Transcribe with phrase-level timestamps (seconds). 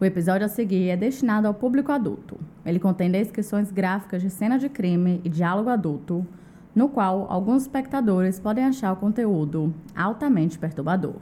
[0.00, 2.40] O episódio a seguir é destinado ao público adulto.
[2.64, 6.26] Ele contém descrições gráficas de cena de crime e diálogo adulto,
[6.74, 11.16] no qual alguns espectadores podem achar o conteúdo altamente perturbador.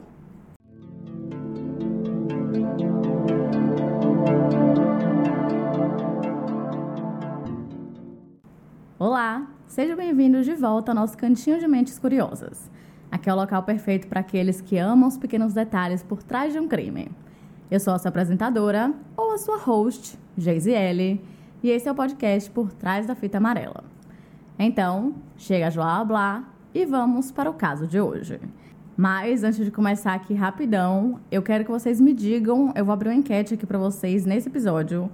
[8.97, 12.71] Olá, sejam bem-vindos de volta ao nosso cantinho de mentes curiosas.
[13.11, 16.59] Aqui é o local perfeito para aqueles que amam os pequenos detalhes por trás de
[16.59, 17.11] um crime.
[17.71, 21.23] Eu sou a sua apresentadora, ou a sua host, Geisiele,
[21.61, 23.83] e esse é o podcast Por Trás da Fita Amarela.
[24.57, 28.39] Então, chega a blá blá e vamos para o caso de hoje.
[28.97, 33.09] Mas antes de começar aqui rapidão, eu quero que vocês me digam, eu vou abrir
[33.09, 35.07] uma enquete aqui para vocês nesse episódio,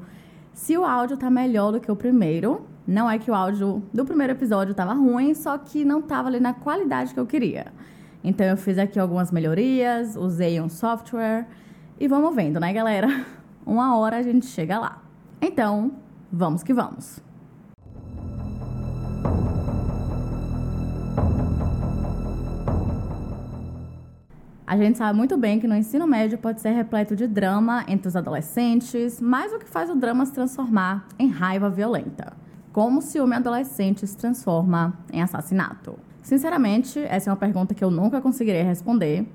[0.54, 2.66] se o áudio tá melhor do que o primeiro.
[2.88, 6.40] Não é que o áudio do primeiro episódio tava ruim, só que não tava ali
[6.40, 7.74] na qualidade que eu queria.
[8.24, 11.46] Então eu fiz aqui algumas melhorias, usei um software
[12.00, 13.26] e vamos vendo, né, galera?
[13.66, 15.02] Uma hora a gente chega lá.
[15.42, 15.92] Então,
[16.32, 17.24] vamos que vamos.
[24.68, 28.08] A gente sabe muito bem que no ensino médio pode ser repleto de drama entre
[28.08, 32.34] os adolescentes, mas o que faz o drama se transformar em raiva violenta.
[32.74, 35.98] Como o ciúme adolescente se transforma em assassinato?
[36.22, 39.26] Sinceramente, essa é uma pergunta que eu nunca conseguirei responder,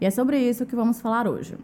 [0.00, 1.56] e é sobre isso que vamos falar hoje.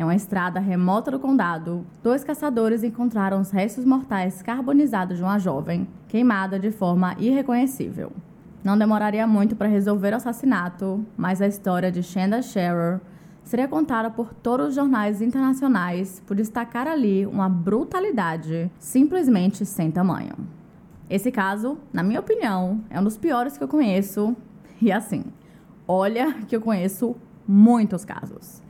[0.00, 5.38] Em uma estrada remota do condado, dois caçadores encontraram os restos mortais carbonizados de uma
[5.38, 8.10] jovem, queimada de forma irreconhecível.
[8.64, 12.98] Não demoraria muito para resolver o assassinato, mas a história de Shanda Scherer
[13.44, 20.32] seria contada por todos os jornais internacionais por destacar ali uma brutalidade simplesmente sem tamanho.
[21.10, 24.34] Esse caso, na minha opinião, é um dos piores que eu conheço.
[24.80, 25.24] E assim,
[25.86, 27.14] olha que eu conheço
[27.46, 28.62] muitos casos.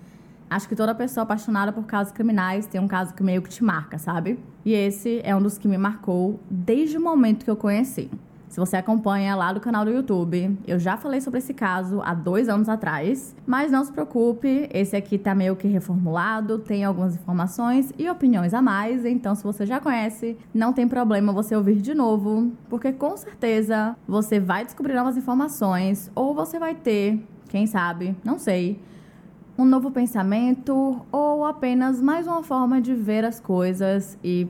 [0.50, 3.62] Acho que toda pessoa apaixonada por casos criminais tem um caso que meio que te
[3.62, 4.36] marca, sabe?
[4.64, 8.10] E esse é um dos que me marcou desde o momento que eu conheci.
[8.48, 12.12] Se você acompanha lá do canal do YouTube, eu já falei sobre esse caso há
[12.12, 17.14] dois anos atrás, mas não se preocupe, esse aqui tá meio que reformulado, tem algumas
[17.14, 21.76] informações e opiniões a mais, então se você já conhece, não tem problema você ouvir
[21.76, 27.68] de novo, porque com certeza você vai descobrir novas informações ou você vai ter, quem
[27.68, 28.80] sabe, não sei,
[29.60, 34.48] um novo pensamento ou apenas mais uma forma de ver as coisas e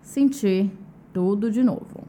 [0.00, 0.68] sentir
[1.12, 2.02] tudo de novo.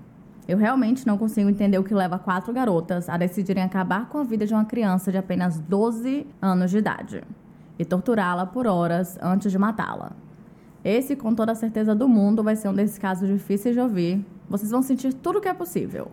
[0.47, 4.23] Eu realmente não consigo entender o que leva quatro garotas a decidirem acabar com a
[4.23, 7.23] vida de uma criança de apenas 12 anos de idade
[7.77, 10.13] e torturá-la por horas antes de matá-la.
[10.83, 14.25] Esse, com toda a certeza do mundo, vai ser um desses casos difíceis de ouvir.
[14.49, 16.11] Vocês vão sentir tudo o que é possível,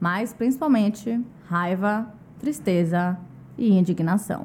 [0.00, 3.16] mas principalmente raiva, tristeza
[3.56, 4.44] e indignação.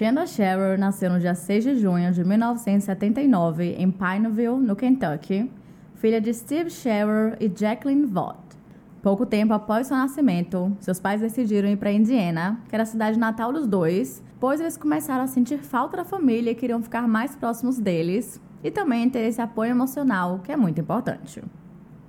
[0.00, 5.52] Shanda Scherer nasceu no dia 6 de junho de 1979 em Pineville, no Kentucky,
[5.96, 8.40] filha de Steve Scherer e Jacqueline Vaught.
[9.02, 13.18] Pouco tempo após seu nascimento, seus pais decidiram ir para Indiana, que era a cidade
[13.18, 17.36] natal dos dois, pois eles começaram a sentir falta da família e queriam ficar mais
[17.36, 21.42] próximos deles e também ter esse apoio emocional, que é muito importante.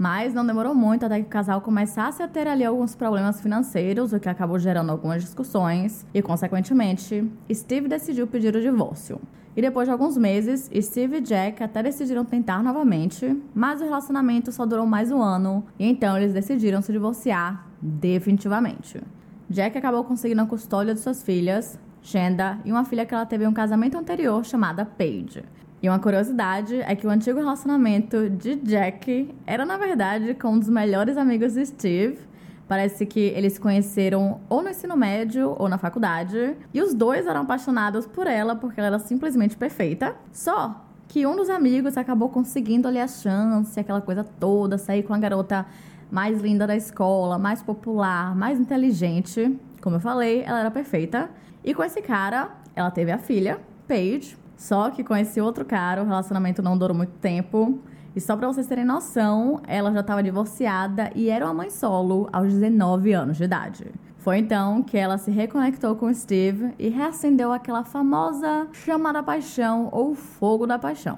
[0.01, 4.11] Mas não demorou muito até que o casal começasse a ter ali alguns problemas financeiros,
[4.11, 9.21] o que acabou gerando algumas discussões, e consequentemente, Steve decidiu pedir o divórcio.
[9.55, 14.51] E depois de alguns meses, Steve e Jack até decidiram tentar novamente, mas o relacionamento
[14.51, 18.99] só durou mais um ano, e então eles decidiram se divorciar definitivamente.
[19.47, 23.43] Jack acabou conseguindo a custódia de suas filhas, Shanda, e uma filha que ela teve
[23.43, 25.43] em um casamento anterior chamada Paige.
[25.81, 30.59] E uma curiosidade é que o antigo relacionamento de Jack era, na verdade, com um
[30.59, 32.19] dos melhores amigos de Steve.
[32.67, 36.55] Parece que eles se conheceram ou no ensino médio ou na faculdade.
[36.71, 40.15] E os dois eram apaixonados por ela porque ela era simplesmente perfeita.
[40.31, 45.15] Só que um dos amigos acabou conseguindo ali a chance, aquela coisa toda, sair com
[45.15, 45.65] a garota
[46.11, 49.59] mais linda da escola, mais popular, mais inteligente.
[49.81, 51.27] Como eu falei, ela era perfeita.
[51.63, 56.03] E com esse cara, ela teve a filha, Paige, só que com esse outro cara,
[56.03, 57.79] o relacionamento não durou muito tempo.
[58.15, 62.29] E só para vocês terem noção, ela já estava divorciada e era uma mãe solo
[62.31, 63.87] aos 19 anos de idade.
[64.19, 69.89] Foi então que ela se reconectou com Steve e reacendeu aquela famosa chama da paixão
[69.91, 71.17] ou fogo da paixão.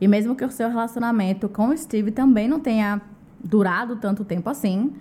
[0.00, 3.00] E mesmo que o seu relacionamento com Steve também não tenha
[3.38, 4.92] durado tanto tempo assim,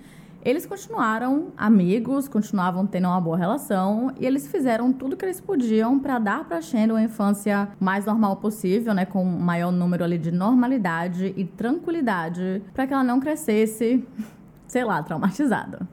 [0.44, 6.00] eles continuaram amigos, continuavam tendo uma boa relação e eles fizeram tudo que eles podiam
[6.00, 10.18] para dar para Shannon uma infância mais normal possível, né, com o maior número ali
[10.18, 14.04] de normalidade e tranquilidade, para que ela não crescesse,
[14.68, 15.88] sei lá, traumatizada.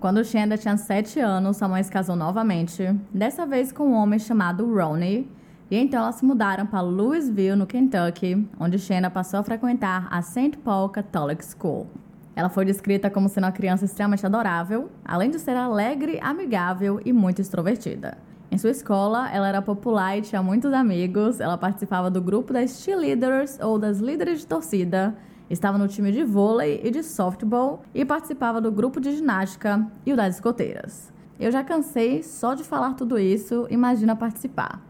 [0.00, 4.18] Quando Shanda tinha 7 anos, sua mãe se casou novamente, dessa vez com um homem
[4.18, 5.30] chamado Ronnie,
[5.70, 10.20] e então elas se mudaram para Louisville, no Kentucky, onde Shanda passou a frequentar a
[10.20, 10.58] St.
[10.58, 11.86] Paul Catholic School.
[12.34, 17.12] Ela foi descrita como sendo uma criança extremamente adorável, além de ser alegre, amigável e
[17.12, 18.16] muito extrovertida.
[18.50, 21.40] Em sua escola, ela era popular e tinha muitos amigos.
[21.40, 25.14] Ela participava do grupo das cheerleaders ou das líderes de torcida,
[25.48, 30.12] estava no time de vôlei e de softball e participava do grupo de ginástica e
[30.12, 31.12] o das escoteiras.
[31.40, 34.80] Eu já cansei só de falar tudo isso, imagina participar.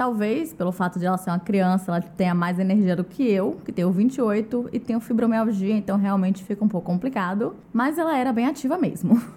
[0.00, 3.60] Talvez, pelo fato de ela ser uma criança, ela tenha mais energia do que eu,
[3.62, 7.54] que tenho 28 e tenho fibromialgia, então realmente fica um pouco complicado.
[7.70, 9.20] Mas ela era bem ativa mesmo.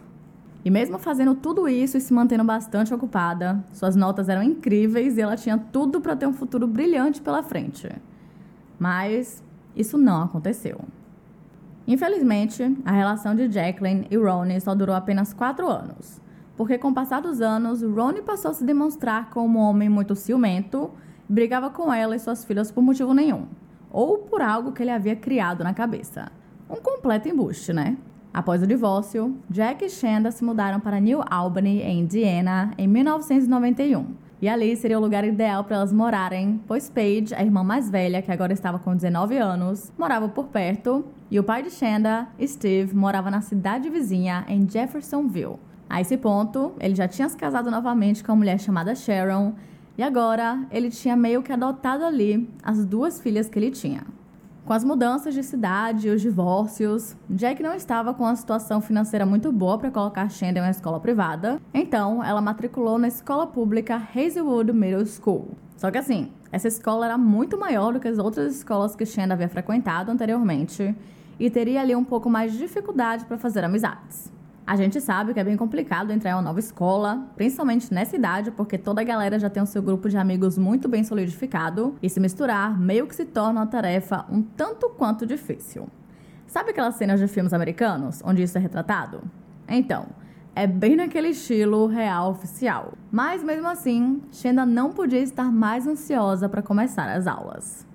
[0.66, 5.22] E mesmo fazendo tudo isso e se mantendo bastante ocupada, suas notas eram incríveis e
[5.22, 7.90] ela tinha tudo para ter um futuro brilhante pela frente.
[8.80, 9.44] Mas
[9.76, 10.80] isso não aconteceu.
[11.86, 16.23] Infelizmente, a relação de Jacqueline e Ronnie só durou apenas quatro anos
[16.56, 20.16] porque com o passar dos anos, Ronnie passou a se demonstrar como um homem muito
[20.16, 20.92] ciumento,
[21.28, 23.48] brigava com ela e suas filhas por motivo nenhum,
[23.92, 26.32] ou por algo que ele havia criado na cabeça.
[26.70, 27.98] Um completo embuste, né?
[28.34, 34.24] Após o divórcio, Jack e Shanda se mudaram para New Albany, em Indiana, em 1991.
[34.42, 38.22] E ali seria o lugar ideal para elas morarem, pois Paige, a irmã mais velha,
[38.22, 42.96] que agora estava com 19 anos, morava por perto, e o pai de Shanda, Steve,
[42.96, 45.60] morava na cidade vizinha, em Jeffersonville.
[45.94, 49.54] A esse ponto, ele já tinha se casado novamente com uma mulher chamada Sharon,
[49.96, 54.02] e agora ele tinha meio que adotado ali as duas filhas que ele tinha.
[54.66, 59.24] Com as mudanças de cidade e os divórcios, Jack não estava com uma situação financeira
[59.24, 64.02] muito boa para colocar Shanda em uma escola privada, então ela matriculou na escola pública
[64.16, 65.50] Hazelwood Middle School.
[65.78, 69.36] Só que assim, essa escola era muito maior do que as outras escolas que Shanda
[69.36, 70.96] havia frequentado anteriormente
[71.40, 74.34] e teria ali um pouco mais de dificuldade para fazer amizades.
[74.66, 78.50] A gente sabe que é bem complicado entrar em uma nova escola, principalmente nessa idade,
[78.50, 82.10] porque toda a galera já tem o seu grupo de amigos muito bem solidificado e
[82.10, 85.90] se misturar meio que se torna uma tarefa um tanto quanto difícil.
[86.48, 89.22] Sabe aquelas cenas de filmes americanos onde isso é retratado?
[89.68, 90.06] Então,
[90.56, 92.94] é bem naquele estilo real oficial.
[93.12, 97.86] Mas mesmo assim, Shenda não podia estar mais ansiosa para começar as aulas.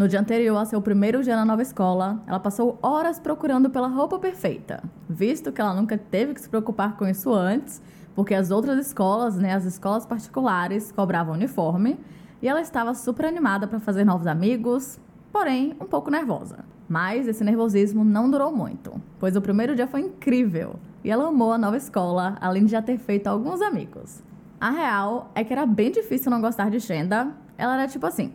[0.00, 3.86] No dia anterior ao seu primeiro dia na nova escola, ela passou horas procurando pela
[3.86, 7.82] roupa perfeita, visto que ela nunca teve que se preocupar com isso antes,
[8.14, 12.00] porque as outras escolas, né, as escolas particulares, cobravam uniforme,
[12.40, 14.98] e ela estava super animada para fazer novos amigos,
[15.30, 16.64] porém um pouco nervosa.
[16.88, 21.52] Mas esse nervosismo não durou muito, pois o primeiro dia foi incrível e ela amou
[21.52, 24.22] a nova escola, além de já ter feito alguns amigos.
[24.58, 28.32] A real é que era bem difícil não gostar de Shenda, ela era tipo assim,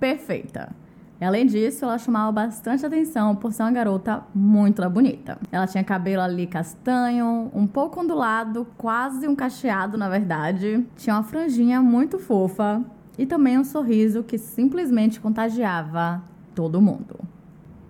[0.00, 0.74] perfeita.
[1.20, 5.38] Além disso, ela chamava bastante atenção por ser uma garota muito bonita.
[5.52, 10.82] Ela tinha cabelo ali castanho, um pouco ondulado, quase um cacheado na verdade.
[10.96, 12.82] Tinha uma franjinha muito fofa
[13.18, 16.22] e também um sorriso que simplesmente contagiava
[16.54, 17.20] todo mundo.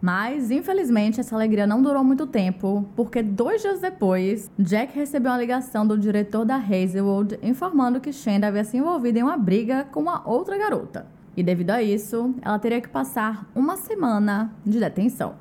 [0.03, 5.39] Mas, infelizmente, essa alegria não durou muito tempo, porque dois dias depois, Jack recebeu uma
[5.39, 10.01] ligação do diretor da Hazelwood informando que Shanda havia se envolvido em uma briga com
[10.01, 11.07] uma outra garota.
[11.37, 15.35] E devido a isso, ela teria que passar uma semana de detenção.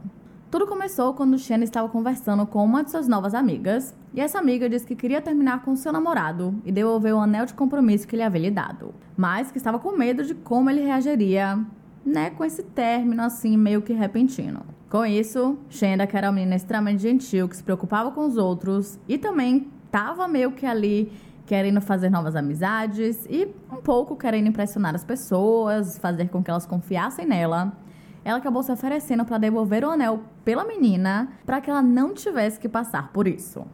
[0.51, 4.67] Tudo começou quando Shannon estava conversando com uma de suas novas amigas, e essa amiga
[4.67, 8.23] disse que queria terminar com seu namorado e devolver o anel de compromisso que ele
[8.23, 11.59] havia lhe dado, mas que estava com medo de como ele reagiria,
[12.03, 14.61] né, com esse término assim meio que repentino.
[14.89, 18.97] Com isso, Shenda, que era uma menina extremamente gentil, que se preocupava com os outros
[19.07, 21.11] e também estava meio que ali
[21.49, 26.67] querendo fazer novas amizades e um pouco querendo impressionar as pessoas, fazer com que elas
[26.67, 27.73] confiassem nela.
[28.23, 32.59] Ela acabou se oferecendo para devolver o anel pela menina para que ela não tivesse
[32.59, 33.65] que passar por isso.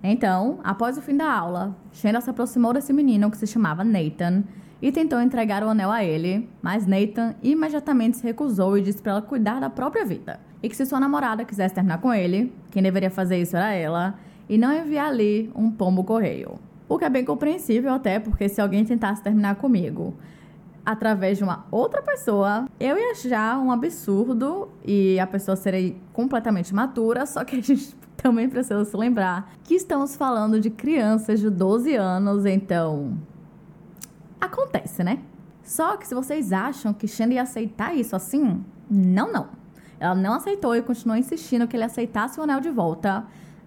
[0.00, 4.44] Então, após o fim da aula, Shenda se aproximou desse menino que se chamava Nathan
[4.80, 9.10] e tentou entregar o anel a ele, mas Nathan imediatamente se recusou e disse para
[9.10, 10.38] ela cuidar da própria vida.
[10.62, 14.14] E que se sua namorada quisesse terminar com ele, quem deveria fazer isso era ela,
[14.48, 16.60] e não enviar ali um pombo correio.
[16.88, 20.14] O que é bem compreensível até, porque se alguém tentasse terminar comigo
[20.84, 26.74] através de uma outra pessoa, eu ia achar um absurdo e a pessoa seria completamente
[26.74, 31.48] matura, só que a gente também precisa se lembrar que estamos falando de crianças de
[31.48, 33.16] 12 anos, então
[34.40, 35.20] acontece, né?
[35.62, 39.48] Só que se vocês acham que Shandy ia aceitar isso assim, não, não.
[39.98, 43.24] Ela não aceitou e continuou insistindo que ele aceitasse o anel de volta.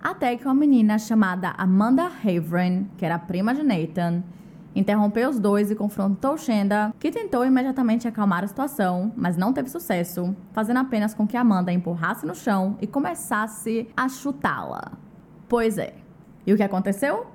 [0.07, 4.23] Até que uma menina chamada Amanda Havren, que era prima de Nathan,
[4.73, 9.67] interrompeu os dois e confrontou Shenda, que tentou imediatamente acalmar a situação, mas não teve
[9.67, 14.93] sucesso, fazendo apenas com que Amanda empurrasse no chão e começasse a chutá-la.
[15.49, 15.93] Pois é,
[16.45, 17.27] E o que aconteceu?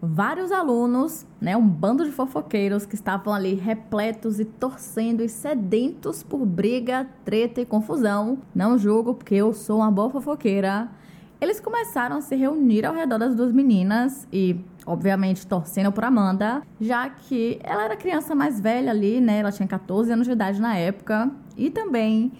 [0.00, 6.22] Vários alunos, né, um bando de fofoqueiros que estavam ali repletos e torcendo e sedentos
[6.22, 8.38] por briga, treta e confusão.
[8.54, 10.88] Não julgo porque eu sou uma boa fofoqueira.
[11.40, 16.60] Eles começaram a se reunir ao redor das duas meninas e, obviamente, torcendo por Amanda,
[16.78, 19.38] já que ela era criança mais velha ali, né?
[19.38, 22.30] Ela tinha 14 anos de idade na época e também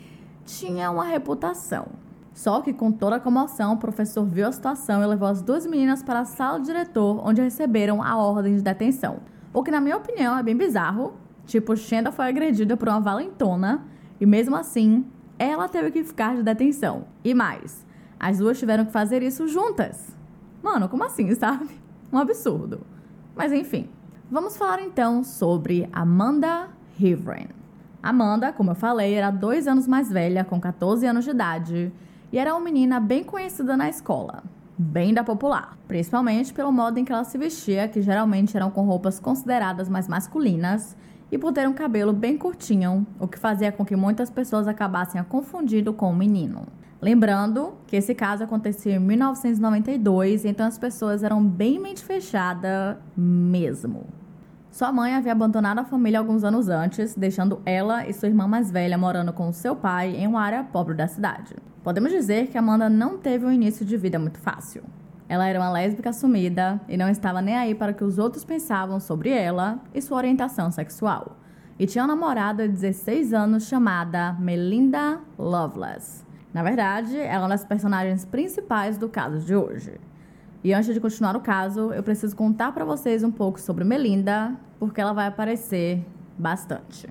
[0.45, 1.87] tinha uma reputação.
[2.35, 5.65] Só que, com toda a comoção, o professor viu a situação e levou as duas
[5.65, 9.21] meninas para a sala do diretor, onde receberam a ordem de detenção.
[9.51, 11.15] O que, na minha opinião, é bem bizarro.
[11.47, 13.83] Tipo, Shenda foi agredida por uma valentona
[14.21, 15.07] e, mesmo assim,
[15.39, 17.07] ela teve que ficar de detenção.
[17.25, 17.89] E mais,
[18.21, 20.15] as duas tiveram que fazer isso juntas.
[20.63, 21.71] Mano, como assim, sabe?
[22.13, 22.83] Um absurdo.
[23.35, 23.89] Mas enfim,
[24.31, 27.49] vamos falar então sobre Amanda Hivren.
[28.03, 31.93] Amanda, como eu falei, era dois anos mais velha, com 14 anos de idade,
[32.31, 34.43] e era uma menina bem conhecida na escola,
[34.77, 38.85] bem da popular, principalmente pelo modo em que ela se vestia, que geralmente eram com
[38.85, 40.97] roupas consideradas mais masculinas,
[41.33, 45.21] e por ter um cabelo bem curtinho, o que fazia com que muitas pessoas acabassem
[45.21, 46.67] a confundindo com um menino.
[47.01, 54.07] Lembrando que esse caso aconteceu em 1992, então as pessoas eram bem mente fechada mesmo.
[54.71, 58.71] Sua mãe havia abandonado a família alguns anos antes, deixando ela e sua irmã mais
[58.71, 61.57] velha morando com seu pai em uma área pobre da cidade.
[61.83, 64.83] Podemos dizer que Amanda não teve um início de vida muito fácil.
[65.27, 68.45] Ela era uma lésbica assumida e não estava nem aí para o que os outros
[68.45, 71.39] pensavam sobre ela e sua orientação sexual.
[71.79, 76.30] E tinha uma namorada de 16 anos chamada Melinda Loveless.
[76.53, 80.01] Na verdade, ela é uma das personagens principais do caso de hoje.
[80.63, 84.55] E antes de continuar o caso, eu preciso contar para vocês um pouco sobre Melinda,
[84.79, 86.05] porque ela vai aparecer
[86.37, 87.09] bastante.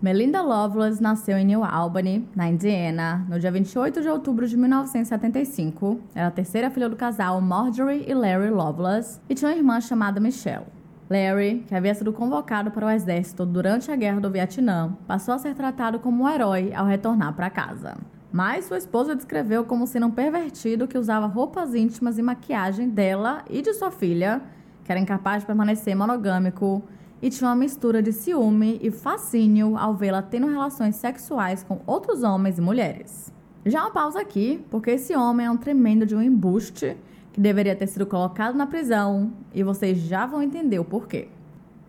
[0.00, 6.00] Melinda Loveless nasceu em New Albany, na Indiana, no dia 28 de outubro de 1975.
[6.12, 10.18] Era a terceira filha do casal Marjorie e Larry Loveless e tinha uma irmã chamada
[10.18, 10.66] Michelle.
[11.08, 15.38] Larry, que havia sido convocado para o exército durante a guerra do Vietnã, passou a
[15.38, 17.96] ser tratado como um herói ao retornar para casa.
[18.32, 23.44] Mas sua esposa descreveu como sendo um pervertido que usava roupas íntimas e maquiagem dela
[23.50, 24.40] e de sua filha,
[24.82, 26.82] que era incapaz de permanecer monogâmico
[27.20, 32.22] e tinha uma mistura de ciúme e fascínio ao vê-la tendo relações sexuais com outros
[32.22, 33.30] homens e mulheres.
[33.66, 36.96] Já uma pausa aqui, porque esse homem é um tremendo de um embuste
[37.34, 41.28] que deveria ter sido colocado na prisão e vocês já vão entender o porquê.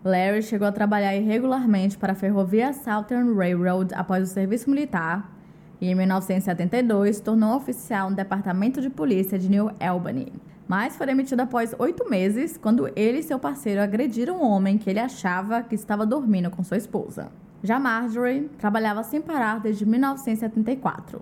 [0.04, 5.33] Larry chegou a trabalhar irregularmente para a Ferrovia Southern Railroad após o serviço militar
[5.84, 10.32] e em 1972 tornou oficial no Departamento de Polícia de New Albany.
[10.66, 14.88] Mas foi demitido após oito meses, quando ele e seu parceiro agrediram um homem que
[14.88, 17.30] ele achava que estava dormindo com sua esposa.
[17.62, 21.20] Já Marjorie trabalhava sem parar desde 1974.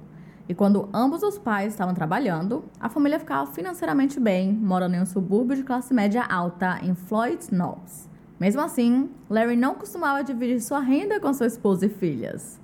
[0.49, 5.07] E quando ambos os pais estavam trabalhando, a família ficava financeiramente bem, morando em um
[5.07, 8.09] subúrbio de classe média alta em Floyd Knobs.
[8.39, 12.62] Mesmo assim, Larry não costumava dividir sua renda com sua esposa e filhas.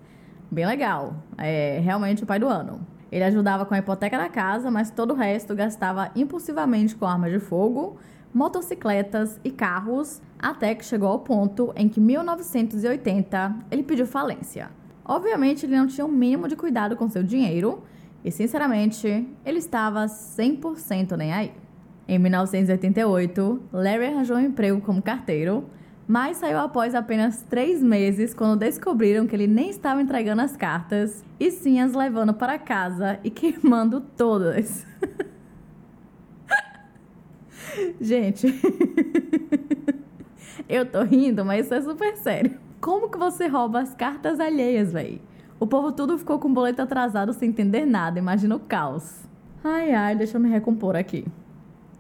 [0.51, 1.15] Bem legal.
[1.37, 2.81] É realmente o pai do ano.
[3.13, 7.33] Ele ajudava com a hipoteca da casa, mas todo o resto gastava impulsivamente com armas
[7.33, 7.99] de fogo,
[8.33, 14.71] motocicletas e carros, até que chegou ao ponto em que, em 1980, ele pediu falência.
[15.05, 17.83] Obviamente, ele não tinha o mínimo de cuidado com seu dinheiro
[18.25, 21.53] e, sinceramente, ele estava 100% nem aí.
[22.07, 25.65] Em 1988, Larry arranjou um emprego como carteiro
[26.09, 31.23] mas saiu após apenas três meses quando descobriram que ele nem estava entregando as cartas
[31.39, 34.87] e sim as levando para casa e queimando todas.
[38.01, 38.47] Gente,
[40.67, 42.59] eu tô rindo, mas isso é super sério.
[42.81, 45.21] Como que você rouba as cartas alheias, véi?
[45.61, 49.29] O povo tudo ficou com o boleto atrasado sem entender nada, imagina o caos.
[49.63, 51.27] Ai, ai, deixa eu me recompor aqui.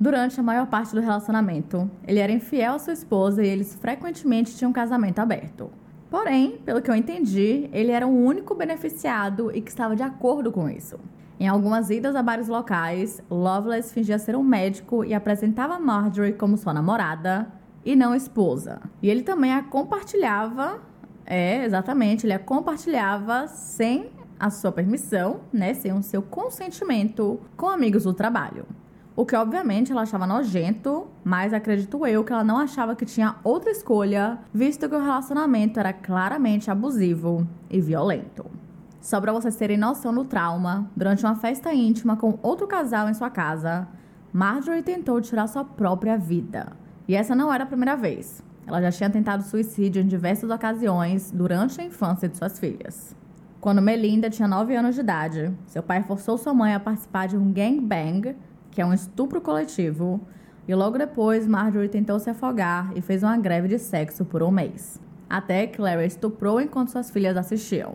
[0.00, 4.56] Durante a maior parte do relacionamento, ele era infiel à sua esposa e eles frequentemente
[4.56, 5.72] tinham um casamento aberto.
[6.08, 10.52] Porém, pelo que eu entendi, ele era o único beneficiado e que estava de acordo
[10.52, 11.00] com isso.
[11.40, 16.56] Em algumas idas a bares locais, Loveless fingia ser um médico e apresentava Marjorie como
[16.56, 17.52] sua namorada
[17.84, 18.80] e não esposa.
[19.02, 20.80] E ele também a compartilhava,
[21.26, 27.68] é, exatamente, ele a compartilhava sem a sua permissão, né, sem o seu consentimento com
[27.68, 28.64] amigos do trabalho.
[29.18, 33.34] O que obviamente ela achava nojento, mas acredito eu que ela não achava que tinha
[33.42, 38.46] outra escolha, visto que o relacionamento era claramente abusivo e violento.
[39.00, 43.14] Só para vocês terem noção do trauma, durante uma festa íntima com outro casal em
[43.14, 43.88] sua casa,
[44.32, 46.70] Marjorie tentou tirar sua própria vida.
[47.08, 48.40] E essa não era a primeira vez.
[48.68, 53.16] Ela já tinha tentado suicídio em diversas ocasiões durante a infância de suas filhas.
[53.60, 57.36] Quando Melinda tinha 9 anos de idade, seu pai forçou sua mãe a participar de
[57.36, 58.36] um gangbang
[58.70, 60.20] que é um estupro coletivo,
[60.68, 64.50] E logo depois, Marjorie tentou se afogar e fez uma greve de sexo por um
[64.50, 65.00] mês.
[65.28, 67.94] Até Larry estuprou enquanto suas filhas assistiam.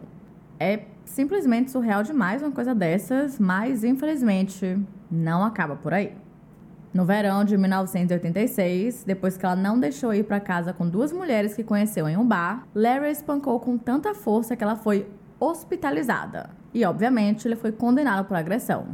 [0.59, 4.79] É simplesmente surreal demais uma coisa dessas, mas infelizmente
[5.11, 6.13] não acaba por aí.
[6.91, 11.55] No verão de 1986, depois que ela não deixou ir para casa com duas mulheres
[11.55, 15.07] que conheceu em um bar, Larry espancou com tanta força que ela foi
[15.39, 16.49] hospitalizada.
[16.73, 18.87] E, obviamente, ele foi condenado por agressão.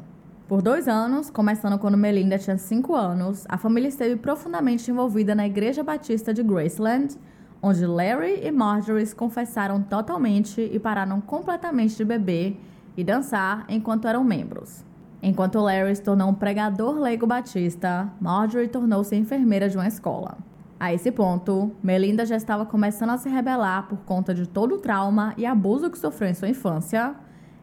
[0.50, 5.46] Por dois anos, começando quando Melinda tinha cinco anos, a família esteve profundamente envolvida na
[5.46, 7.20] Igreja Batista de Graceland,
[7.62, 12.60] onde Larry e Marjorie se confessaram totalmente e pararam completamente de beber
[12.98, 14.84] e dançar enquanto eram membros.
[15.22, 20.36] Enquanto Larry se tornou um pregador leigo batista, Marjorie tornou-se enfermeira de uma escola.
[20.80, 24.80] A esse ponto, Melinda já estava começando a se rebelar por conta de todo o
[24.80, 27.14] trauma e abuso que sofreu em sua infância.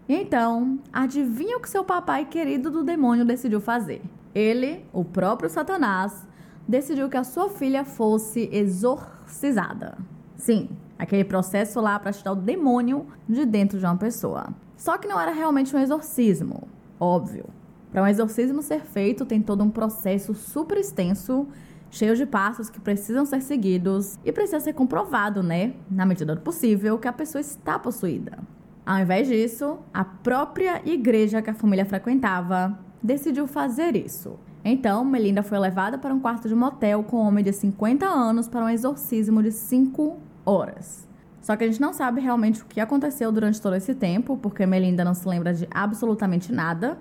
[0.08, 4.02] E então, adivinha o que seu papai querido do demônio decidiu fazer?
[4.34, 6.26] Ele, o próprio Satanás,
[6.66, 9.98] decidiu que a sua filha fosse exorcizada.
[10.36, 14.48] Sim, aquele processo lá para tirar o demônio de dentro de uma pessoa.
[14.76, 16.68] Só que não era realmente um exorcismo
[17.00, 17.44] óbvio.
[17.90, 21.46] Para um exorcismo ser feito, tem todo um processo super extenso,
[21.90, 26.40] cheio de passos que precisam ser seguidos e precisa ser comprovado, né, na medida do
[26.40, 28.38] possível, que a pessoa está possuída.
[28.86, 34.38] Ao invés disso, a própria igreja que a família frequentava decidiu fazer isso.
[34.64, 38.46] Então, Melinda foi levada para um quarto de motel com um homem de 50 anos
[38.46, 41.04] para um exorcismo de 5 horas.
[41.40, 44.64] Só que a gente não sabe realmente o que aconteceu durante todo esse tempo, porque
[44.64, 46.96] Melinda não se lembra de absolutamente nada.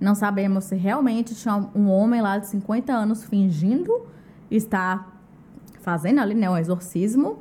[0.00, 4.06] Não sabemos se realmente tinha um homem lá de 50 anos fingindo
[4.50, 5.20] estar
[5.80, 7.40] fazendo ali né, um exorcismo,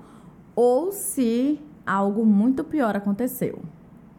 [0.54, 3.62] ou se algo muito pior aconteceu.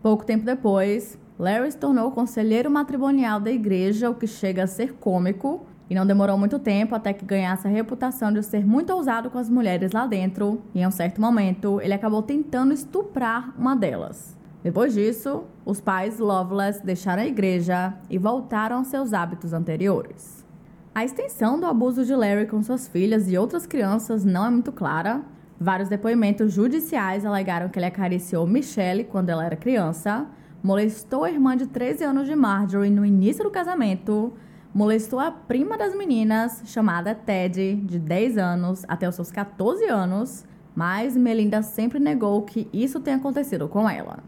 [0.07, 4.93] Pouco tempo depois, Larry se tornou conselheiro matrimonial da igreja, o que chega a ser
[4.93, 9.29] cômico, e não demorou muito tempo até que ganhasse a reputação de ser muito ousado
[9.31, 13.75] com as mulheres lá dentro, e em um certo momento ele acabou tentando estuprar uma
[13.75, 14.39] delas.
[14.63, 20.47] Depois disso, os pais Loveless deixaram a igreja e voltaram aos seus hábitos anteriores.
[20.95, 24.71] A extensão do abuso de Larry com suas filhas e outras crianças não é muito
[24.71, 25.23] clara.
[25.59, 30.27] Vários depoimentos judiciais alegaram que ele acariciou Michelle quando ela era criança,
[30.63, 34.33] molestou a irmã de 13 anos de Marjorie no início do casamento
[34.77, 40.45] molestou a prima das meninas, chamada Ted, de 10 anos até os seus 14 anos,
[40.75, 44.19] mas Melinda sempre negou que isso tenha acontecido com ela.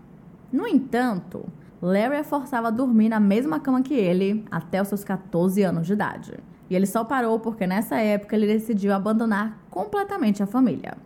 [0.51, 1.45] No entanto,
[1.83, 5.87] Larry a forçava a dormir na mesma cama que ele até os seus 14 anos
[5.87, 6.33] de idade.
[6.71, 10.97] E ele só parou porque nessa época ele decidiu abandonar completamente a família.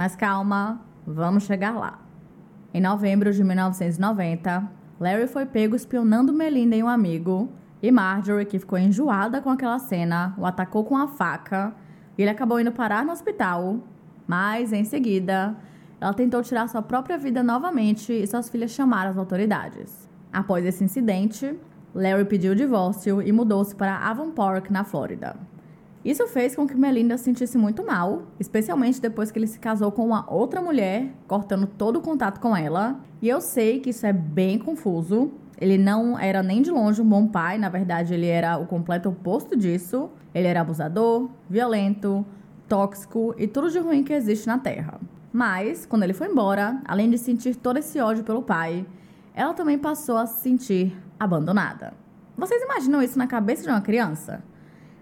[0.00, 1.98] Mas calma, vamos chegar lá.
[2.72, 4.66] Em novembro de 1990,
[4.98, 7.50] Larry foi pego espionando Melinda e um amigo
[7.82, 11.74] e Marjorie, que ficou enjoada com aquela cena, o atacou com a faca
[12.16, 13.76] e ele acabou indo parar no hospital.
[14.26, 15.54] Mas, em seguida,
[16.00, 20.08] ela tentou tirar sua própria vida novamente e suas filhas chamaram as autoridades.
[20.32, 21.54] Após esse incidente,
[21.94, 25.36] Larry pediu o divórcio e mudou-se para Avon Park, na Flórida.
[26.04, 29.92] Isso fez com que Melinda se sentisse muito mal, especialmente depois que ele se casou
[29.92, 33.00] com uma outra mulher, cortando todo o contato com ela.
[33.20, 37.08] E eu sei que isso é bem confuso, ele não era nem de longe um
[37.08, 40.10] bom pai, na verdade, ele era o completo oposto disso.
[40.34, 42.24] Ele era abusador, violento,
[42.66, 44.98] tóxico e tudo de ruim que existe na Terra.
[45.30, 48.86] Mas, quando ele foi embora, além de sentir todo esse ódio pelo pai,
[49.34, 51.92] ela também passou a se sentir abandonada.
[52.36, 54.42] Vocês imaginam isso na cabeça de uma criança?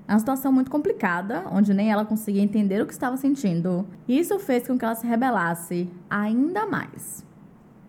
[0.08, 4.18] É uma situação muito complicada, onde nem ela conseguia entender o que estava sentindo, e
[4.18, 7.22] isso fez com que ela se rebelasse ainda mais.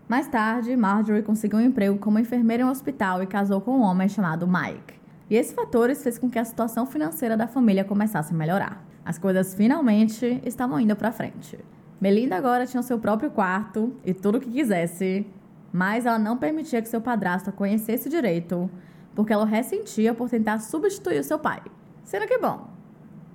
[0.06, 3.80] Mais tarde, Marjorie conseguiu um emprego como enfermeira em um hospital e casou com um
[3.80, 5.00] homem chamado Mike.
[5.30, 8.84] E esses fatores fez com que a situação financeira da família começasse a melhorar.
[9.02, 11.58] As coisas finalmente estavam indo para frente.
[11.98, 15.26] Melinda agora tinha seu próprio quarto e tudo o que quisesse,
[15.72, 18.68] mas ela não permitia que seu padrasto a conhecesse direito,
[19.14, 21.62] porque ela o ressentia por tentar substituir o seu pai.
[22.10, 22.68] Sendo que bom,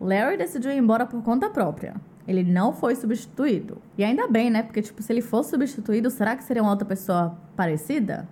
[0.02, 1.96] Larry decidiu ir embora por conta própria.
[2.28, 3.82] Ele não foi substituído.
[3.98, 4.64] E ainda bem, né?
[4.64, 8.28] Porque, tipo, se ele fosse substituído, será que seria uma outra pessoa parecida?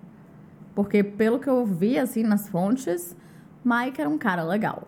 [0.74, 3.16] Porque, pelo que eu vi, assim, nas fontes,
[3.64, 4.86] Mike era um cara legal.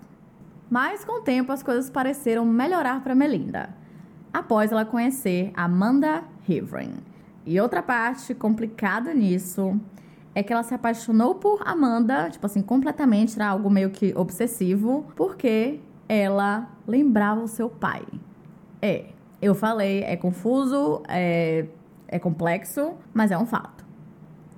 [0.69, 3.71] Mas, com o tempo, as coisas pareceram melhorar para Melinda.
[4.35, 6.97] Após ela conhecer Amanda Hivren.
[7.47, 9.81] E outra parte complicada nisso
[10.37, 15.07] é que ela se apaixonou por Amanda, tipo assim, completamente, era algo meio que obsessivo,
[15.17, 18.03] porque ela lembrava o seu pai.
[18.83, 19.07] É,
[19.41, 21.65] eu falei, é confuso, é,
[22.07, 23.83] é complexo, mas é um fato.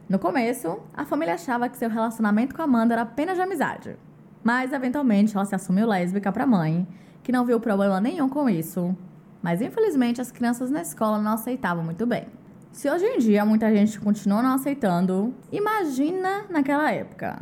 [0.09, 3.97] No começo, a família achava que seu relacionamento com Amanda era apenas de amizade.
[4.43, 6.88] Mas eventualmente ela se assumiu lésbica para a mãe,
[7.23, 8.97] que não viu problema nenhum com isso.
[9.41, 12.27] Mas infelizmente as crianças na escola não aceitavam muito bem.
[12.72, 17.40] Se hoje em dia muita gente continua não aceitando, imagina naquela época.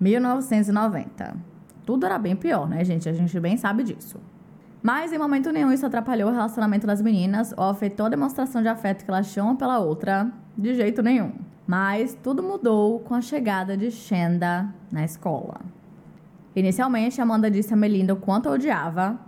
[0.00, 1.36] 1990.
[1.84, 3.08] Tudo era bem pior, né, gente?
[3.08, 4.18] A gente bem sabe disso.
[4.82, 8.68] Mas em momento nenhum isso atrapalhou o relacionamento das meninas ou afetou a demonstração de
[8.68, 11.32] afeto que elas tinham pela outra, de jeito nenhum.
[11.66, 15.60] Mas tudo mudou com a chegada de Shenda na escola.
[16.54, 19.18] Inicialmente, Amanda disse a Melinda o quanto a odiava,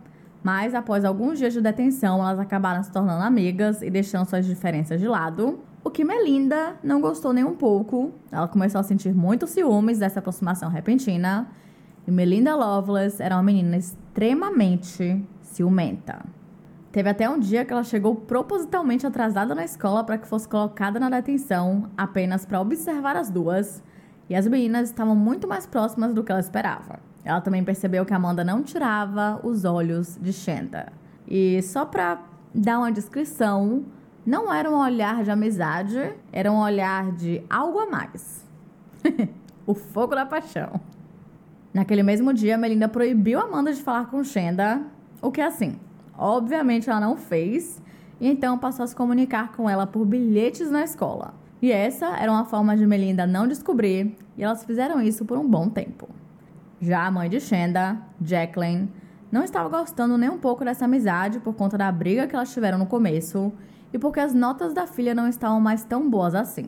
[0.47, 5.01] mas após alguns dias de detenção, elas acabaram se tornando amigas e deixando suas diferenças
[5.01, 5.59] de lado.
[5.83, 8.13] O que Melinda não gostou nem um pouco.
[8.31, 11.49] Ela começou a sentir muitos ciúmes dessa aproximação repentina.
[12.07, 16.25] E Melinda Loveless era uma menina extremamente ciumenta.
[16.93, 21.01] Teve até um dia que ela chegou propositalmente atrasada na escola para que fosse colocada
[21.01, 23.83] na detenção, apenas para observar as duas.
[24.31, 27.01] E as meninas estavam muito mais próximas do que ela esperava.
[27.27, 30.93] Ela também percebeu que Amanda não tirava os olhos de Shenda.
[31.27, 32.23] E só para
[32.55, 33.85] dar uma descrição,
[34.25, 38.47] não era um olhar de amizade, era um olhar de algo a mais.
[39.67, 40.81] o fogo da paixão.
[41.75, 44.83] Naquele mesmo dia, Melinda proibiu Amanda de falar com Shenda,
[45.21, 45.81] o que assim,
[46.17, 47.83] obviamente ela não fez,
[48.21, 51.35] e então passou a se comunicar com ela por bilhetes na escola.
[51.61, 55.49] E essa era uma forma de Melinda não descobrir, e elas fizeram isso por um
[55.49, 56.09] bom tempo.
[56.81, 58.91] Já a mãe de Shenda, Jacqueline,
[59.33, 62.79] não estava gostando nem um pouco dessa amizade por conta da briga que elas tiveram
[62.79, 63.53] no começo
[63.93, 66.67] e porque as notas da filha não estavam mais tão boas assim.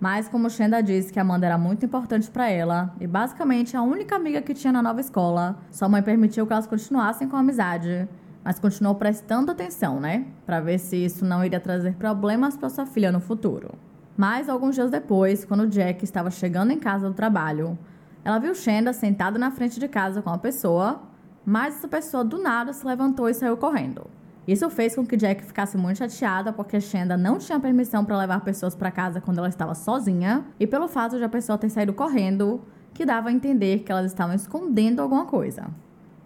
[0.00, 4.16] Mas como Shenda disse que Amanda era muito importante para ela e basicamente a única
[4.16, 8.08] amiga que tinha na nova escola, sua mãe permitiu que elas continuassem com a amizade,
[8.42, 12.86] mas continuou prestando atenção, né, para ver se isso não iria trazer problemas para sua
[12.86, 13.74] filha no futuro.
[14.16, 17.78] Mas alguns dias depois, quando Jack estava chegando em casa do trabalho,
[18.24, 21.02] ela viu Shenda sentada na frente de casa com uma pessoa,
[21.44, 24.06] mas essa pessoa do nada se levantou e saiu correndo.
[24.46, 28.40] Isso fez com que Jack ficasse muito chateada porque Shenda não tinha permissão para levar
[28.40, 31.92] pessoas para casa quando ela estava sozinha e pelo fato de a pessoa ter saído
[31.92, 32.60] correndo,
[32.92, 35.68] que dava a entender que elas estavam escondendo alguma coisa.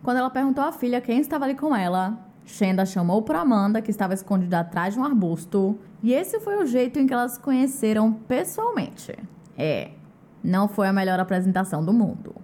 [0.03, 3.91] Quando ela perguntou à filha quem estava ali com ela, Shenda chamou por Amanda, que
[3.91, 8.13] estava escondida atrás de um arbusto, e esse foi o jeito em que elas conheceram
[8.13, 9.17] pessoalmente.
[9.57, 9.93] É,
[10.45, 12.35] não foi a melhor apresentação do mundo.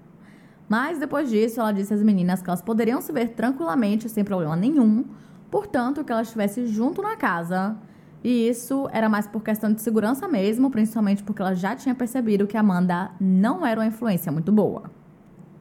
[0.68, 4.56] Mas depois disso, ela disse às meninas que elas poderiam se ver tranquilamente, sem problema
[4.56, 5.04] nenhum,
[5.50, 7.76] portanto, que elas estivessem junto na casa.
[8.22, 12.46] E isso era mais por questão de segurança mesmo, principalmente porque ela já tinha percebido
[12.46, 14.84] que Amanda não era uma influência muito boa.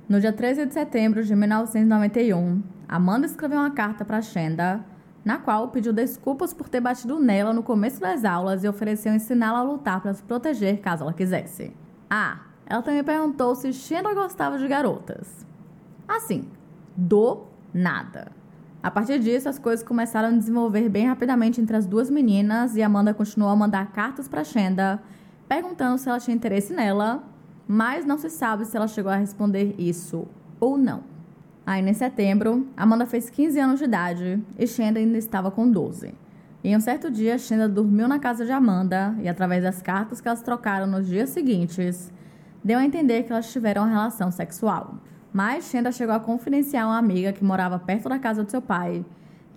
[0.08, 4.84] No dia 13 de setembro de 1991, Amanda escreveu uma carta para Shenda,
[5.24, 9.60] na qual pediu desculpas por ter batido nela no começo das aulas e ofereceu ensiná-la
[9.60, 11.74] a lutar para se proteger caso ela quisesse.
[12.10, 15.46] Ah, ela também perguntou se Shenda gostava de garotas.
[16.08, 16.50] Assim,
[16.96, 17.44] do
[17.74, 18.32] nada.
[18.82, 22.82] A partir disso, as coisas começaram a desenvolver bem rapidamente entre as duas meninas e
[22.82, 25.02] Amanda continuou a mandar cartas para Shenda,
[25.48, 27.24] perguntando se ela tinha interesse nela,
[27.68, 30.26] mas não se sabe se ela chegou a responder isso
[30.60, 31.04] ou não.
[31.66, 36.16] Aí, em setembro, Amanda fez 15 anos de idade e Shenda ainda estava com 12.
[36.62, 40.28] Em um certo dia, Shenda dormiu na casa de Amanda e, através das cartas que
[40.28, 42.12] elas trocaram nos dias seguintes,
[42.64, 44.96] deu a entender que elas tiveram uma relação sexual.
[45.32, 49.06] Mas Shenda chegou a confidenciar uma amiga que morava perto da casa do seu pai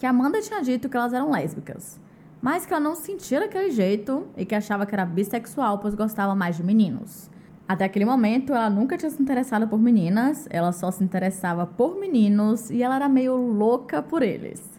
[0.03, 2.01] que Amanda tinha dito que elas eram lésbicas,
[2.41, 6.35] mas que ela não sentia daquele jeito e que achava que era bissexual pois gostava
[6.35, 7.31] mais de meninos.
[7.69, 12.01] Até aquele momento, ela nunca tinha se interessado por meninas, ela só se interessava por
[12.01, 14.72] meninos e ela era meio louca por eles.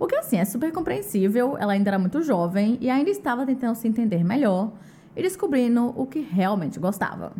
[0.00, 3.74] O que assim é super compreensível, ela ainda era muito jovem e ainda estava tentando
[3.74, 4.70] se entender melhor
[5.16, 7.32] e descobrindo o que realmente gostava.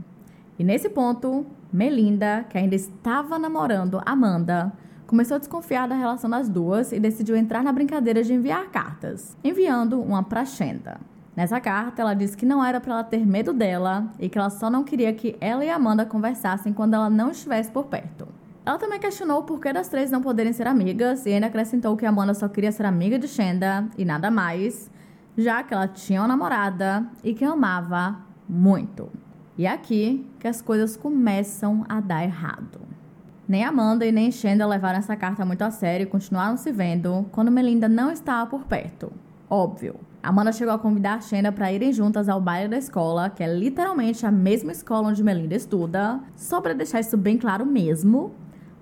[0.59, 4.73] E nesse ponto, Melinda, que ainda estava namorando Amanda,
[5.07, 9.37] começou a desconfiar da relação das duas e decidiu entrar na brincadeira de enviar cartas,
[9.45, 10.99] enviando uma para Shenda.
[11.37, 14.51] Nessa carta, ela disse que não era para ela ter medo dela e que ela
[14.51, 18.27] só não queria que ela e Amanda conversassem quando ela não estivesse por perto.
[18.69, 22.05] Ela também questionou o porquê das três não poderem ser amigas e ainda acrescentou que
[22.05, 24.91] Amanda só queria ser amiga de Shenda e nada mais,
[25.39, 29.09] já que ela tinha uma namorada e que amava muito.
[29.57, 32.79] E é aqui que as coisas começam a dar errado.
[33.49, 37.25] Nem Amanda e nem Shenda levaram essa carta muito a sério e continuaram se vendo
[37.33, 39.11] quando Melinda não estava por perto.
[39.49, 39.95] Óbvio.
[40.23, 44.27] Amanda chegou a convidar Shenda para irem juntas ao baile da escola, que é literalmente
[44.27, 48.35] a mesma escola onde Melinda estuda, só para deixar isso bem claro mesmo.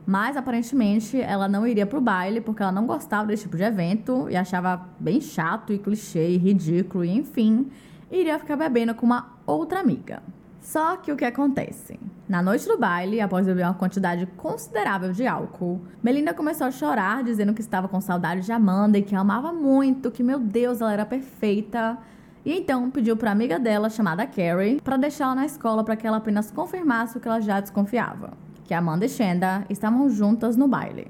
[0.07, 4.29] Mas aparentemente ela não iria pro baile porque ela não gostava desse tipo de evento
[4.31, 7.69] e achava bem chato e clichê e ridículo e enfim,
[8.11, 10.23] iria ficar bebendo com uma outra amiga.
[10.61, 11.99] Só que o que acontece?
[12.29, 17.23] Na noite do baile, após beber uma quantidade considerável de álcool, Melinda começou a chorar,
[17.23, 20.81] dizendo que estava com saudade de Amanda e que a amava muito, que meu Deus,
[20.81, 21.97] ela era perfeita.
[22.45, 26.17] E então pediu para amiga dela, chamada Carrie, para deixá-la na escola para que ela
[26.17, 28.33] apenas confirmasse o que ela já desconfiava,
[28.67, 31.07] que Amanda e Shanda estavam juntas no baile.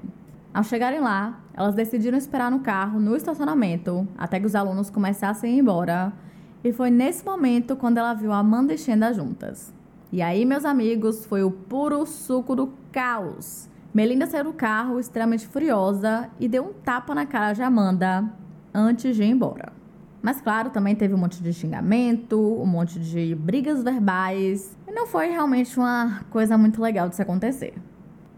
[0.53, 5.51] Ao chegarem lá, elas decidiram esperar no carro no estacionamento até que os alunos começassem
[5.51, 6.13] a ir embora.
[6.63, 9.73] E foi nesse momento quando ela viu Amanda e Shanda juntas.
[10.11, 13.69] E aí, meus amigos, foi o puro suco do caos.
[13.93, 18.23] Melinda saiu do carro extremamente furiosa e deu um tapa na cara de Amanda
[18.73, 19.73] antes de ir embora.
[20.21, 25.05] Mas claro, também teve um monte de xingamento, um monte de brigas verbais, e não
[25.05, 27.73] foi realmente uma coisa muito legal de se acontecer.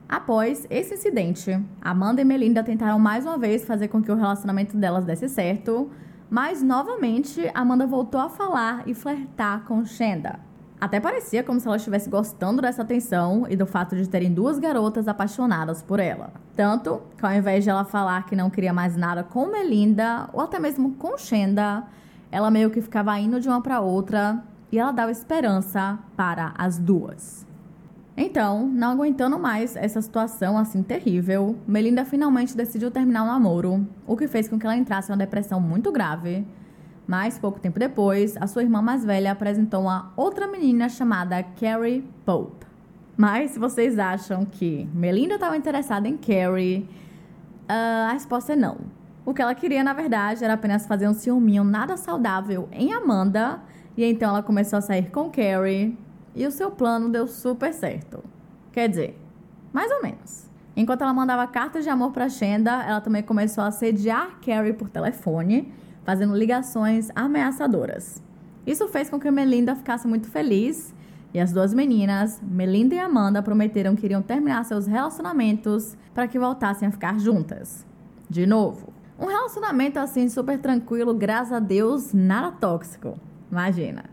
[0.07, 4.75] Após esse incidente, Amanda e Melinda tentaram mais uma vez fazer com que o relacionamento
[4.75, 5.91] delas desse certo,
[6.27, 10.39] mas novamente Amanda voltou a falar e flertar com Shenda.
[10.81, 14.57] Até parecia como se ela estivesse gostando dessa atenção e do fato de terem duas
[14.57, 16.31] garotas apaixonadas por ela.
[16.55, 20.41] Tanto que ao invés de ela falar que não queria mais nada com Melinda ou
[20.41, 21.83] até mesmo com Shenda,
[22.31, 26.77] ela meio que ficava indo de uma para outra e ela dava esperança para as
[26.77, 27.45] duas.
[28.15, 34.17] Então, não aguentando mais essa situação assim terrível, Melinda finalmente decidiu terminar o namoro, o
[34.17, 36.45] que fez com que ela entrasse em uma depressão muito grave
[37.09, 42.07] mas, pouco tempo depois, a sua irmã mais velha apresentou uma outra menina chamada Carrie
[42.23, 42.67] Pope.
[43.17, 46.87] Mas, se vocês acham que Melinda estava interessada em Carrie,
[47.67, 48.77] uh, a resposta é não.
[49.25, 53.59] O que ela queria, na verdade, era apenas fazer um ciúminho nada saudável em Amanda,
[53.99, 55.97] e então ela começou a sair com Carrie,
[56.33, 58.23] e o seu plano deu super certo.
[58.71, 59.19] Quer dizer,
[59.73, 60.49] mais ou menos.
[60.73, 64.89] Enquanto ela mandava cartas de amor para Shenda, ela também começou a sediar Carrie por
[64.89, 65.73] telefone
[66.05, 68.23] fazendo ligações ameaçadoras.
[68.65, 70.95] Isso fez com que Melinda ficasse muito feliz
[71.33, 76.39] e as duas meninas, Melinda e Amanda, prometeram que iriam terminar seus relacionamentos para que
[76.39, 77.85] voltassem a ficar juntas.
[78.29, 83.19] De novo, um relacionamento assim super tranquilo, graças a Deus, nada tóxico.
[83.51, 84.05] Imagina.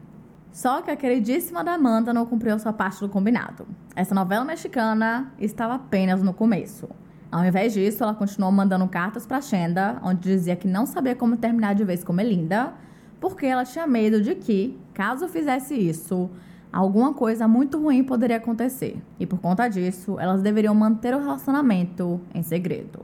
[0.51, 3.67] Só que a queridíssima da Amanda não cumpriu sua parte do combinado.
[3.95, 6.89] Essa novela mexicana estava apenas no começo.
[7.31, 11.37] Ao invés disso, ela continuou mandando cartas para Shenda, onde dizia que não sabia como
[11.37, 12.73] terminar de vez com Melinda,
[13.21, 16.31] porque ela tinha medo de que, caso fizesse isso,
[16.73, 18.97] alguma coisa muito ruim poderia acontecer.
[19.21, 23.01] E por conta disso, elas deveriam manter o relacionamento em segredo.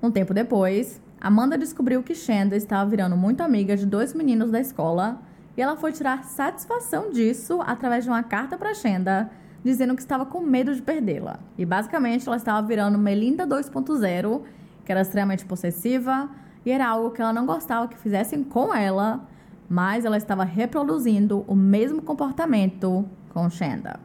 [0.00, 4.60] Um tempo depois, Amanda descobriu que Shenda estava virando muito amiga de dois meninos da
[4.60, 5.20] escola
[5.56, 9.30] e ela foi tirar satisfação disso através de uma carta para Shenda
[9.66, 11.40] dizendo que estava com medo de perdê-la.
[11.58, 14.42] E basicamente ela estava virando Melinda 2.0,
[14.84, 16.30] que era extremamente possessiva
[16.64, 19.26] e era algo que ela não gostava que fizessem com ela,
[19.68, 23.98] mas ela estava reproduzindo o mesmo comportamento com Shanda.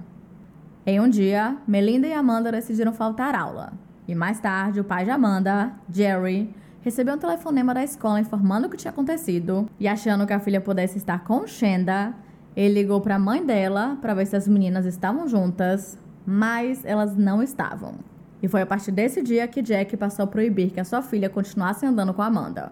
[0.83, 3.73] Em um dia, Melinda e Amanda decidiram faltar aula.
[4.07, 8.69] E mais tarde, o pai de Amanda, Jerry, recebeu um telefonema da escola informando o
[8.69, 12.13] que tinha acontecido e achando que a filha pudesse estar com Shanda,
[12.55, 17.15] ele ligou para a mãe dela para ver se as meninas estavam juntas, mas elas
[17.15, 17.95] não estavam.
[18.41, 21.29] E foi a partir desse dia que Jack passou a proibir que a sua filha
[21.29, 22.71] continuasse andando com Amanda.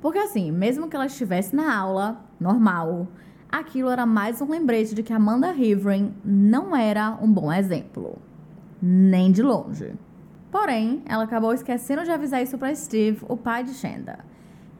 [0.00, 3.06] Porque assim, mesmo que ela estivesse na aula, normal,
[3.50, 8.18] aquilo era mais um lembrete de que Amanda Rivering não era um bom exemplo.
[8.80, 9.92] Nem de longe.
[10.50, 14.18] Porém, ela acabou esquecendo de avisar isso para Steve, o pai de Shanda.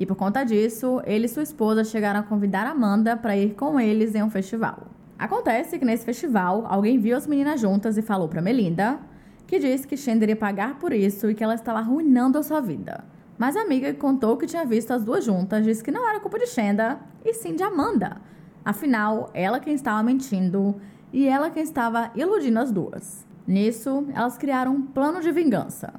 [0.00, 3.78] E por conta disso, ele e sua esposa chegaram a convidar Amanda para ir com
[3.78, 4.88] eles em um festival.
[5.18, 8.98] Acontece que nesse festival, alguém viu as meninas juntas e falou para Melinda,
[9.46, 12.60] que disse que Shender ia pagar por isso e que ela estava arruinando a sua
[12.60, 13.04] vida.
[13.36, 16.20] Mas a amiga que contou que tinha visto as duas juntas disse que não era
[16.20, 18.16] culpa de Shenda, e sim de Amanda.
[18.64, 20.74] Afinal, ela quem estava mentindo
[21.12, 23.26] e ela quem estava iludindo as duas.
[23.46, 25.92] Nisso, elas criaram um plano de vingança.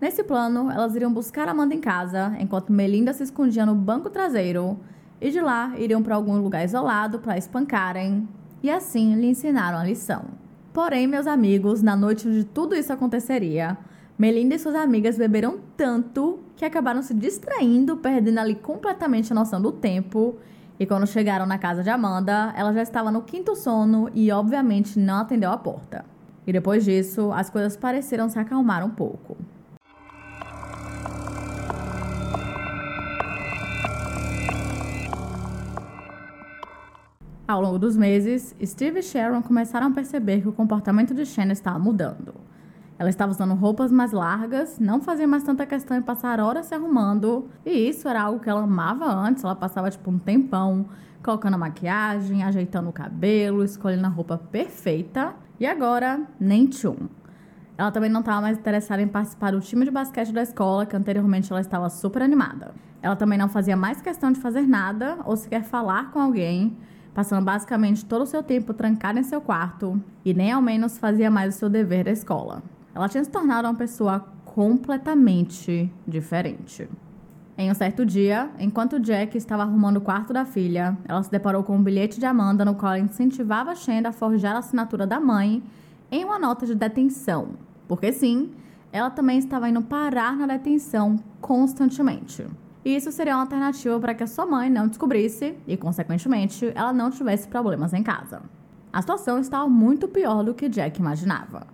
[0.00, 4.78] Nesse plano, elas iriam buscar Amanda em casa, enquanto Melinda se escondia no banco traseiro,
[5.20, 8.28] e de lá iriam para algum lugar isolado para espancarem,
[8.62, 10.24] e assim lhe ensinaram a lição.
[10.72, 13.76] Porém, meus amigos, na noite onde tudo isso aconteceria,
[14.18, 19.62] Melinda e suas amigas beberam tanto que acabaram se distraindo, perdendo ali completamente a noção
[19.62, 20.36] do tempo.
[20.78, 24.98] E quando chegaram na casa de Amanda, ela já estava no quinto sono e, obviamente,
[24.98, 26.04] não atendeu a porta.
[26.48, 29.36] E depois disso, as coisas pareceram se acalmar um pouco.
[37.46, 41.52] Ao longo dos meses, Steve e Sharon começaram a perceber que o comportamento de Shannon
[41.52, 42.32] estava mudando.
[42.98, 46.74] Ela estava usando roupas mais largas, não fazia mais tanta questão em passar horas se
[46.74, 49.44] arrumando, e isso era algo que ela amava antes.
[49.44, 50.86] Ela passava tipo um tempão
[51.22, 55.34] colocando a maquiagem, ajeitando o cabelo, escolhendo a roupa perfeita.
[55.60, 57.08] E agora, nem tchum.
[57.76, 60.96] Ela também não estava mais interessada em participar do time de basquete da escola, que
[60.96, 62.74] anteriormente ela estava super animada.
[63.02, 66.76] Ela também não fazia mais questão de fazer nada ou sequer falar com alguém,
[67.14, 71.30] passando basicamente todo o seu tempo trancada em seu quarto e nem ao menos fazia
[71.30, 72.62] mais o seu dever da escola.
[72.94, 76.88] Ela tinha se tornado uma pessoa completamente diferente.
[77.60, 81.64] Em um certo dia, enquanto Jack estava arrumando o quarto da filha, ela se deparou
[81.64, 85.18] com um bilhete de Amanda no qual ela incentivava Shanda a forjar a assinatura da
[85.18, 85.60] mãe
[86.08, 87.48] em uma nota de detenção.
[87.88, 88.52] Porque sim,
[88.92, 92.46] ela também estava indo parar na detenção constantemente.
[92.84, 96.92] E isso seria uma alternativa para que a sua mãe não descobrisse e, consequentemente, ela
[96.92, 98.40] não tivesse problemas em casa.
[98.92, 101.66] A situação estava muito pior do que Jack imaginava.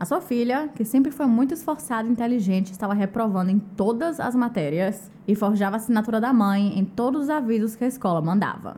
[0.00, 4.32] A sua filha, que sempre foi muito esforçada e inteligente, estava reprovando em todas as
[4.32, 8.76] matérias e forjava a assinatura da mãe em todos os avisos que a escola mandava.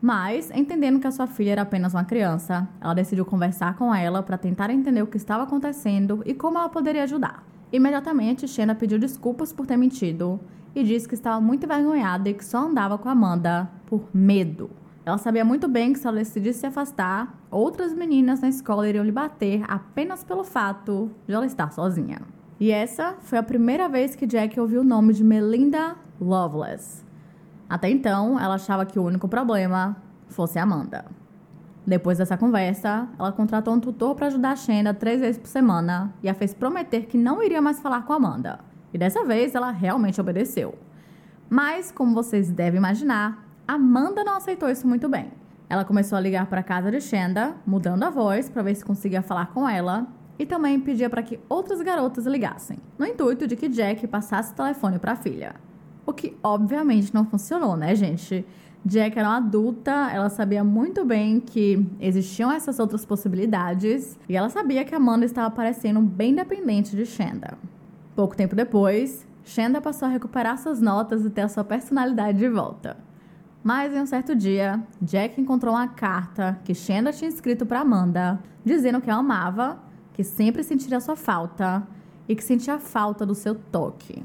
[0.00, 4.22] Mas, entendendo que a sua filha era apenas uma criança, ela decidiu conversar com ela
[4.22, 7.44] para tentar entender o que estava acontecendo e como ela poderia ajudar.
[7.70, 10.40] Imediatamente, Shena pediu desculpas por ter mentido
[10.74, 14.70] e disse que estava muito envergonhada e que só andava com Amanda por medo.
[15.06, 19.04] Ela sabia muito bem que se ela decidisse se afastar, outras meninas na escola iriam
[19.04, 22.22] lhe bater apenas pelo fato de ela estar sozinha.
[22.58, 27.04] E essa foi a primeira vez que Jack ouviu o nome de Melinda Loveless.
[27.68, 29.94] Até então, ela achava que o único problema
[30.28, 31.04] fosse Amanda.
[31.86, 36.14] Depois dessa conversa, ela contratou um tutor para ajudar a Shenda três vezes por semana
[36.22, 38.60] e a fez prometer que não iria mais falar com Amanda.
[38.90, 40.78] E dessa vez ela realmente obedeceu.
[41.50, 45.32] Mas, como vocês devem imaginar, Amanda não aceitou isso muito bem.
[45.70, 48.84] Ela começou a ligar para a casa de Shenda, mudando a voz para ver se
[48.84, 50.06] conseguia falar com ela,
[50.38, 54.54] e também pedia para que outras garotas ligassem, no intuito de que Jack passasse o
[54.56, 55.54] telefone para a filha.
[56.04, 58.44] O que obviamente não funcionou, né, gente?
[58.84, 64.50] Jack era uma adulta, ela sabia muito bem que existiam essas outras possibilidades e ela
[64.50, 67.56] sabia que Amanda estava parecendo bem dependente de Shenda.
[68.14, 72.48] Pouco tempo depois, Shenda passou a recuperar suas notas e ter a sua personalidade de
[72.50, 72.98] volta.
[73.64, 78.38] Mas em um certo dia, Jack encontrou uma carta que Shenda tinha escrito para Amanda,
[78.62, 79.78] dizendo que a amava,
[80.12, 81.82] que sempre sentiria sua falta
[82.28, 84.22] e que sentia falta do seu toque.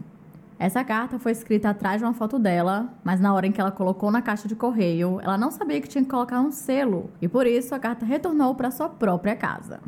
[0.60, 3.72] Essa carta foi escrita atrás de uma foto dela, mas na hora em que ela
[3.72, 7.30] colocou na caixa de correio, ela não sabia que tinha que colocar um selo, e
[7.30, 9.80] por isso a carta retornou para sua própria casa.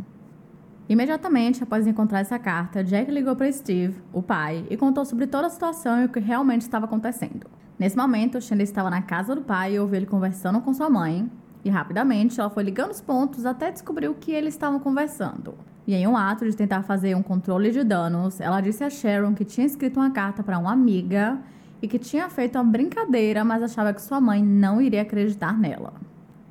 [0.88, 5.48] Imediatamente após encontrar essa carta, Jack ligou para Steve, o pai, e contou sobre toda
[5.48, 7.61] a situação e o que realmente estava acontecendo.
[7.82, 11.28] Nesse momento, Shanda estava na casa do pai e ouviu ele conversando com sua mãe.
[11.66, 15.56] E rapidamente ela foi ligando os pontos até descobrir o que eles estavam conversando.
[15.88, 19.34] E em um ato de tentar fazer um controle de danos, ela disse a Sharon
[19.34, 21.40] que tinha escrito uma carta para uma amiga
[21.82, 25.92] e que tinha feito uma brincadeira, mas achava que sua mãe não iria acreditar nela.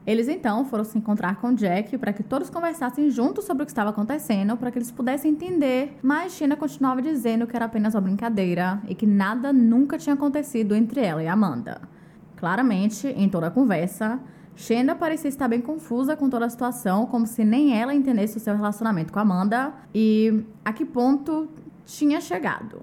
[0.06, 3.72] Eles então foram se encontrar com Jack para que todos conversassem juntos sobre o que
[3.72, 8.00] estava acontecendo, para que eles pudessem entender, mas Tina continuava dizendo que era apenas uma
[8.00, 11.82] brincadeira e que nada nunca tinha acontecido entre ela e Amanda.
[12.36, 14.18] Claramente, em toda a conversa,
[14.56, 18.40] Shenda parecia estar bem confusa com toda a situação, como se nem ela entendesse o
[18.40, 21.48] seu relacionamento com Amanda e a que ponto
[21.84, 22.82] tinha chegado.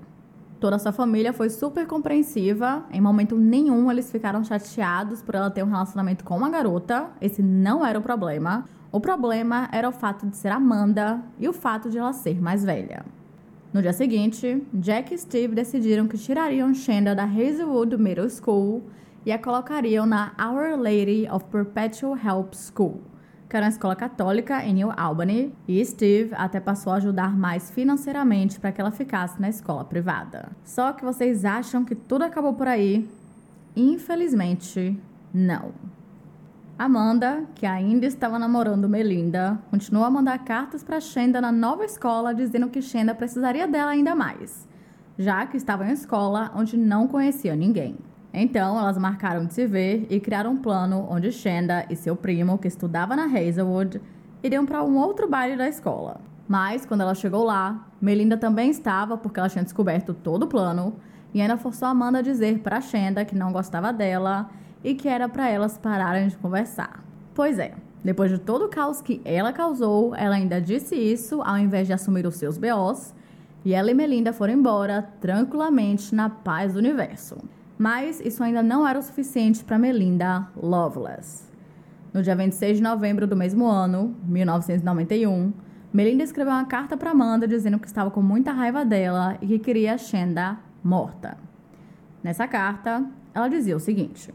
[0.59, 2.83] Toda sua família foi super compreensiva.
[2.91, 7.09] Em momento nenhum eles ficaram chateados por ela ter um relacionamento com uma garota.
[7.21, 8.65] Esse não era o problema.
[8.91, 12.63] O problema era o fato de ser Amanda e o fato de ela ser mais
[12.63, 13.05] velha.
[13.71, 18.81] No dia seguinte, Jack e Steve decidiram que tirariam Shanda da Hazelwood Middle School
[19.23, 23.01] e a colocariam na Our Lady of Perpetual Help School
[23.49, 27.71] que era uma escola católica em New Albany, e Steve até passou a ajudar mais
[27.71, 30.49] financeiramente para que ela ficasse na escola privada.
[30.63, 33.09] Só que vocês acham que tudo acabou por aí?
[33.75, 34.99] Infelizmente,
[35.33, 35.71] não.
[36.77, 42.35] Amanda, que ainda estava namorando Melinda, continuou a mandar cartas para Shenda na nova escola
[42.35, 44.67] dizendo que Shenda precisaria dela ainda mais,
[45.17, 47.97] já que estava em uma escola onde não conhecia ninguém.
[48.33, 52.57] Então, elas marcaram de se ver e criaram um plano onde Shanda e seu primo,
[52.57, 54.01] que estudava na Hazelwood,
[54.43, 56.21] iriam para um outro baile da escola.
[56.47, 60.95] Mas, quando ela chegou lá, Melinda também estava porque ela tinha descoberto todo o plano
[61.33, 64.49] e ainda forçou Amanda a dizer para Shanda que não gostava dela
[64.83, 67.03] e que era para elas pararem de conversar.
[67.33, 67.73] Pois é,
[68.03, 71.93] depois de todo o caos que ela causou, ela ainda disse isso ao invés de
[71.93, 73.13] assumir os seus BOs,
[73.65, 77.37] e ela e Melinda foram embora tranquilamente na paz do universo.
[77.77, 81.47] Mas isso ainda não era o suficiente para Melinda Loveless.
[82.13, 85.53] No dia 26 de novembro do mesmo ano, 1991,
[85.93, 89.59] Melinda escreveu uma carta para Amanda dizendo que estava com muita raiva dela e que
[89.59, 91.37] queria a Shenda morta.
[92.23, 93.05] Nessa carta,
[93.35, 94.33] ela dizia o seguinte: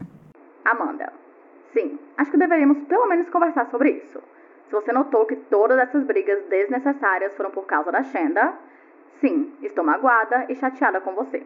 [0.63, 1.11] Amanda,
[1.73, 4.19] sim, acho que deveríamos pelo menos conversar sobre isso.
[4.67, 8.53] Se você notou que todas essas brigas desnecessárias foram por causa da Shenda,
[9.19, 11.45] sim, estou magoada e chateada com você.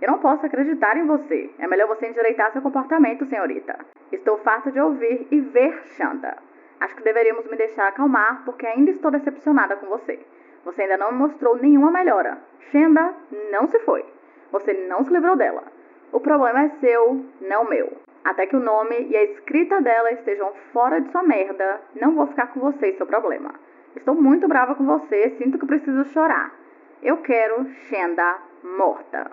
[0.00, 1.50] Eu não posso acreditar em você.
[1.58, 3.78] É melhor você endireitar seu comportamento, senhorita.
[4.10, 6.36] Estou farta de ouvir e ver Shanda.
[6.80, 10.18] Acho que deveríamos me deixar acalmar porque ainda estou decepcionada com você.
[10.64, 12.38] Você ainda não mostrou nenhuma melhora.
[12.70, 13.14] Shenda
[13.52, 14.04] não se foi.
[14.50, 15.64] Você não se livrou dela.
[16.12, 17.92] O problema é seu, não meu.
[18.24, 22.26] Até que o nome e a escrita dela estejam fora de sua merda, não vou
[22.26, 23.54] ficar com você e seu problema.
[23.96, 26.54] Estou muito brava com você, sinto que preciso chorar.
[27.02, 29.30] Eu quero Shenda morta.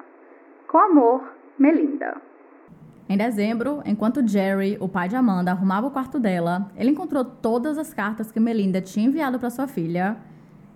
[0.68, 1.24] Com amor,
[1.57, 2.22] Melinda.
[3.09, 7.78] Em dezembro, enquanto Jerry, o pai de Amanda, arrumava o quarto dela, ele encontrou todas
[7.78, 10.18] as cartas que Melinda tinha enviado para sua filha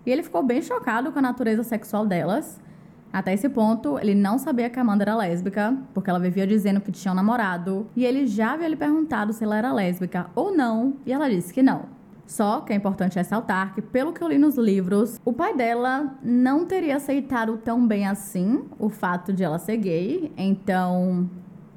[0.06, 2.60] e ele ficou bem chocado com a natureza sexual delas
[3.12, 6.90] até esse ponto, ele não sabia que Amanda era lésbica, porque ela vivia dizendo que
[6.90, 10.96] tinha um namorado, e ele já havia lhe perguntado se ela era lésbica ou não,
[11.04, 11.84] e ela disse que não.
[12.26, 16.14] Só que é importante ressaltar que, pelo que eu li nos livros, o pai dela
[16.22, 21.28] não teria aceitado tão bem assim o fato de ela ser gay, então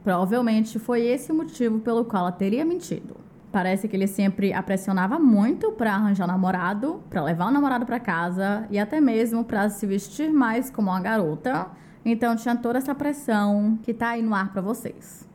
[0.04, 3.18] provavelmente foi esse o motivo pelo qual ela teria mentido.
[3.52, 8.00] Parece que ele sempre a pressionava muito para arranjar namorado, para levar o namorado para
[8.00, 11.68] casa e até mesmo para se vestir mais como uma garota.
[12.04, 15.26] Então tinha toda essa pressão que tá aí no ar para vocês.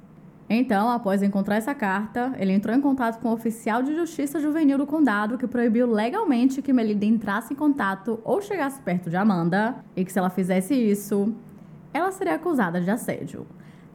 [0.53, 4.77] Então, após encontrar essa carta, ele entrou em contato com o oficial de justiça juvenil
[4.77, 9.77] do condado que proibiu legalmente que Melinda entrasse em contato ou chegasse perto de Amanda,
[9.95, 11.33] e que se ela fizesse isso,
[11.95, 13.47] ela seria acusada de assédio.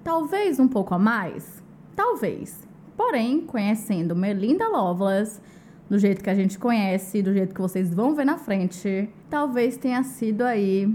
[0.01, 1.61] Talvez um pouco a mais?
[1.93, 2.65] Talvez.
[2.95, 5.41] Porém, conhecendo Melinda Loveless,
[5.89, 9.75] do jeito que a gente conhece, do jeito que vocês vão ver na frente, talvez
[9.75, 10.89] tenha sido aí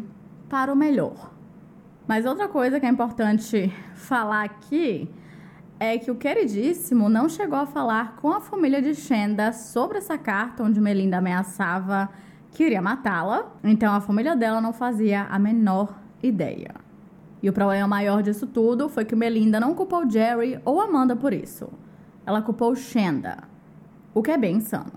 [0.49, 1.31] para o melhor.
[2.09, 5.07] Mas outra coisa que é importante falar aqui
[5.81, 10.17] é que o queridíssimo não chegou a falar com a família de Shenda sobre essa
[10.17, 12.09] carta onde Melinda ameaçava
[12.53, 13.51] que iria matá-la.
[13.65, 16.75] Então a família dela não fazia a menor ideia.
[17.43, 21.33] E o problema maior disso tudo foi que Melinda não culpou Jerry ou Amanda por
[21.33, 21.69] isso
[22.31, 23.39] ela culpou Shenda,
[24.15, 24.93] o que é bem insano.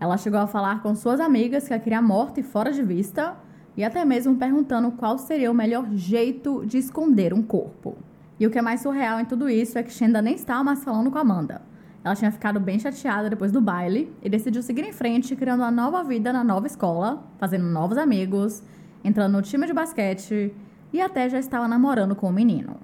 [0.00, 3.36] Ela chegou a falar com suas amigas que a queria morta e fora de vista,
[3.76, 7.98] e até mesmo perguntando qual seria o melhor jeito de esconder um corpo.
[8.40, 10.82] E o que é mais surreal em tudo isso é que Shenda nem estava mais
[10.82, 11.60] falando com Amanda.
[12.02, 15.70] Ela tinha ficado bem chateada depois do baile e decidiu seguir em frente, criando uma
[15.70, 18.62] nova vida na nova escola, fazendo novos amigos,
[19.04, 20.54] entrando no time de basquete
[20.90, 22.78] e até já estava namorando com o menino.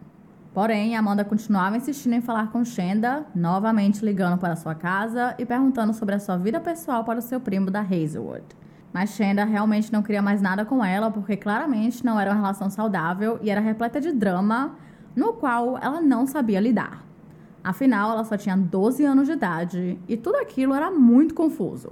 [0.53, 5.95] Porém, Amanda continuava insistindo em falar com Shenda, novamente ligando para sua casa e perguntando
[5.95, 8.45] sobre a sua vida pessoal para o seu primo da Hazelwood.
[8.93, 12.69] Mas Shenda realmente não queria mais nada com ela, porque claramente não era uma relação
[12.69, 14.75] saudável e era repleta de drama,
[15.17, 17.05] no qual ela não sabia lidar.
[17.65, 21.91] Afinal, ela só tinha 12 anos de idade e tudo aquilo era muito confuso.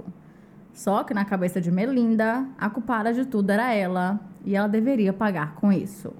[0.71, 5.11] Só que na cabeça de Melinda, a culpada de tudo era ela e ela deveria
[5.11, 6.13] pagar com isso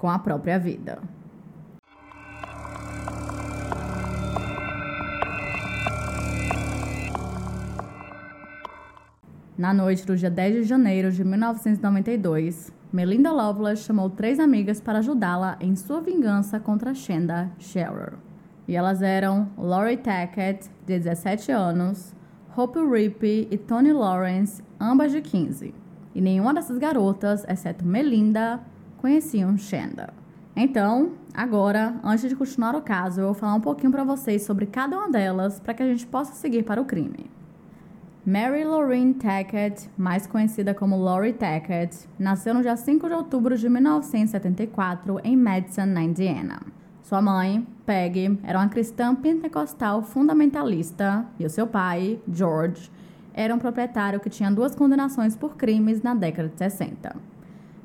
[0.00, 0.98] com a própria vida.
[9.58, 14.98] Na noite do dia 10 de janeiro de 1992, Melinda Loveless chamou três amigas para
[14.98, 18.14] ajudá-la em sua vingança contra Shenda Scherer.
[18.66, 22.12] E elas eram Lori Tackett, de 17 anos,
[22.56, 25.72] Hope Rippey e Tony Lawrence, ambas de 15.
[26.16, 28.58] E nenhuma dessas garotas, exceto Melinda,
[28.98, 30.12] conheciam Shenda.
[30.56, 34.66] Então, agora, antes de continuar o caso, eu vou falar um pouquinho para vocês sobre
[34.66, 37.30] cada uma delas para que a gente possa seguir para o crime.
[38.26, 43.66] Mary Lorraine Tackett, mais conhecida como Lori Tackett, nasceu no dia 5 de outubro de
[43.66, 46.60] 1974 em Madison, na Indiana.
[47.02, 52.92] Sua mãe, Peggy, era uma cristã pentecostal fundamentalista e o seu pai, George,
[53.32, 57.16] era um proprietário que tinha duas condenações por crimes na década de 60.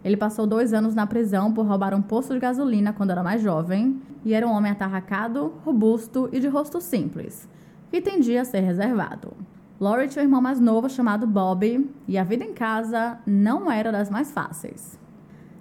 [0.04, 3.42] Ele passou dois anos na prisão por roubar um posto de gasolina quando era mais
[3.42, 7.48] jovem e era um homem atarracado, robusto e de rosto simples,
[7.90, 9.32] que tendia a ser reservado.
[9.78, 13.92] Laurie tinha um irmão mais novo chamado Bobby e a vida em casa não era
[13.92, 14.98] das mais fáceis.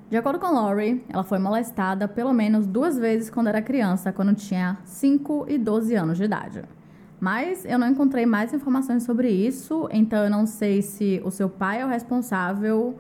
[0.09, 4.33] De acordo com Laurie, ela foi molestada pelo menos duas vezes quando era criança, quando
[4.33, 6.63] tinha 5 e 12 anos de idade.
[7.19, 11.49] Mas eu não encontrei mais informações sobre isso, então eu não sei se o seu
[11.49, 12.97] pai é o responsável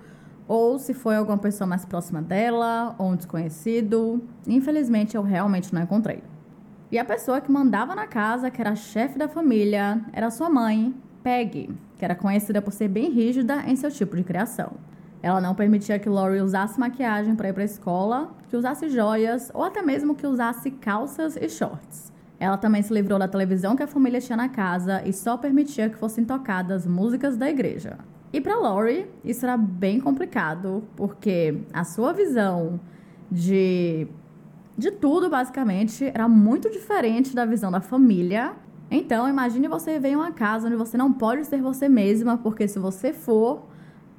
[0.49, 4.21] ou se foi alguma pessoa mais próxima dela ou um desconhecido.
[4.49, 6.34] Infelizmente eu realmente não encontrei.
[6.95, 10.95] E a pessoa que mandava na casa, que era chefe da família, era sua mãe,
[11.25, 11.69] Peggy,
[11.99, 14.75] que era conhecida por ser bem rígida em seu tipo de criação.
[15.21, 19.51] Ela não permitia que Laurie usasse maquiagem para ir para a escola, que usasse joias
[19.53, 22.13] ou até mesmo que usasse calças e shorts.
[22.39, 25.91] Ela também se livrou da televisão que a família tinha na casa e só permitia
[25.91, 27.99] que fossem tocadas músicas da igreja.
[28.33, 32.79] E para Lori, isso era bem complicado, porque a sua visão
[33.33, 34.07] de
[34.77, 38.55] de tudo, basicamente, era muito diferente da visão da família.
[38.91, 42.79] Então, imagine você em uma casa onde você não pode ser você mesma, porque se
[42.79, 43.67] você for,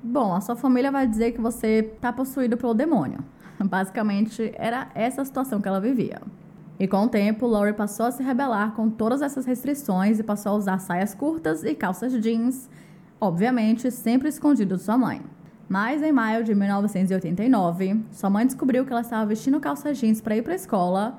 [0.02, 3.20] bom, a sua família vai dizer que você está possuído pelo demônio.
[3.60, 6.22] Basicamente, era essa a situação que ela vivia.
[6.80, 10.54] E com o tempo, Lori passou a se rebelar com todas essas restrições e passou
[10.54, 12.70] a usar saias curtas e calças jeans,
[13.20, 15.22] obviamente sempre escondido de sua mãe.
[15.68, 20.36] Mas em maio de 1989, sua mãe descobriu que ela estava vestindo calça jeans para
[20.36, 21.18] ir para a escola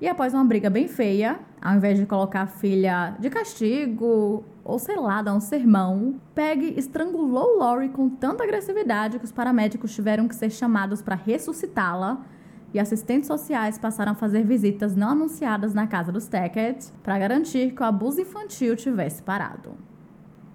[0.00, 4.78] e após uma briga bem feia, ao invés de colocar a filha de castigo ou
[4.78, 10.26] sei lá, dar um sermão, Peg estrangulou Lori com tanta agressividade que os paramédicos tiveram
[10.26, 12.20] que ser chamados para ressuscitá-la
[12.72, 17.72] e assistentes sociais passaram a fazer visitas não anunciadas na casa dos Tackett para garantir
[17.72, 19.76] que o abuso infantil tivesse parado.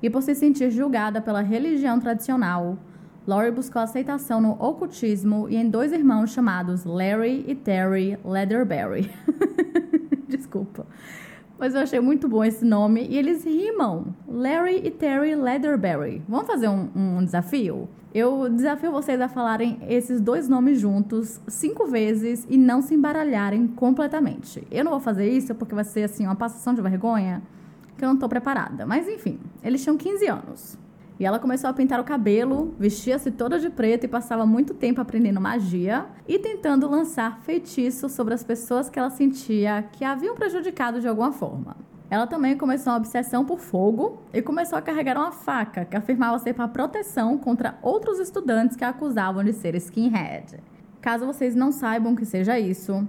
[0.01, 2.77] E por se sentir julgada pela religião tradicional,
[3.30, 9.11] Lori buscou aceitação no ocultismo e em dois irmãos chamados Larry e Terry Leatherberry.
[10.27, 10.88] Desculpa.
[11.59, 14.15] Mas eu achei muito bom esse nome e eles rimam.
[14.27, 16.23] Larry e Terry Leatherberry.
[16.27, 17.88] Vamos fazer um, um desafio?
[18.11, 23.67] Eu desafio vocês a falarem esses dois nomes juntos cinco vezes e não se embaralharem
[23.67, 24.67] completamente.
[24.71, 27.43] Eu não vou fazer isso porque vai ser assim uma passação de vergonha
[27.95, 28.88] que eu não estou preparada.
[28.88, 30.88] Mas enfim, eles tinham 15 anos.
[31.20, 35.01] E ela começou a pintar o cabelo, vestia-se toda de preto e passava muito tempo
[35.01, 41.01] aprendendo magia e tentando lançar feitiços sobre as pessoas que ela sentia que haviam prejudicado
[41.01, 41.76] de alguma forma.
[42.09, 46.39] Ela também começou uma obsessão por fogo e começou a carregar uma faca que afirmava
[46.39, 50.57] ser para proteção contra outros estudantes que a acusavam de ser skinhead.
[51.01, 53.05] Caso vocês não saibam que seja isso,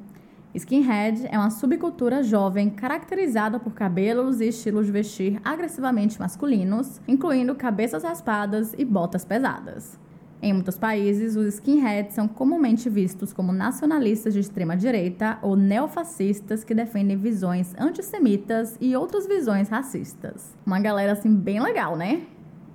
[0.53, 7.55] Skinhead é uma subcultura jovem caracterizada por cabelos e estilos de vestir agressivamente masculinos, incluindo
[7.55, 9.97] cabeças raspadas e botas pesadas.
[10.43, 16.65] Em muitos países, os skinheads são comumente vistos como nacionalistas de extrema direita ou neofascistas
[16.65, 20.57] que defendem visões antissemitas e outras visões racistas.
[20.67, 22.23] Uma galera assim bem legal, né?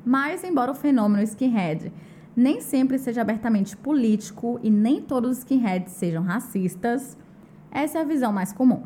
[0.05, 1.91] Mas, embora o fenômeno skinhead
[2.35, 7.17] nem sempre seja abertamente político e nem todos os skinheads sejam racistas,
[7.75, 8.83] essa é a visão mais comum.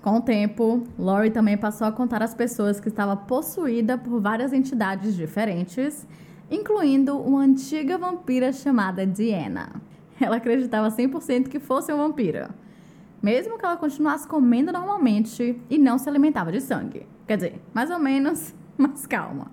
[0.00, 4.52] Com o tempo, Lori também passou a contar às pessoas que estava possuída por várias
[4.52, 6.06] entidades diferentes,
[6.48, 9.72] incluindo uma antiga vampira chamada Diana.
[10.20, 12.50] Ela acreditava 100% que fosse uma vampira,
[13.20, 17.04] mesmo que ela continuasse comendo normalmente e não se alimentava de sangue.
[17.26, 19.50] Quer dizer, mais ou menos, mas calma.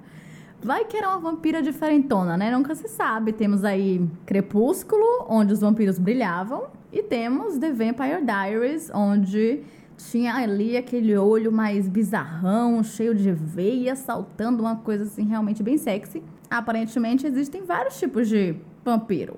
[0.61, 2.51] Vai que era uma vampira diferentona, né?
[2.51, 3.33] Nunca se sabe.
[3.33, 9.61] Temos aí Crepúsculo, onde os vampiros brilhavam, e temos The Vampire Diaries, onde
[9.97, 15.77] tinha ali aquele olho mais bizarrão, cheio de veia, saltando uma coisa assim realmente bem
[15.77, 16.23] sexy.
[16.49, 19.37] Aparentemente existem vários tipos de vampiro.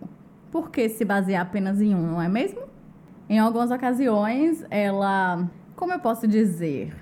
[0.52, 2.62] Por que se basear apenas em um, não é mesmo?
[3.28, 6.96] Em algumas ocasiões, ela, como eu posso dizer,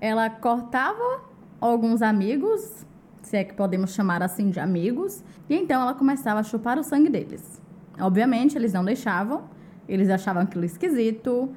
[0.00, 1.20] ela cortava
[1.60, 2.86] alguns amigos,
[3.22, 6.84] se é que podemos chamar assim de amigos, e então ela começava a chupar o
[6.84, 7.60] sangue deles.
[7.98, 9.52] Obviamente, eles não deixavam,
[9.88, 11.50] eles achavam aquilo esquisito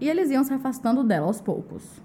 [0.00, 2.02] e eles iam se afastando dela aos poucos.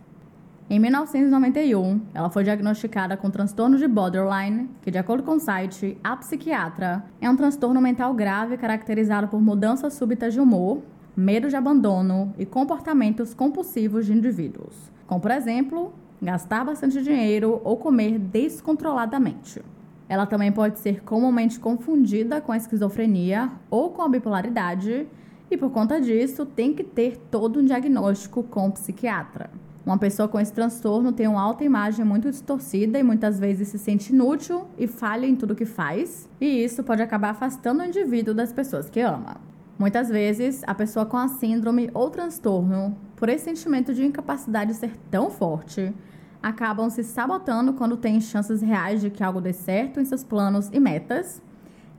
[0.68, 5.96] Em 1991, ela foi diagnosticada com transtorno de borderline, que, de acordo com o site
[6.04, 10.82] A Psiquiatra, é um transtorno mental grave caracterizado por mudanças súbitas de humor,
[11.16, 17.78] medo de abandono e comportamentos compulsivos de indivíduos, como, por exemplo, gastar bastante dinheiro ou
[17.78, 19.62] comer descontroladamente.
[20.10, 25.08] Ela também pode ser comumente confundida com a esquizofrenia ou com a bipolaridade
[25.56, 29.50] e por conta disso tem que ter todo um diagnóstico com o psiquiatra.
[29.86, 34.12] Uma pessoa com esse transtorno tem uma autoimagem muito distorcida e muitas vezes se sente
[34.12, 38.52] inútil e falha em tudo que faz, e isso pode acabar afastando o indivíduo das
[38.52, 39.38] pessoas que ama.
[39.80, 44.92] Muitas vezes, a pessoa com a síndrome ou transtorno, por esse sentimento de incapacidade ser
[45.10, 45.94] tão forte,
[46.42, 50.70] acabam se sabotando quando têm chances reais de que algo dê certo em seus planos
[50.74, 51.42] e metas,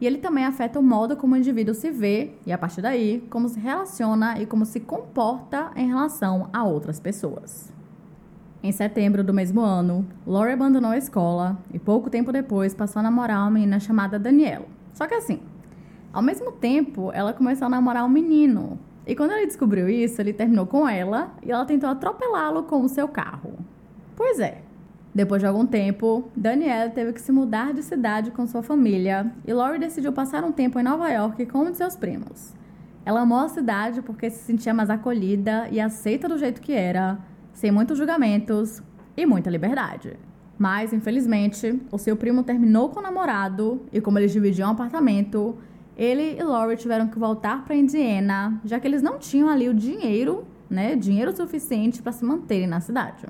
[0.00, 3.26] e ele também afeta o modo como o indivíduo se vê e, a partir daí,
[3.30, 7.72] como se relaciona e como se comporta em relação a outras pessoas.
[8.62, 13.02] Em setembro do mesmo ano, Lori abandonou a escola e pouco tempo depois passou a
[13.02, 14.66] namorar uma menina chamada Daniela.
[14.92, 15.40] Só que assim,
[16.12, 18.78] ao mesmo tempo, ela começou a namorar um menino.
[19.06, 22.88] E quando ele descobriu isso, ele terminou com ela e ela tentou atropelá-lo com o
[22.88, 23.52] seu carro.
[24.16, 24.62] Pois é,
[25.16, 29.52] depois de algum tempo, Danielle teve que se mudar de cidade com sua família e
[29.54, 32.52] Lori decidiu passar um tempo em Nova York com um de seus primos.
[33.02, 37.18] Ela amou a cidade porque se sentia mais acolhida e aceita do jeito que era,
[37.54, 38.82] sem muitos julgamentos
[39.16, 40.18] e muita liberdade.
[40.58, 45.56] Mas, infelizmente, o seu primo terminou com o namorado e, como eles dividiam um apartamento,
[45.96, 49.72] ele e Laurie tiveram que voltar para Indiana, já que eles não tinham ali o
[49.72, 53.26] dinheiro, né, dinheiro suficiente para se manterem na cidade.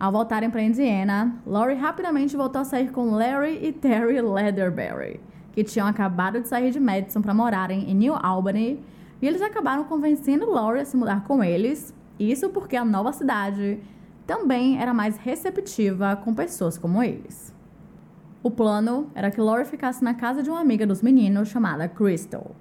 [0.00, 5.18] Ao voltarem para Indiana, Laurie rapidamente voltou a sair com Larry e Terry Leatherberry,
[5.50, 8.80] que tinham acabado de sair de Madison para morarem em New Albany,
[9.20, 13.80] e eles acabaram convencendo Laurie a se mudar com eles, isso porque a nova cidade
[14.24, 17.52] também era mais receptiva com pessoas como eles.
[18.40, 22.54] O plano era que Lori ficasse na casa de uma amiga dos meninos chamada Crystal.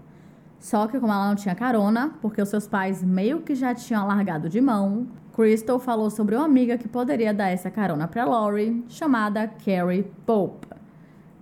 [0.59, 4.07] Só que como ela não tinha carona, porque os seus pais meio que já tinham
[4.07, 8.83] largado de mão, Crystal falou sobre uma amiga que poderia dar essa carona para Lori,
[8.87, 10.67] chamada Carrie Pope,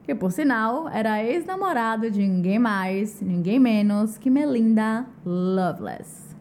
[0.04, 6.36] que por sinal era ex-namorado de ninguém mais, ninguém menos que Melinda Loveless.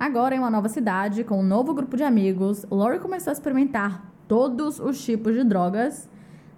[0.00, 4.10] Agora em uma nova cidade, com um novo grupo de amigos, Lori começou a experimentar
[4.26, 6.08] todos os tipos de drogas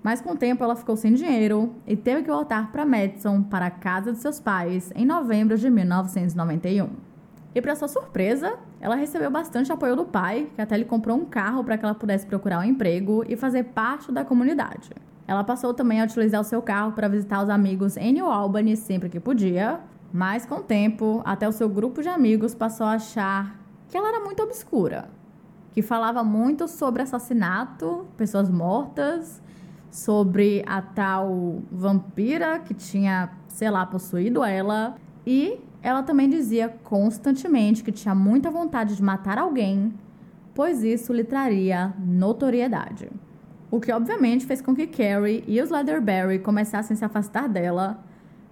[0.02, 3.66] mas com o tempo ela ficou sem dinheiro e teve que voltar para Madison, para
[3.66, 6.88] a casa de seus pais, em novembro de 1991.
[7.54, 11.24] E para sua surpresa, ela recebeu bastante apoio do pai, que até lhe comprou um
[11.24, 14.90] carro para que ela pudesse procurar um emprego e fazer parte da comunidade.
[15.28, 18.76] Ela passou também a utilizar o seu carro para visitar os amigos em New Albany
[18.76, 19.80] sempre que podia,
[20.12, 24.08] mas com o tempo, até o seu grupo de amigos passou a achar que ela
[24.08, 25.08] era muito obscura,
[25.72, 29.42] que falava muito sobre assassinato, pessoas mortas
[29.92, 34.96] sobre a tal vampira que tinha, sei lá, possuído ela.
[35.24, 39.92] E ela também dizia constantemente que tinha muita vontade de matar alguém,
[40.54, 43.10] pois isso lhe traria notoriedade.
[43.70, 48.02] O que obviamente fez com que Carrie e os Leatherberry começassem a se afastar dela.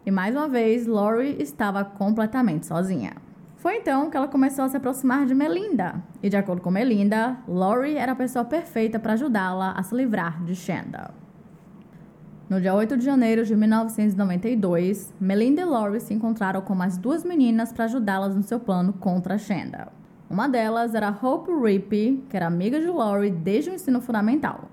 [0.05, 3.13] E mais uma vez, Laurie estava completamente sozinha.
[3.57, 6.03] Foi então que ela começou a se aproximar de Melinda.
[6.23, 10.43] E de acordo com Melinda, Laurie era a pessoa perfeita para ajudá-la a se livrar
[10.43, 11.20] de Shanda.
[12.51, 17.23] No dia 8 de janeiro de 1992, Melinda e Laurie se encontraram com mais duas
[17.23, 19.87] meninas para ajudá-las no seu plano contra Shanda.
[20.29, 24.69] Uma delas era Hope Rippey, que era amiga de Laurie desde o ensino fundamental.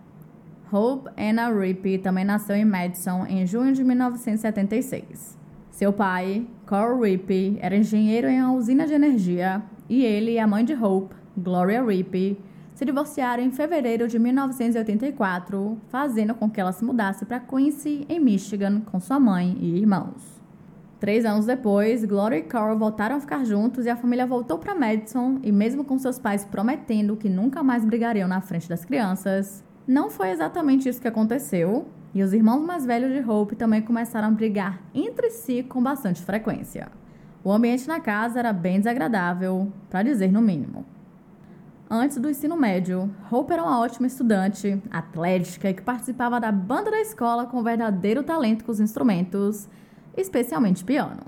[0.74, 5.38] Hope Anna Rippey também nasceu em Madison em junho de 1976.
[5.70, 10.48] Seu pai, Carl Rippey, era engenheiro em uma usina de energia e ele e a
[10.48, 12.40] mãe de Hope, Gloria Rippey,
[12.78, 18.20] se divorciaram em fevereiro de 1984, fazendo com que ela se mudasse para Quincy, em
[18.20, 20.40] Michigan, com sua mãe e irmãos.
[21.00, 24.76] Três anos depois, Gloria e Carl voltaram a ficar juntos e a família voltou para
[24.76, 29.64] Madison, e mesmo com seus pais prometendo que nunca mais brigariam na frente das crianças,
[29.88, 34.28] não foi exatamente isso que aconteceu, e os irmãos mais velhos de Hope também começaram
[34.28, 36.90] a brigar entre si com bastante frequência.
[37.44, 40.86] O ambiente na casa era bem desagradável, para dizer no mínimo.
[41.90, 46.92] Antes do ensino médio, Hope era uma ótima estudante, atlética e que participava da banda
[46.92, 49.70] da escola com verdadeiro talento com os instrumentos,
[50.18, 51.22] especialmente piano.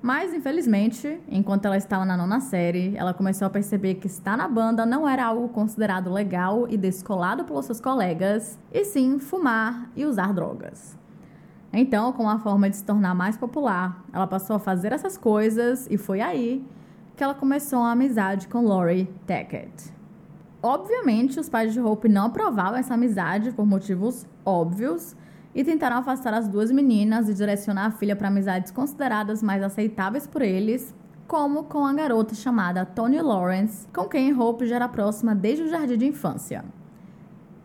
[0.00, 4.48] Mas, infelizmente, enquanto ela estava na nona série, ela começou a perceber que estar na
[4.48, 10.06] banda não era algo considerado legal e descolado pelos seus colegas, e sim fumar e
[10.06, 10.96] usar drogas.
[11.70, 15.86] Então, com a forma de se tornar mais popular, ela passou a fazer essas coisas
[15.90, 16.64] e foi aí
[17.16, 19.92] que ela começou uma amizade com Laurie Tackett.
[20.62, 25.14] Obviamente, os pais de Hope não aprovavam essa amizade por motivos óbvios
[25.54, 30.26] e tentaram afastar as duas meninas e direcionar a filha para amizades consideradas mais aceitáveis
[30.26, 30.94] por eles,
[31.28, 35.68] como com a garota chamada Tony Lawrence, com quem Hope já era próxima desde o
[35.68, 36.64] jardim de infância.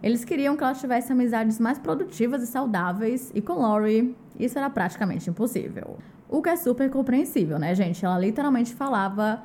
[0.04, 4.70] Eles queriam que ela tivesse amizades mais produtivas e saudáveis, e com Laurie isso era
[4.70, 5.98] praticamente impossível.
[6.30, 8.06] O que é super compreensível, né, gente?
[8.06, 9.42] Ela literalmente falava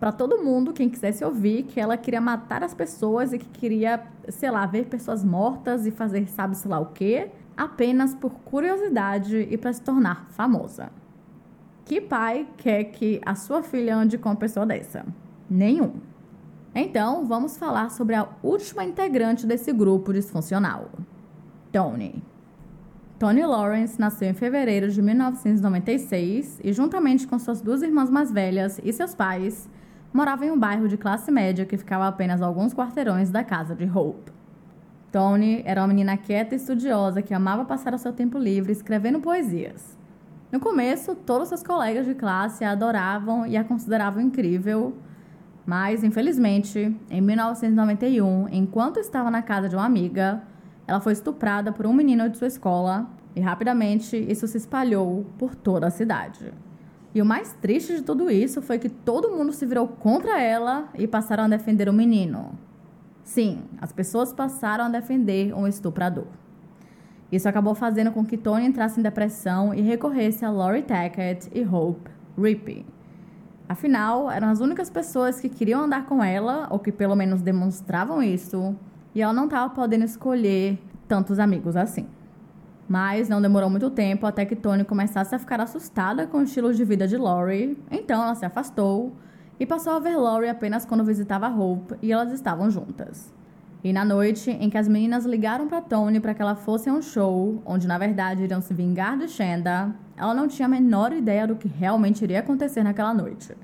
[0.00, 4.02] para todo mundo, quem quisesse ouvir, que ela queria matar as pessoas e que queria,
[4.28, 9.36] sei lá, ver pessoas mortas e fazer sabe sei lá o quê, apenas por curiosidade
[9.50, 10.90] e para se tornar famosa.
[11.84, 15.04] Que pai quer que a sua filha ande com uma pessoa dessa?
[15.50, 15.92] Nenhum.
[16.74, 20.88] Então, vamos falar sobre a última integrante desse grupo disfuncional,
[21.70, 22.31] Tony.
[23.22, 28.80] Tony Lawrence nasceu em fevereiro de 1996 e, juntamente com suas duas irmãs mais velhas
[28.82, 29.70] e seus pais,
[30.12, 33.76] morava em um bairro de classe média que ficava a apenas alguns quarteirões da casa
[33.76, 34.32] de Hope.
[35.12, 39.20] Tony era uma menina quieta e estudiosa que amava passar o seu tempo livre escrevendo
[39.20, 39.96] poesias.
[40.50, 44.96] No começo, todos seus colegas de classe a adoravam e a consideravam incrível,
[45.64, 50.42] mas, infelizmente, em 1991, enquanto estava na casa de uma amiga,
[50.86, 55.54] ela foi estuprada por um menino de sua escola e rapidamente isso se espalhou por
[55.54, 56.52] toda a cidade.
[57.14, 60.88] E o mais triste de tudo isso foi que todo mundo se virou contra ela
[60.94, 62.58] e passaram a defender o menino.
[63.22, 66.26] Sim, as pessoas passaram a defender um estuprador.
[67.30, 71.64] Isso acabou fazendo com que Tony entrasse em depressão e recorresse a Laurie Tackett e
[71.64, 72.84] Hope Rippey.
[73.68, 78.22] Afinal, eram as únicas pessoas que queriam andar com ela, ou que pelo menos demonstravam
[78.22, 78.76] isso,
[79.14, 82.06] e ela não estava podendo escolher tantos amigos assim.
[82.88, 86.74] Mas não demorou muito tempo até que Tony começasse a ficar assustada com o estilo
[86.74, 89.12] de vida de Laurie, então ela se afastou
[89.58, 93.32] e passou a ver Laurie apenas quando visitava Hope e elas estavam juntas.
[93.84, 96.92] E na noite em que as meninas ligaram para Tony para que ela fosse a
[96.92, 101.12] um show, onde na verdade iriam se vingar de Shanda, ela não tinha a menor
[101.12, 103.56] ideia do que realmente iria acontecer naquela noite.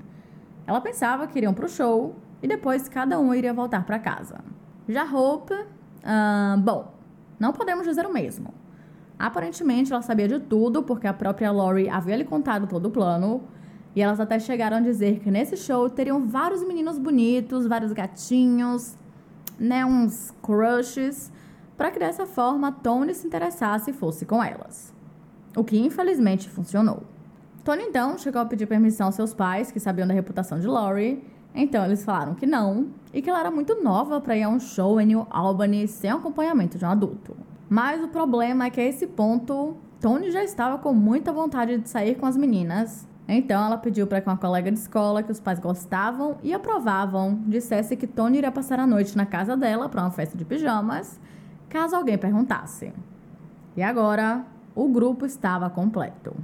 [0.67, 4.39] Ela pensava que iriam para o show e depois cada um iria voltar para casa.
[4.89, 6.95] Já Hope, uh, bom,
[7.39, 8.51] não podemos dizer o mesmo.
[9.19, 13.43] Aparentemente ela sabia de tudo porque a própria Lori havia lhe contado todo o plano.
[13.95, 18.97] E elas até chegaram a dizer que nesse show teriam vários meninos bonitos, vários gatinhos,
[19.59, 21.31] né, uns crushes,
[21.77, 24.91] para que dessa forma Tony se interessasse e fosse com elas.
[25.55, 27.03] O que infelizmente funcionou.
[27.63, 31.23] Tony então chegou a pedir permissão aos seus pais, que sabiam da reputação de Laurie.
[31.53, 34.59] Então eles falaram que não e que ela era muito nova para ir a um
[34.59, 37.35] show em New Albany sem acompanhamento de um adulto.
[37.67, 41.89] Mas o problema é que a esse ponto Tony já estava com muita vontade de
[41.89, 45.39] sair com as meninas então ela pediu para que uma colega de escola que os
[45.39, 50.01] pais gostavam e aprovavam dissesse que Tony iria passar a noite na casa dela para
[50.01, 51.19] uma festa de pijamas,
[51.69, 52.91] caso alguém perguntasse.
[53.77, 54.43] E agora
[54.73, 56.35] o grupo estava completo.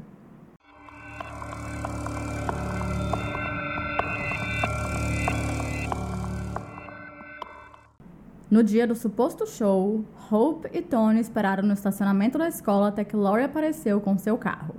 [8.56, 13.14] No dia do suposto show, Hope e Tony esperaram no estacionamento da escola até que
[13.14, 14.76] Lori apareceu com seu carro.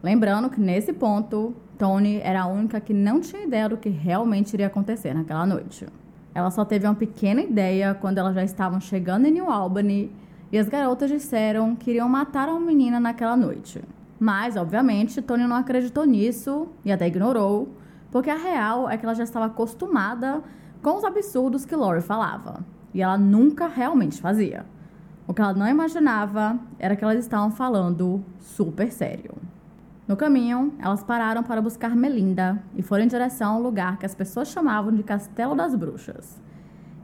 [0.00, 4.54] Lembrando que nesse ponto, Tony era a única que não tinha ideia do que realmente
[4.54, 5.84] iria acontecer naquela noite.
[6.32, 10.08] Ela só teve uma pequena ideia quando elas já estavam chegando em New Albany
[10.52, 13.82] e as garotas disseram que iriam matar uma menina naquela noite.
[14.16, 17.68] Mas, obviamente, Tony não acreditou nisso e até ignorou,
[18.12, 20.40] porque a real é que ela já estava acostumada
[20.80, 22.64] com os absurdos que Lori falava.
[22.94, 24.66] E ela nunca realmente fazia.
[25.26, 29.34] O que ela não imaginava era que elas estavam falando super sério.
[30.06, 34.14] No caminho, elas pararam para buscar Melinda e foram em direção ao lugar que as
[34.14, 36.40] pessoas chamavam de Castelo das Bruxas,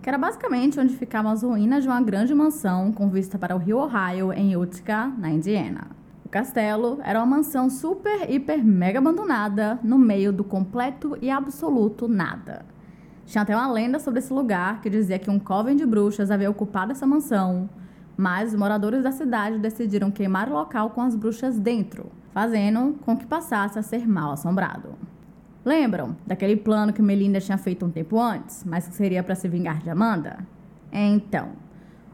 [0.03, 3.59] que era basicamente onde ficavam as ruínas de uma grande mansão com vista para o
[3.59, 5.86] rio Ohio, em Utica, na Indiana.
[6.24, 12.07] O castelo era uma mansão super, hiper, mega abandonada no meio do completo e absoluto
[12.07, 12.66] nada.
[13.28, 16.50] Tinha até uma lenda sobre esse lugar que dizia que um coven de bruxas havia
[16.50, 17.68] ocupado essa mansão,
[18.16, 23.14] mas os moradores da cidade decidiram queimar o local com as bruxas dentro, fazendo com
[23.14, 24.94] que passasse a ser mal assombrado.
[25.62, 29.46] Lembram daquele plano que Melinda tinha feito um tempo antes, mas que seria para se
[29.46, 30.38] vingar de Amanda?
[30.90, 31.50] Então,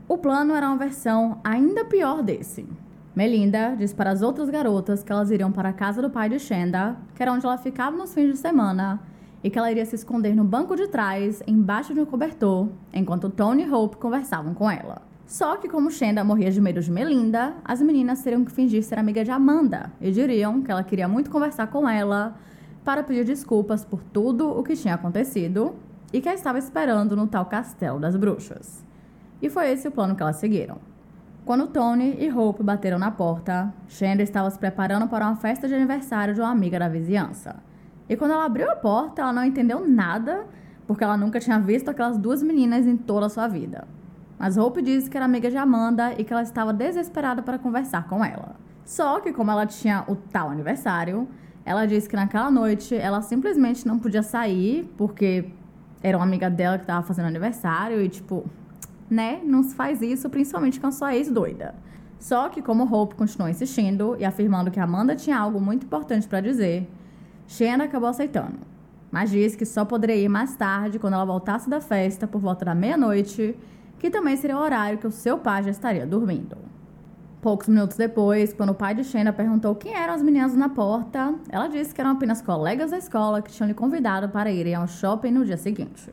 [0.08, 2.66] o plano era uma versão ainda pior desse.
[3.14, 6.40] Melinda disse para as outras garotas que elas iriam para a casa do pai de
[6.40, 9.00] Shanda, que era onde ela ficava nos fins de semana,
[9.44, 13.28] e que ela iria se esconder no banco de trás, embaixo de um cobertor, enquanto
[13.28, 15.02] Tony e Hope conversavam com ela.
[15.26, 18.98] Só que, como Shenda morria de medo de Melinda, as meninas teriam que fingir ser
[18.98, 22.34] amiga de Amanda e diriam que ela queria muito conversar com ela
[22.82, 25.74] para pedir desculpas por tudo o que tinha acontecido
[26.10, 28.82] e que a estava esperando no tal castelo das bruxas.
[29.42, 30.78] E foi esse o plano que elas seguiram.
[31.44, 35.74] Quando Tony e Hope bateram na porta, Shenda estava se preparando para uma festa de
[35.74, 37.56] aniversário de uma amiga da vizinhança.
[38.08, 40.46] E quando ela abriu a porta, ela não entendeu nada,
[40.86, 43.86] porque ela nunca tinha visto aquelas duas meninas em toda a sua vida.
[44.38, 48.06] Mas Hope disse que era amiga de Amanda e que ela estava desesperada para conversar
[48.08, 48.56] com ela.
[48.84, 51.26] Só que, como ela tinha o tal aniversário,
[51.64, 55.50] ela disse que naquela noite ela simplesmente não podia sair porque
[56.02, 58.44] era uma amiga dela que estava fazendo aniversário e, tipo,
[59.08, 61.74] né, não se faz isso, principalmente com a sua ex-doida.
[62.18, 66.40] Só que, como Hope continuou insistindo e afirmando que Amanda tinha algo muito importante para
[66.40, 66.90] dizer,
[67.46, 68.58] Shana acabou aceitando.
[69.10, 72.64] Mas disse que só poderia ir mais tarde, quando ela voltasse da festa, por volta
[72.64, 73.56] da meia-noite,
[73.98, 76.56] que também seria o horário que o seu pai já estaria dormindo.
[77.40, 81.34] Poucos minutos depois, quando o pai de Shena perguntou quem eram as meninas na porta,
[81.50, 84.86] ela disse que eram apenas colegas da escola que tinham lhe convidado para irem ao
[84.86, 86.10] shopping no dia seguinte.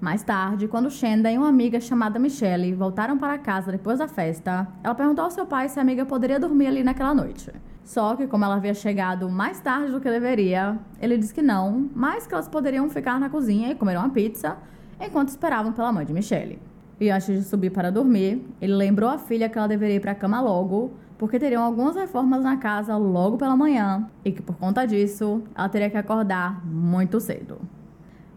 [0.00, 4.68] Mais tarde, quando Shenda e uma amiga chamada Michelle voltaram para casa depois da festa,
[4.84, 7.50] ela perguntou ao seu pai se a amiga poderia dormir ali naquela noite.
[7.88, 11.88] Só que, como ela havia chegado mais tarde do que deveria, ele disse que não,
[11.94, 14.58] mas que elas poderiam ficar na cozinha e comer uma pizza
[15.00, 16.58] enquanto esperavam pela mãe de Michelle.
[17.00, 20.12] E antes de subir para dormir, ele lembrou a filha que ela deveria ir para
[20.12, 24.56] a cama logo, porque teriam algumas reformas na casa logo pela manhã e que por
[24.56, 27.58] conta disso ela teria que acordar muito cedo.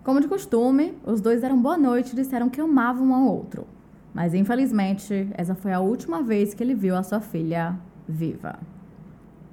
[0.02, 3.68] Como de costume, os dois deram boa noite e disseram que amavam um ao outro.
[4.14, 7.76] Mas infelizmente, essa foi a última vez que ele viu a sua filha
[8.08, 8.58] viva.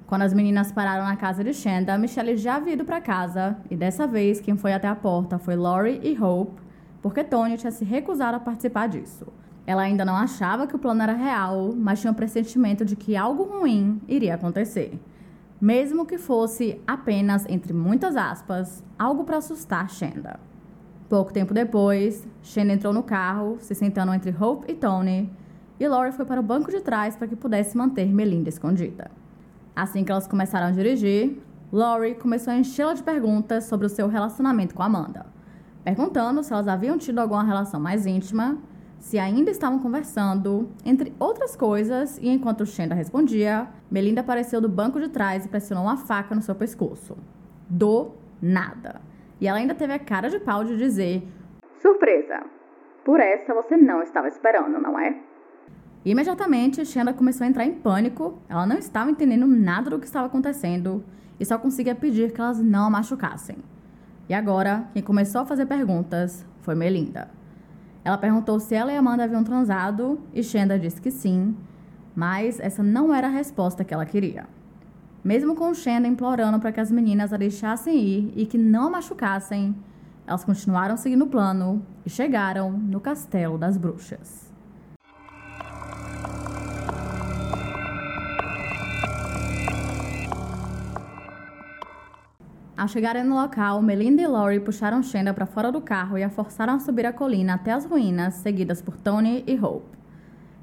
[0.09, 3.75] Quando as meninas pararam na casa de Shanda, Michelle já havia ido para casa e
[3.75, 6.59] dessa vez quem foi até a porta foi Lori e Hope,
[6.99, 9.27] porque Tony tinha se recusado a participar disso.
[9.67, 13.15] Ela ainda não achava que o plano era real, mas tinha um pressentimento de que
[13.15, 14.99] algo ruim iria acontecer.
[15.61, 20.39] Mesmo que fosse apenas, entre muitas aspas, algo para assustar Shanda.
[21.07, 25.31] Pouco tempo depois, Shanda entrou no carro, se sentando entre Hope e Tony,
[25.79, 29.18] e Lori foi para o banco de trás para que pudesse manter Melinda escondida.
[29.75, 31.41] Assim que elas começaram a dirigir,
[31.71, 35.25] Lori começou a enchê-la de perguntas sobre o seu relacionamento com Amanda,
[35.83, 38.57] perguntando se elas haviam tido alguma relação mais íntima,
[38.99, 44.99] se ainda estavam conversando, entre outras coisas, e enquanto Shanda respondia, Melinda apareceu do banco
[44.99, 47.17] de trás e pressionou uma faca no seu pescoço.
[47.69, 48.11] Do
[48.41, 49.01] nada.
[49.39, 51.23] E ela ainda teve a cara de pau de dizer:
[51.81, 52.43] Surpresa!
[53.05, 55.28] Por essa você não estava esperando, não é?
[56.09, 58.39] Imediatamente, Shanda começou a entrar em pânico.
[58.49, 61.03] Ela não estava entendendo nada do que estava acontecendo
[61.39, 63.57] e só conseguia pedir que elas não a machucassem.
[64.27, 67.29] E agora, quem começou a fazer perguntas foi Melinda.
[68.03, 71.55] Ela perguntou se ela e Amanda haviam transado e Shanda disse que sim,
[72.15, 74.47] mas essa não era a resposta que ela queria.
[75.23, 78.89] Mesmo com Shanda implorando para que as meninas a deixassem ir e que não a
[78.89, 79.75] machucassem,
[80.25, 84.48] elas continuaram seguindo o plano e chegaram no Castelo das Bruxas.
[92.79, 96.29] Ao chegarem no local, Melinda e Lori puxaram Shanda para fora do carro e a
[96.29, 99.97] forçaram a subir a colina até as ruínas, seguidas por Tony e Hope.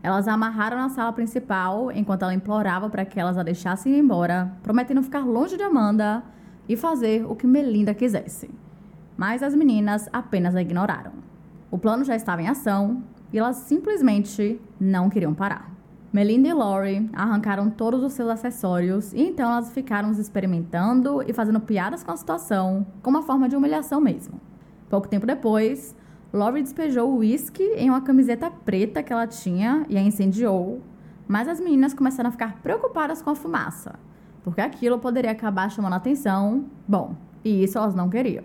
[0.02, 3.98] Elas a amarraram na sala principal enquanto ela implorava para que elas a deixassem ir
[3.98, 6.22] embora, prometendo ficar longe de Amanda
[6.66, 8.48] e fazer o que Melinda quisesse.
[9.14, 11.12] Mas as meninas apenas a ignoraram.
[11.70, 15.75] O plano já estava em ação e elas simplesmente não queriam parar.
[16.16, 21.60] Melinda e Lori arrancaram todos os seus acessórios e então elas ficaram experimentando e fazendo
[21.60, 24.40] piadas com a situação, como uma forma de humilhação mesmo.
[24.88, 25.94] Pouco tempo depois,
[26.32, 30.80] Lori despejou o uísque em uma camiseta preta que ela tinha e a incendiou,
[31.28, 33.98] mas as meninas começaram a ficar preocupadas com a fumaça,
[34.42, 36.64] porque aquilo poderia acabar chamando a atenção.
[36.88, 37.14] Bom,
[37.44, 38.44] e isso elas não queriam.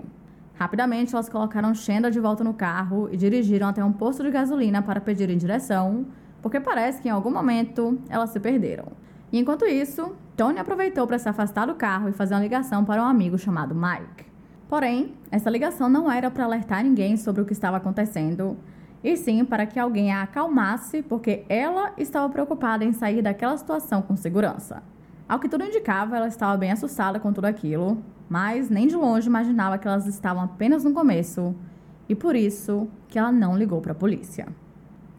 [0.56, 4.82] Rapidamente, elas colocaram Shenda de volta no carro e dirigiram até um posto de gasolina
[4.82, 6.06] para pedir direção
[6.42, 8.86] porque parece que em algum momento elas se perderam.
[9.32, 13.02] E enquanto isso, Tony aproveitou para se afastar do carro e fazer uma ligação para
[13.02, 14.26] um amigo chamado Mike.
[14.68, 18.58] Porém, essa ligação não era para alertar ninguém sobre o que estava acontecendo,
[19.04, 24.02] e sim para que alguém a acalmasse, porque ela estava preocupada em sair daquela situação
[24.02, 24.84] com segurança.
[25.28, 29.28] Ao que tudo indicava, ela estava bem assustada com tudo aquilo, mas nem de longe
[29.28, 31.56] imaginava que elas estavam apenas no começo,
[32.08, 34.48] e por isso que ela não ligou para a polícia.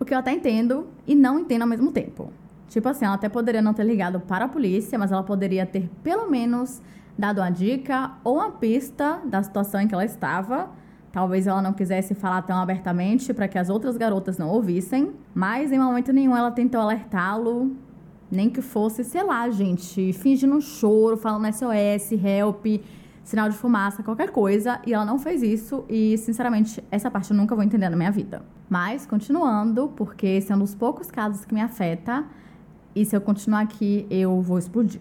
[0.02, 2.32] O que eu até entendo e não entendo ao mesmo tempo.
[2.68, 5.88] Tipo assim, ela até poderia não ter ligado para a polícia, mas ela poderia ter
[6.02, 6.82] pelo menos
[7.16, 10.70] dado uma dica ou uma pista da situação em que ela estava.
[11.12, 15.70] Talvez ela não quisesse falar tão abertamente para que as outras garotas não ouvissem, mas
[15.70, 17.70] em momento nenhum ela tentou alertá-lo,
[18.28, 22.66] nem que fosse, sei lá, gente, fingindo um choro, falando SOS, help,
[23.24, 27.36] sinal de fumaça, qualquer coisa, e ela não fez isso, e sinceramente, essa parte eu
[27.36, 28.42] nunca vou entender na minha vida.
[28.68, 32.24] Mas, continuando, porque esse é um dos poucos casos que me afeta,
[32.94, 35.00] e se eu continuar aqui, eu vou explodir.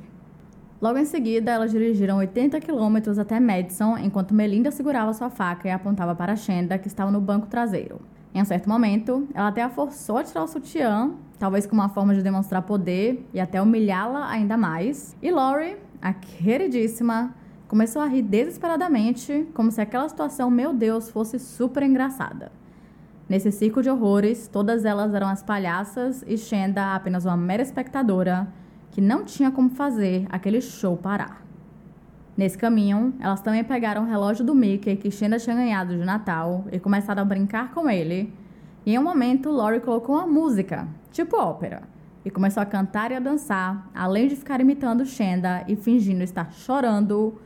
[0.81, 5.71] Logo em seguida, elas dirigiram 80 quilômetros até Madison, enquanto Melinda segurava sua faca e
[5.71, 8.01] apontava para Shenda, que estava no banco traseiro.
[8.33, 11.89] Em um certo momento, ela até a forçou a tirar o sutiã, talvez como uma
[11.89, 15.15] forma de demonstrar poder e até humilhá-la ainda mais.
[15.21, 17.35] E Lori, a queridíssima,
[17.71, 22.51] começou a rir desesperadamente, como se aquela situação, meu Deus, fosse super engraçada.
[23.29, 28.45] Nesse circo de horrores, todas elas eram as palhaças e Shenda apenas uma mera espectadora
[28.91, 31.45] que não tinha como fazer aquele show parar.
[32.35, 36.65] Nesse caminho, elas também pegaram o relógio do Mickey que Shenda tinha ganhado de Natal
[36.73, 38.33] e começaram a brincar com ele.
[38.85, 41.83] E em um momento, Lori colocou uma música, tipo ópera,
[42.25, 46.51] e começou a cantar e a dançar, além de ficar imitando Shenda e fingindo estar
[46.51, 47.39] chorando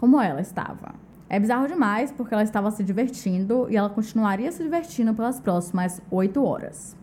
[0.00, 0.94] como ela estava.
[1.28, 6.00] É bizarro demais porque ela estava se divertindo e ela continuaria se divertindo pelas próximas
[6.10, 6.96] oito horas.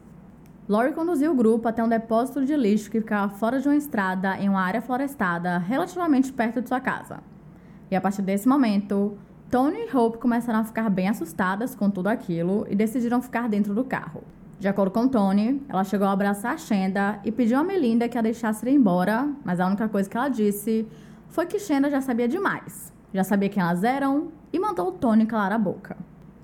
[0.67, 4.35] Lori conduziu o grupo até um depósito de lixo que ficava fora de uma estrada
[4.39, 7.19] em uma área florestada relativamente perto de sua casa.
[7.91, 9.15] E a partir desse momento,
[9.49, 13.75] Tony e Hope começaram a ficar bem assustadas com tudo aquilo e decidiram ficar dentro
[13.75, 14.23] do carro.
[14.59, 18.17] De acordo com Tony, ela chegou a abraçar a Shenda e pediu a Melinda que
[18.17, 20.87] a deixasse ir embora, mas a única coisa que ela disse
[21.29, 25.25] foi que Shenda já sabia demais, já sabia quem elas eram e mandou o Tony
[25.25, 25.97] calar a boca.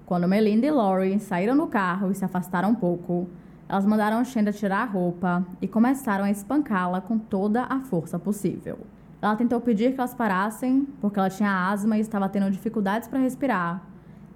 [0.05, 3.27] Quando Melinda e Lori saíram do carro e se afastaram um pouco,
[3.67, 8.79] elas mandaram Shenda tirar a roupa e começaram a espancá-la com toda a força possível.
[9.21, 13.19] Ela tentou pedir que elas parassem, porque ela tinha asma e estava tendo dificuldades para
[13.19, 13.81] respirar,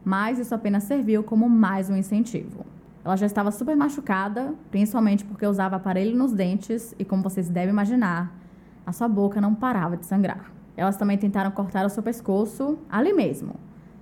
[0.03, 2.65] mas isso apenas serviu como mais um incentivo.
[3.03, 7.69] Ela já estava super machucada, principalmente porque usava aparelho nos dentes e, como vocês devem
[7.69, 8.33] imaginar,
[8.87, 10.49] a sua boca não parava de sangrar.
[10.77, 13.55] Elas também tentaram cortar o seu pescoço ali mesmo.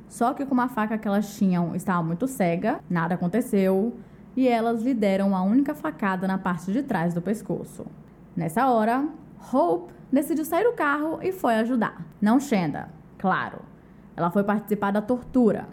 [0.07, 3.95] Só que com a faca que elas tinham estava muito cega, nada aconteceu
[4.38, 7.88] e elas lhe deram a única facada na parte de trás do pescoço.
[8.36, 9.07] Nessa hora,
[9.51, 12.05] Hope decidiu sair do carro e foi ajudar.
[12.21, 13.61] Não Shenda, claro.
[14.15, 15.67] Ela foi participar da tortura.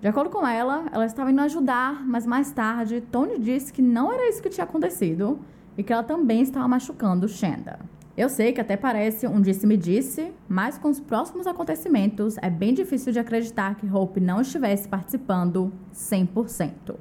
[0.00, 4.10] De acordo com ela, ela estava indo ajudar, mas mais tarde, Tony disse que não
[4.10, 5.38] era isso que tinha acontecido
[5.76, 7.78] e que ela também estava machucando Shenda.
[8.18, 13.12] Eu sei que até parece um disse-me-disse, mas com os próximos acontecimentos é bem difícil
[13.12, 16.96] de acreditar que Hope não estivesse participando 100%.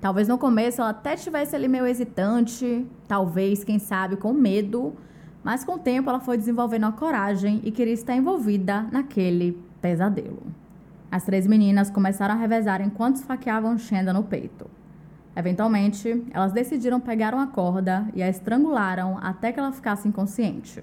[0.00, 4.94] Talvez no começo ela até estivesse ali meio hesitante, talvez, quem sabe, com medo,
[5.42, 10.42] mas com o tempo ela foi desenvolvendo a coragem e queria estar envolvida naquele pesadelo.
[11.10, 14.70] As três meninas começaram a revezar enquanto esfaqueavam Shenda no peito.
[15.36, 20.82] Eventualmente, elas decidiram pegar uma corda e a estrangularam até que ela ficasse inconsciente.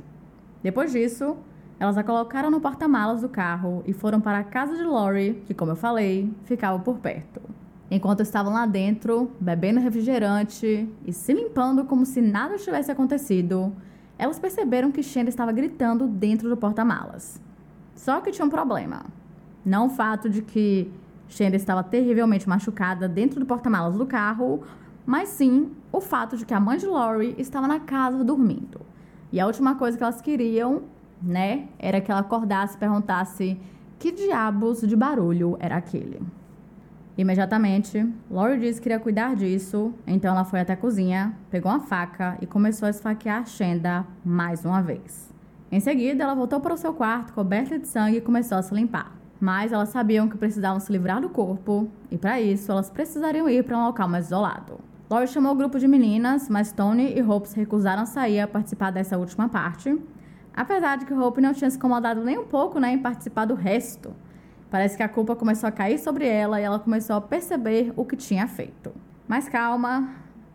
[0.62, 1.38] Depois disso,
[1.80, 5.54] elas a colocaram no porta-malas do carro e foram para a casa de Lori, que,
[5.54, 7.42] como eu falei, ficava por perto.
[7.90, 13.74] Enquanto estavam lá dentro, bebendo refrigerante e se limpando como se nada tivesse acontecido,
[14.18, 17.42] elas perceberam que Shenda estava gritando dentro do porta-malas.
[17.96, 19.04] Só que tinha um problema.
[19.66, 20.92] Não o fato de que
[21.32, 24.64] Shenda estava terrivelmente machucada dentro do porta-malas do carro,
[25.06, 28.82] mas sim o fato de que a mãe de Lori estava na casa dormindo.
[29.32, 30.84] E a última coisa que elas queriam,
[31.22, 33.58] né, era que ela acordasse e perguntasse
[33.98, 36.22] que diabos de barulho era aquele.
[37.18, 41.80] Imediatamente, Lori disse que queria cuidar disso, então ela foi até a cozinha, pegou uma
[41.80, 45.34] faca e começou a esfaquear Shenda mais uma vez.
[45.72, 48.74] Em seguida, ela voltou para o seu quarto coberta de sangue e começou a se
[48.76, 49.21] limpar.
[49.42, 53.64] Mas elas sabiam que precisavam se livrar do corpo e, para isso, elas precisariam ir
[53.64, 54.80] para um local mais isolado.
[55.10, 58.48] Lori chamou o grupo de meninas, mas Tony e Hope se recusaram a sair a
[58.48, 60.00] participar dessa última parte,
[60.56, 63.56] apesar de que Hope não tinha se incomodado nem um pouco né, em participar do
[63.56, 64.14] resto.
[64.70, 68.06] Parece que a culpa começou a cair sobre ela e ela começou a perceber o
[68.06, 68.94] que tinha feito.
[69.28, 70.08] Mas calma,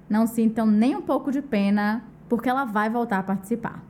[0.09, 3.83] não sintam nem um pouco de pena, porque ela vai voltar a participar.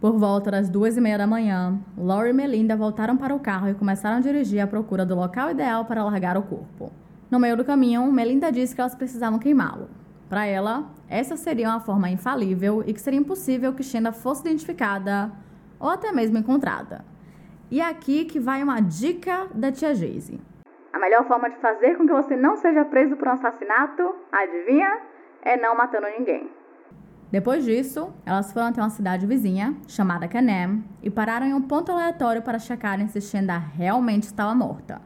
[0.00, 3.68] Por volta das duas e meia da manhã, Laurie e Melinda voltaram para o carro
[3.68, 6.92] e começaram a dirigir à procura do local ideal para largar o corpo.
[7.28, 9.90] No meio do caminho, Melinda disse que elas precisavam queimá-lo.
[10.28, 15.32] Para ela, essa seria uma forma infalível e que seria impossível que Shenda fosse identificada
[15.80, 17.04] ou até mesmo encontrada.
[17.68, 20.40] E é aqui que vai uma dica da tia Geise.
[20.92, 25.00] A melhor forma de fazer com que você não seja preso por um assassinato, adivinha?
[25.42, 26.48] É não matando ninguém.
[27.30, 31.92] Depois disso, elas foram até uma cidade vizinha, chamada Canem, e pararam em um ponto
[31.92, 35.02] aleatório para checarem se Shenda realmente estava morta.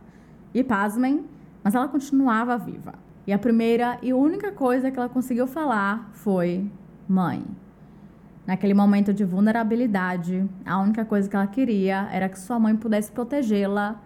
[0.54, 1.24] E pasmem,
[1.64, 2.94] mas ela continuava viva.
[3.26, 6.70] E a primeira e única coisa que ela conseguiu falar foi:
[7.08, 7.44] Mãe.
[8.46, 13.10] Naquele momento de vulnerabilidade, a única coisa que ela queria era que sua mãe pudesse
[13.10, 14.00] protegê-la,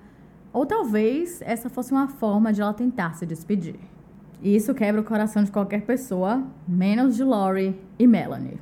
[0.53, 3.79] ou talvez essa fosse uma forma de ela tentar se despedir.
[4.43, 8.61] E isso quebra o coração de qualquer pessoa, menos de Lori e Melanie.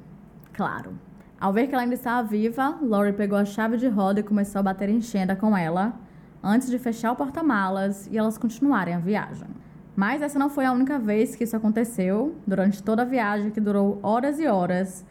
[0.52, 0.92] Claro.
[1.40, 4.60] Ao ver que ela ainda estava viva, Lori pegou a chave de roda e começou
[4.60, 5.94] a bater em Shenda com ela,
[6.42, 9.48] antes de fechar o porta-malas e elas continuarem a viagem.
[9.96, 12.34] Mas essa não foi a única vez que isso aconteceu.
[12.46, 15.04] Durante toda a viagem, que durou horas e horas,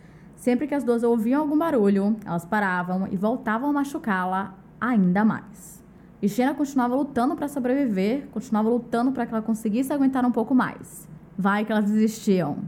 [0.43, 5.82] Sempre que as duas ouviam algum barulho, elas paravam e voltavam a machucá-la ainda mais.
[6.23, 10.55] E Xena continuava lutando para sobreviver, continuava lutando para que ela conseguisse aguentar um pouco
[10.55, 11.05] mais.
[11.37, 12.59] Vai que elas desistiam.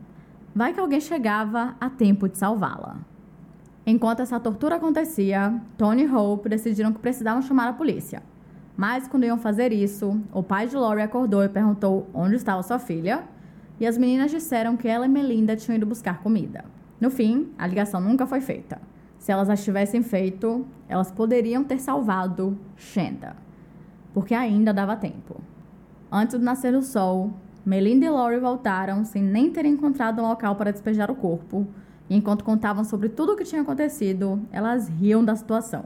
[0.53, 2.97] Vai que alguém chegava a tempo de salvá-la.
[3.87, 8.21] Enquanto essa tortura acontecia, Tony e Hope decidiram que precisavam chamar a polícia.
[8.75, 12.77] Mas quando iam fazer isso, o pai de Lori acordou e perguntou onde estava sua
[12.77, 13.23] filha,
[13.79, 16.65] e as meninas disseram que ela e Melinda tinham ido buscar comida.
[16.99, 18.81] No fim, a ligação nunca foi feita.
[19.17, 23.44] Se elas a tivessem feito, elas poderiam ter salvado Shenda,
[24.15, 25.41] porque ainda dava tempo.
[26.09, 27.33] Antes do nascer do sol,
[27.65, 31.67] Melinda e Lori voltaram sem nem ter encontrado um local para despejar o corpo,
[32.09, 35.83] e enquanto contavam sobre tudo o que tinha acontecido, elas riam da situação.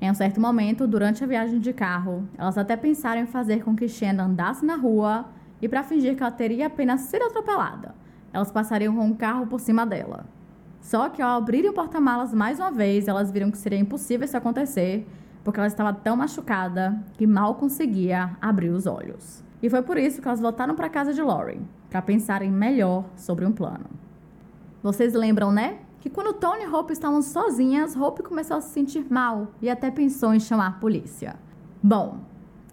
[0.00, 3.76] Em um certo momento, durante a viagem de carro, elas até pensaram em fazer com
[3.76, 5.26] que Shenda andasse na rua
[5.62, 7.94] e para fingir que ela teria apenas sido atropelada,
[8.32, 10.26] elas passariam com um carro por cima dela.
[10.80, 14.36] Só que ao abrirem o porta-malas mais uma vez, elas viram que seria impossível isso
[14.36, 15.06] acontecer,
[15.44, 19.42] porque ela estava tão machucada que mal conseguia abrir os olhos.
[19.62, 21.60] E foi por isso que elas voltaram para casa de Lauren,
[21.90, 23.86] para pensarem melhor sobre um plano.
[24.82, 25.78] Vocês lembram, né?
[26.00, 29.90] Que quando Tony e Hope estavam sozinhas, Hope começou a se sentir mal e até
[29.90, 31.36] pensou em chamar a polícia.
[31.82, 32.20] Bom,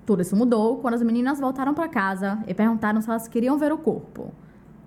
[0.05, 3.73] tudo isso mudou quando as meninas voltaram para casa e perguntaram se elas queriam ver
[3.73, 4.31] o corpo.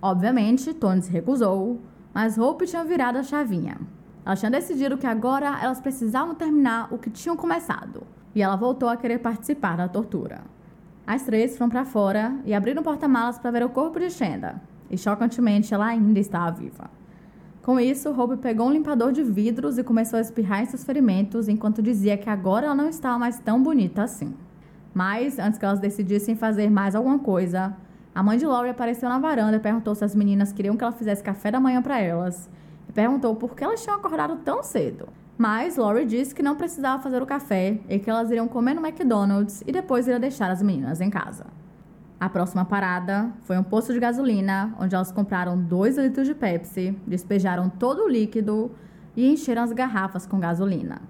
[0.01, 1.79] Obviamente, Tony se recusou,
[2.11, 3.77] mas Hope tinha virado a chavinha.
[4.25, 8.03] Ela tinha decidido que agora elas precisavam terminar o que tinham começado.
[8.35, 10.41] E ela voltou a querer participar da tortura.
[11.05, 14.61] As três foram para fora e abriram o porta-malas para ver o corpo de Shenda.
[14.89, 16.89] E chocantemente ela ainda estava viva.
[17.61, 21.81] Com isso, Hope pegou um limpador de vidros e começou a espirrar seus ferimentos enquanto
[21.81, 24.33] dizia que agora ela não estava mais tão bonita assim.
[24.93, 27.75] Mas, antes que elas decidissem fazer mais alguma coisa,
[28.13, 30.91] a mãe de Laurie apareceu na varanda e perguntou se as meninas queriam que ela
[30.91, 32.49] fizesse café da manhã para elas.
[32.93, 35.07] Perguntou por que elas tinham acordado tão cedo.
[35.37, 38.85] Mas Laurie disse que não precisava fazer o café e que elas iriam comer no
[38.85, 41.45] McDonald's e depois iria deixar as meninas em casa.
[42.19, 46.95] A próxima parada foi um posto de gasolina, onde elas compraram 2 litros de Pepsi,
[47.07, 48.69] despejaram todo o líquido
[49.15, 51.01] e encheram as garrafas com gasolina.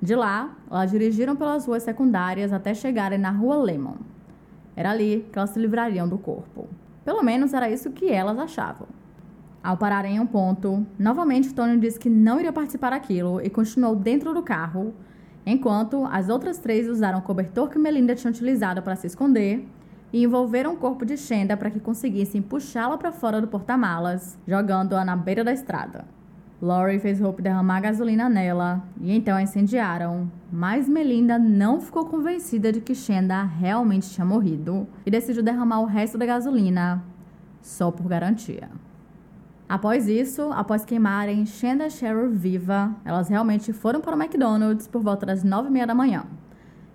[0.00, 3.96] De lá, elas dirigiram pelas ruas secundárias até chegarem na rua Lemon.
[4.76, 6.68] Era ali que elas se livrariam do corpo.
[7.04, 8.86] Pelo menos era isso que elas achavam.
[9.62, 13.94] Ao pararem em um ponto, novamente Tony disse que não iria participar daquilo e continuou
[13.94, 14.92] dentro do carro,
[15.46, 19.64] enquanto as outras três usaram o cobertor que Melinda tinha utilizado para se esconder
[20.12, 25.04] e envolveram o corpo de Shenda para que conseguissem puxá-la para fora do porta-malas, jogando-a
[25.04, 26.04] na beira da estrada.
[26.60, 32.72] Laurie fez Hope derramar gasolina nela e então a incendiaram, mas Melinda não ficou convencida
[32.72, 37.02] de que Shenda realmente tinha morrido e decidiu derramar o resto da gasolina,
[37.60, 38.68] só por garantia.
[39.72, 45.00] Após isso, após queimarem Shenda e Cheryl viva, elas realmente foram para o McDonald's por
[45.00, 46.24] volta das nove e meia da manhã.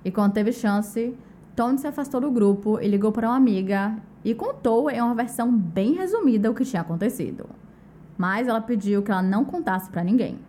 [0.06, 1.18] E quando teve chance,
[1.56, 5.52] Tony se afastou do grupo e ligou para uma amiga e contou em uma versão
[5.52, 7.48] bem resumida o que tinha acontecido
[8.18, 10.40] mas ela pediu que ela não contasse para ninguém.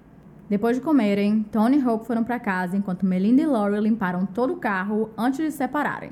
[0.49, 4.55] Depois de comerem, Tony e Hope foram para casa enquanto Melinda e Laurie limparam todo
[4.55, 6.11] o carro antes de se separarem.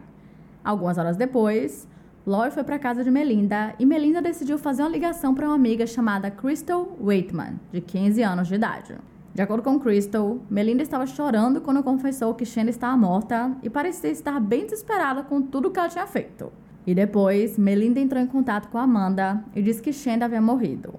[0.62, 1.88] Algumas horas depois,
[2.26, 5.86] Laurie foi para casa de Melinda e Melinda decidiu fazer uma ligação para uma amiga
[5.86, 8.96] chamada Crystal Waitman, de 15 anos de idade.
[9.32, 14.10] De acordo com Crystal, Melinda estava chorando quando confessou que Shanda estava morta e parecia
[14.10, 16.52] estar bem desesperada com tudo que ela tinha feito.
[16.84, 20.94] E depois, Melinda entrou em contato com Amanda e disse que Shanda havia morrido.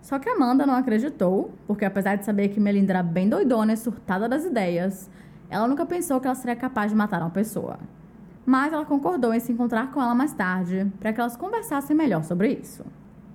[0.00, 3.76] Só que Amanda não acreditou, porque apesar de saber que Melinda era bem doidona e
[3.76, 5.10] surtada das ideias,
[5.50, 7.78] ela nunca pensou que ela seria capaz de matar uma pessoa.
[8.50, 12.24] Mas ela concordou em se encontrar com ela mais tarde, para que elas conversassem melhor
[12.24, 12.84] sobre isso.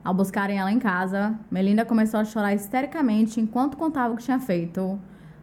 [0.03, 4.41] Ao buscarem ela em casa, Melinda começou a chorar histericamente enquanto contava o que tinha
[4.41, 4.99] feito.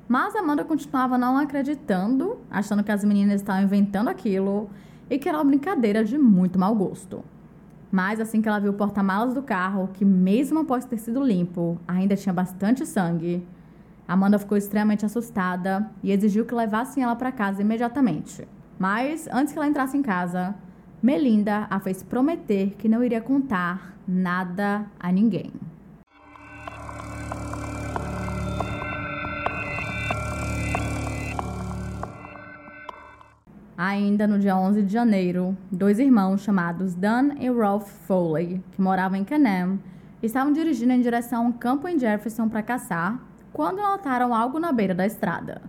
[0.07, 4.68] Mas Amanda continuava não acreditando, achando que as meninas estavam inventando aquilo
[5.09, 7.25] e que era uma brincadeira de muito mau gosto.
[7.91, 11.81] Mas assim que ela viu o porta-malas do carro, que mesmo após ter sido limpo,
[11.89, 13.43] ainda tinha bastante sangue,
[14.07, 18.47] Amanda ficou extremamente assustada e exigiu que levassem ela para casa imediatamente.
[18.83, 20.57] Mas antes que ela entrasse em casa,
[21.01, 25.53] Melinda a fez prometer que não iria contar nada a ninguém.
[33.78, 39.16] Ainda no dia 11 de janeiro, dois irmãos chamados Dan e Ralph Foley, que moravam
[39.16, 39.78] em Canem,
[40.20, 43.20] estavam dirigindo em direção a um campo em Jefferson para caçar,
[43.52, 45.62] quando notaram algo na beira da estrada.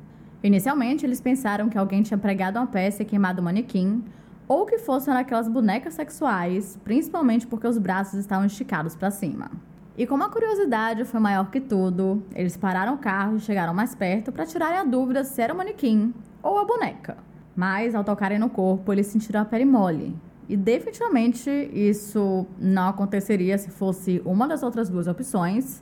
[0.44, 4.04] Inicialmente, eles pensaram que alguém tinha pregado uma peça e queimado o manequim,
[4.46, 9.50] ou que fossem aquelas bonecas sexuais, principalmente porque os braços estavam esticados para cima.
[9.98, 13.96] E como a curiosidade foi maior que tudo, eles pararam o carro e chegaram mais
[13.96, 17.16] perto para tirarem a dúvida se era o manequim ou a boneca.
[17.56, 20.14] Mas ao tocarem no corpo, eles sentiram a pele mole.
[20.50, 25.82] E definitivamente isso não aconteceria se fosse uma das outras duas opções.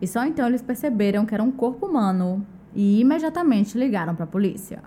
[0.00, 4.28] E só então eles perceberam que era um corpo humano e imediatamente ligaram para a
[4.28, 4.82] polícia.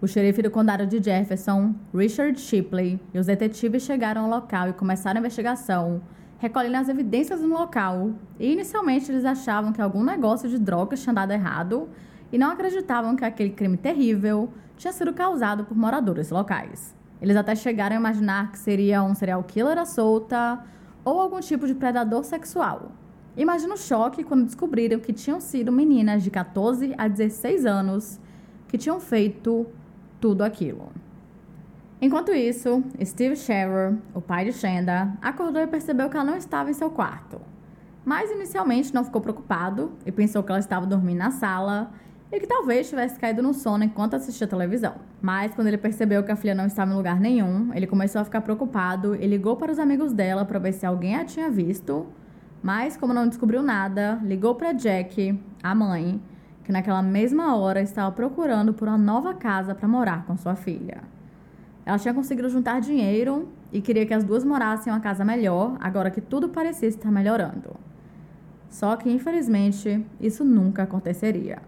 [0.00, 4.72] O xerife do condado de Jefferson, Richard Shipley, e os detetives chegaram ao local e
[4.72, 6.02] começaram a investigação,
[6.38, 8.10] recolhendo as evidências no local.
[8.38, 11.88] E inicialmente eles achavam que algum negócio de drogas tinha dado errado
[12.32, 16.96] e não acreditavam que aquele crime terrível tinha sido causado por moradores locais.
[17.20, 20.64] Eles até chegaram a imaginar que seria um serial killer à solta
[21.04, 22.90] ou algum tipo de predador sexual.
[23.36, 28.20] Imagina o choque quando descobriram que tinham sido meninas de 14 a 16 anos
[28.68, 29.66] que tinham feito
[30.20, 30.90] tudo aquilo.
[32.00, 36.68] Enquanto isso, Steve Shearer, o pai de Shanda, acordou e percebeu que ela não estava
[36.68, 37.40] em seu quarto.
[38.04, 41.92] Mas inicialmente não ficou preocupado e pensou que ela estava dormindo na sala
[42.30, 44.96] e que talvez tivesse caído no sono enquanto assistia televisão.
[45.20, 48.24] Mas quando ele percebeu que a filha não estava em lugar nenhum, ele começou a
[48.24, 52.06] ficar preocupado e ligou para os amigos dela para ver se alguém a tinha visto.
[52.62, 56.22] Mas como não descobriu nada, ligou para Jack, a mãe,
[56.62, 61.02] que naquela mesma hora estava procurando por uma nova casa para morar com sua filha.
[61.84, 65.76] Ela tinha conseguido juntar dinheiro e queria que as duas morassem em uma casa melhor,
[65.80, 67.74] agora que tudo parecia estar melhorando.
[68.70, 71.58] Só que, infelizmente, isso nunca aconteceria.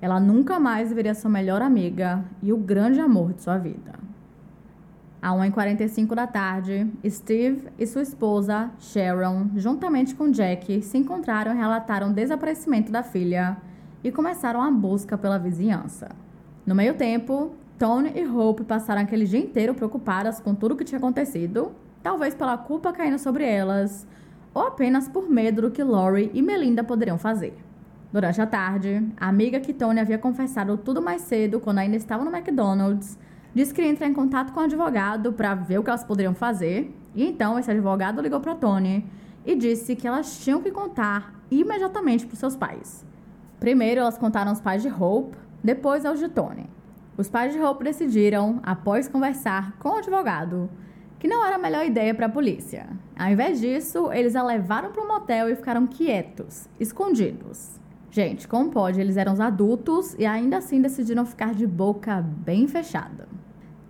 [0.00, 4.07] Ela nunca mais veria sua melhor amiga e o grande amor de sua vida.
[5.20, 11.56] À 1h45 da tarde, Steve e sua esposa, Sharon, juntamente com Jack, se encontraram e
[11.56, 13.56] relataram o desaparecimento da filha
[14.04, 16.08] e começaram a busca pela vizinhança.
[16.64, 20.84] No meio tempo, Tony e Hope passaram aquele dia inteiro preocupadas com tudo o que
[20.84, 24.06] tinha acontecido, talvez pela culpa caindo sobre elas,
[24.54, 27.56] ou apenas por medo do que Lori e Melinda poderiam fazer.
[28.12, 32.24] Durante a tarde, a amiga que Tony havia confessado tudo mais cedo, quando ainda estava
[32.24, 33.18] no McDonald's,
[33.58, 36.32] disse que ia entrar em contato com o advogado para ver o que elas poderiam
[36.32, 36.94] fazer.
[37.12, 39.04] E então esse advogado ligou para Tony
[39.44, 43.04] e disse que elas tinham que contar imediatamente para seus pais.
[43.58, 46.70] Primeiro elas contaram aos pais de Hope, depois aos de Tony.
[47.16, 50.70] Os pais de Hope decidiram, após conversar com o advogado,
[51.18, 52.86] que não era a melhor ideia para a polícia.
[53.18, 57.80] Ao invés disso, eles a levaram para um motel e ficaram quietos, escondidos.
[58.08, 59.00] Gente, como pode?
[59.00, 63.37] Eles eram os adultos e ainda assim decidiram ficar de boca bem fechada.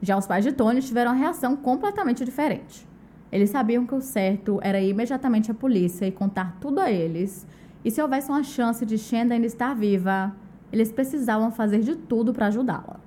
[0.01, 2.87] Já os pais de Tony tiveram uma reação completamente diferente.
[3.31, 7.47] Eles sabiam que o certo era ir imediatamente à polícia e contar tudo a eles,
[7.85, 10.35] e se houvesse uma chance de Shanda ainda estar viva,
[10.73, 13.01] eles precisavam fazer de tudo para ajudá-la.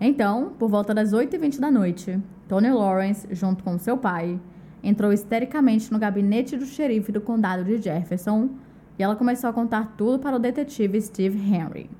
[0.00, 2.18] Então, por volta das 8h20 da noite,
[2.48, 4.40] Tony Lawrence, junto com seu pai,
[4.82, 8.48] entrou histericamente no gabinete do xerife do condado de Jefferson
[8.98, 11.90] e ela começou a contar tudo para o detetive Steve Henry.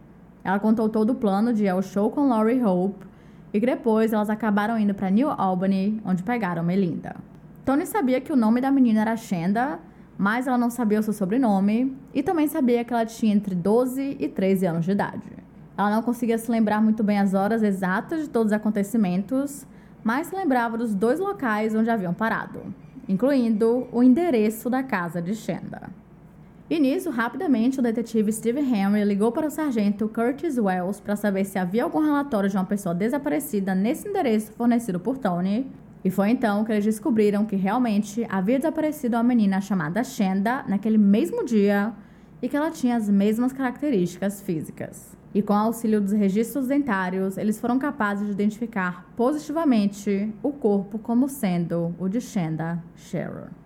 [0.43, 3.10] Ela contou todo o plano de ir ao show com Laurie Hope
[3.53, 7.17] e depois elas acabaram indo para New Albany, onde pegaram Melinda.
[7.65, 9.79] Tony sabia que o nome da menina era Shanda,
[10.17, 14.17] mas ela não sabia o seu sobrenome e também sabia que ela tinha entre 12
[14.19, 15.23] e 13 anos de idade.
[15.77, 19.67] Ela não conseguia se lembrar muito bem as horas exatas de todos os acontecimentos,
[20.05, 22.61] mas se lembrava dos dois locais onde haviam parado,
[23.09, 25.89] incluindo o endereço da casa de Shanda.
[26.71, 31.45] E nisso, rapidamente, o detetive Steve Henry ligou para o sargento Curtis Wells para saber
[31.45, 35.67] se havia algum relatório de uma pessoa desaparecida nesse endereço fornecido por Tony.
[36.05, 40.97] E foi então que eles descobriram que realmente havia desaparecido uma menina chamada Shanda naquele
[40.97, 41.93] mesmo dia
[42.41, 45.19] e que ela tinha as mesmas características físicas.
[45.35, 51.01] E com o auxílio dos registros dentários, eles foram capazes de identificar positivamente o corpo
[51.01, 53.60] como sendo o de Shanda Shearer.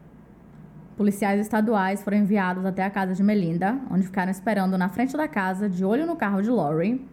[0.96, 5.26] Policiais estaduais foram enviados até a casa de Melinda, onde ficaram esperando na frente da
[5.26, 7.04] casa, de olho no carro de Lori.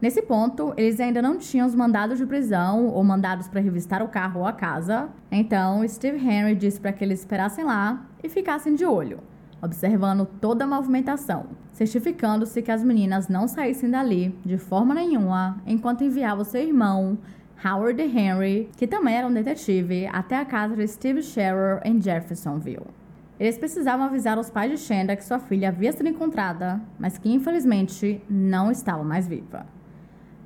[0.00, 4.08] Nesse ponto, eles ainda não tinham os mandados de prisão ou mandados para revistar o
[4.08, 5.10] carro ou a casa.
[5.30, 9.20] Então, Steve Henry disse para que eles esperassem lá e ficassem de olho,
[9.60, 16.04] observando toda a movimentação, certificando-se que as meninas não saíssem dali de forma nenhuma enquanto
[16.04, 17.18] enviava seu irmão,
[17.62, 23.05] Howard Henry, que também era um detetive, até a casa de Steve Shearer em Jeffersonville.
[23.38, 27.30] Eles precisavam avisar os pais de Shanda que sua filha havia sido encontrada, mas que
[27.30, 29.66] infelizmente não estava mais viva.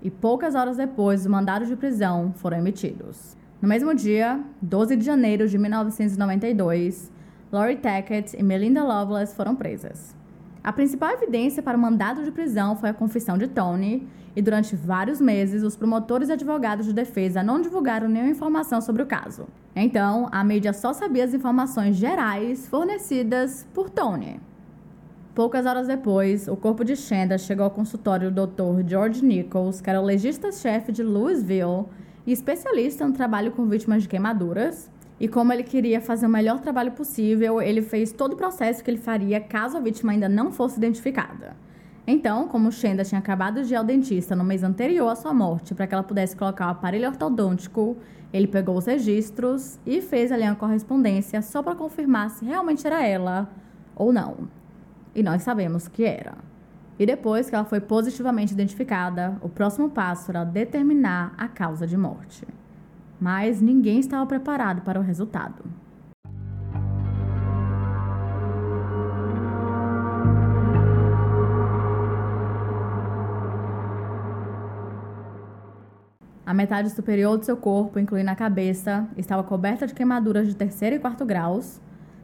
[0.03, 3.37] E poucas horas depois, os mandados de prisão foram emitidos.
[3.63, 7.13] No mesmo dia, 12 de janeiro de 1992,
[7.53, 10.17] Lori Tackett e Melinda Loveless foram presas.
[10.63, 14.07] A principal evidência para o mandado de prisão foi a confissão de Tony,
[14.37, 19.03] e durante vários meses os promotores e advogados de defesa não divulgaram nenhuma informação sobre
[19.03, 19.49] o caso.
[19.75, 24.39] Então, a mídia só sabia as informações gerais fornecidas por Tony.
[25.35, 28.87] Poucas horas depois, o corpo de Shanda chegou ao consultório do Dr.
[28.87, 31.87] George Nichols, que era o legista-chefe de Louisville
[32.27, 34.91] e especialista no trabalho com vítimas de queimaduras.
[35.21, 38.91] E como ele queria fazer o melhor trabalho possível, ele fez todo o processo que
[38.91, 41.55] ele faria caso a vítima ainda não fosse identificada.
[42.07, 45.75] Então, como Shenda tinha acabado de ir ao dentista no mês anterior à sua morte
[45.75, 47.99] para que ela pudesse colocar o aparelho ortodôntico,
[48.33, 53.07] ele pegou os registros e fez ali uma correspondência só para confirmar se realmente era
[53.07, 53.47] ela
[53.95, 54.49] ou não.
[55.15, 56.35] E nós sabemos que era.
[56.99, 61.97] E depois que ela foi positivamente identificada, o próximo passo era determinar a causa de
[61.97, 62.47] morte.
[63.21, 65.63] Mas ninguém estava preparado para o resultado.
[76.51, 80.97] A metade superior do seu corpo, incluindo a cabeça, estava coberta de queimaduras de terceiro
[80.97, 81.81] e quarto graus.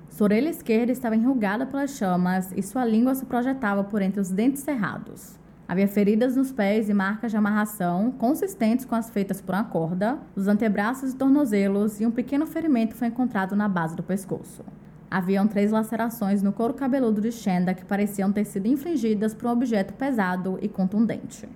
[0.09, 4.29] Sua orelha esquerda estava enrugada pelas chamas e sua língua se projetava por entre os
[4.29, 5.39] dentes cerrados.
[5.69, 10.17] Havia feridas nos pés e marcas de amarração, consistentes com as feitas por uma corda,
[10.37, 14.65] nos antebraços e tornozelos, e um pequeno ferimento foi encontrado na base do pescoço.
[15.11, 19.53] Haviam três lacerações no couro cabeludo de Shenda que pareciam ter sido infligidas por um
[19.53, 21.49] objeto pesado e contundente.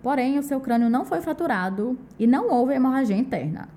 [0.00, 3.68] Porém, o seu crânio não foi fraturado e não houve hemorragia interna.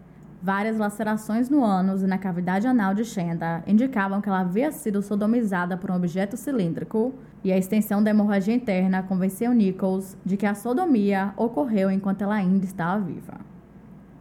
[0.43, 5.01] Várias lacerações no ânus e na cavidade anal de Shenda indicavam que ela havia sido
[5.01, 7.13] sodomizada por um objeto cilíndrico,
[7.45, 12.35] e a extensão da hemorragia interna convenceu Nichols de que a sodomia ocorreu enquanto ela
[12.35, 13.39] ainda estava viva.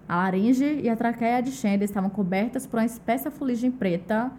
[0.09, 4.31] A laringe e a traqueia de Shenda estavam cobertas por uma espessa fuligem preta,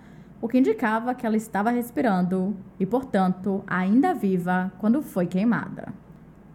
[0.42, 5.90] o que indicava que ela estava respirando e, portanto, ainda viva quando foi queimada.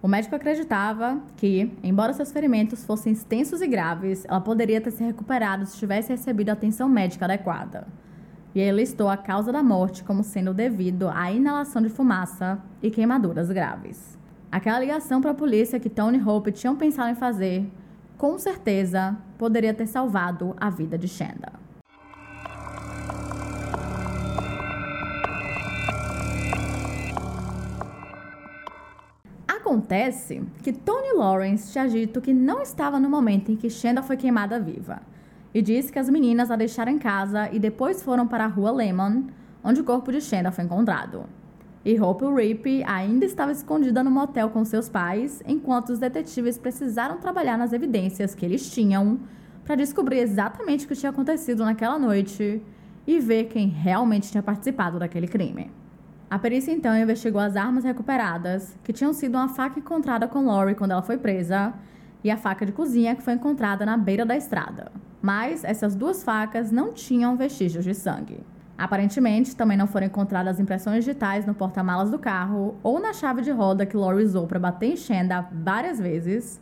[0.01, 5.03] O médico acreditava que, embora seus ferimentos fossem extensos e graves, ela poderia ter se
[5.03, 7.85] recuperado se tivesse recebido atenção médica adequada.
[8.55, 12.91] E ele listou a causa da morte como sendo devido à inalação de fumaça e
[12.91, 14.17] queimaduras graves.
[14.53, 17.69] Aquela ligação para a polícia que Tony Hope tinham pensado em fazer,
[18.17, 21.68] com certeza, poderia ter salvado a vida de Shanda.
[29.69, 34.17] Acontece que Tony Lawrence tinha dito que não estava no momento em que Shenda foi
[34.17, 35.03] queimada viva
[35.53, 38.71] e disse que as meninas a deixaram em casa e depois foram para a rua
[38.71, 39.25] Lemon,
[39.63, 41.27] onde o corpo de Shenda foi encontrado.
[41.85, 47.19] E Hope Rippey ainda estava escondida no motel com seus pais, enquanto os detetives precisaram
[47.19, 49.21] trabalhar nas evidências que eles tinham
[49.67, 52.63] para descobrir exatamente o que tinha acontecido naquela noite
[53.07, 55.71] e ver quem realmente tinha participado daquele crime.
[56.31, 60.75] A perícia então investigou as armas recuperadas, que tinham sido uma faca encontrada com Lori
[60.75, 61.73] quando ela foi presa,
[62.23, 64.93] e a faca de cozinha que foi encontrada na beira da estrada.
[65.23, 68.41] Mas essas duas facas não tinham vestígios de sangue.
[68.77, 73.51] Aparentemente, também não foram encontradas impressões digitais no porta-malas do carro ou na chave de
[73.51, 76.61] roda que Lori usou para bater em Shenda várias vezes.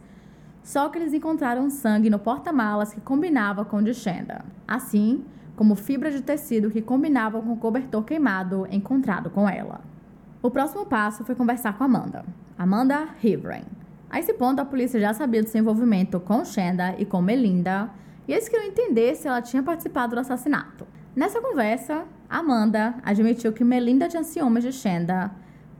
[0.62, 4.44] Só que eles encontraram sangue no porta-malas que combinava com o de Shenda.
[4.66, 5.24] Assim,
[5.56, 9.80] como fibra de tecido que combinavam com o cobertor queimado encontrado com ela.
[10.42, 12.24] O próximo passo foi conversar com Amanda,
[12.56, 13.64] Amanda Hivren.
[14.08, 17.90] A esse ponto, a polícia já sabia do seu envolvimento com Shenda e com Melinda,
[18.28, 20.86] e eles queriam entender se ela tinha participado do assassinato.
[21.14, 25.30] Nessa conversa, Amanda admitiu que Melinda tinha ciúmes de Shenda,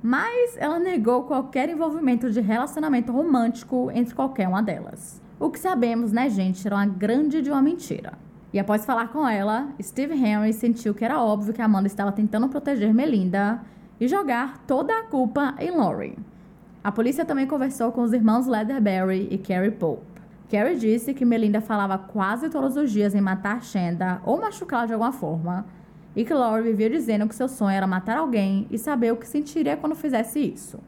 [0.03, 5.21] mas ela negou qualquer envolvimento de relacionamento romântico entre qualquer uma delas.
[5.39, 8.15] O que sabemos, né, gente, era uma grande de uma mentira.
[8.53, 12.49] E após falar com ela, Steve Henry sentiu que era óbvio que Amanda estava tentando
[12.49, 13.61] proteger Melinda
[14.01, 16.19] e jogar toda a culpa em Laurie.
[16.83, 20.05] A polícia também conversou com os irmãos Leatherberry e Carrie Pope.
[20.49, 24.93] Carrie disse que Melinda falava quase todos os dias em matar Shanda ou machucá-la de
[24.93, 25.67] alguma forma,
[26.15, 29.27] e que Laurie vivia dizendo que seu sonho era matar alguém e saber o que
[29.27, 30.79] sentiria quando fizesse isso.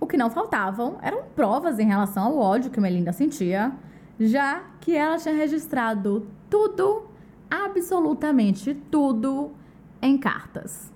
[0.00, 3.72] O que não faltavam eram provas em relação ao ódio que Melinda sentia,
[4.18, 7.04] já que ela tinha registrado tudo,
[7.50, 9.52] absolutamente tudo,
[10.00, 10.92] em cartas.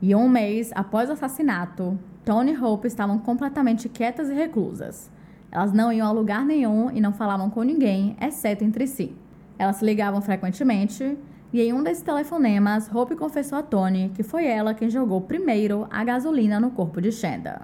[0.00, 5.10] E um mês após o assassinato, Tony e Hope estavam completamente quietas e reclusas.
[5.50, 9.16] Elas não iam a lugar nenhum e não falavam com ninguém, exceto entre si.
[9.58, 11.16] Elas se ligavam frequentemente
[11.52, 15.86] e em um desses telefonemas, Hope confessou a Tony que foi ela quem jogou primeiro
[15.90, 17.62] a gasolina no corpo de Shanda.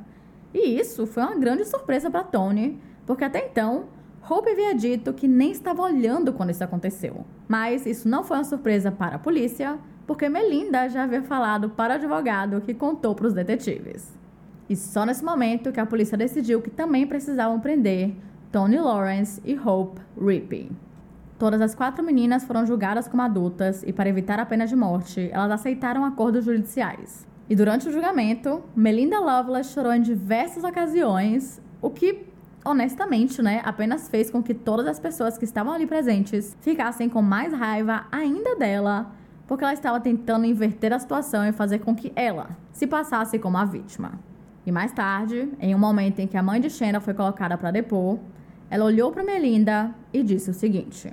[0.55, 3.85] E isso foi uma grande surpresa para Tony, porque até então
[4.28, 7.24] Hope havia dito que nem estava olhando quando isso aconteceu.
[7.49, 11.94] Mas isso não foi uma surpresa para a polícia, porque Melinda já havia falado para
[11.94, 14.16] o advogado que contou para os detetives.
[14.69, 18.15] E só nesse momento que a polícia decidiu que também precisavam prender
[18.53, 20.70] Tony Lawrence e Hope Rippey.
[21.36, 25.28] Todas as quatro meninas foram julgadas como adultas e, para evitar a pena de morte,
[25.32, 27.27] elas aceitaram acordos judiciais.
[27.51, 32.32] E durante o julgamento, Melinda Lovelace chorou em diversas ocasiões, o que
[32.65, 37.23] honestamente, né, apenas fez com que todas as pessoas que estavam ali presentes ficassem com
[37.23, 39.13] mais raiva ainda dela,
[39.47, 43.59] porque ela estava tentando inverter a situação e fazer com que ela se passasse como
[43.59, 44.13] a vítima.
[44.65, 47.73] E mais tarde, em um momento em que a mãe de Shena foi colocada para
[47.73, 48.19] depor,
[48.71, 51.13] ela olhou para Melinda e disse o seguinte: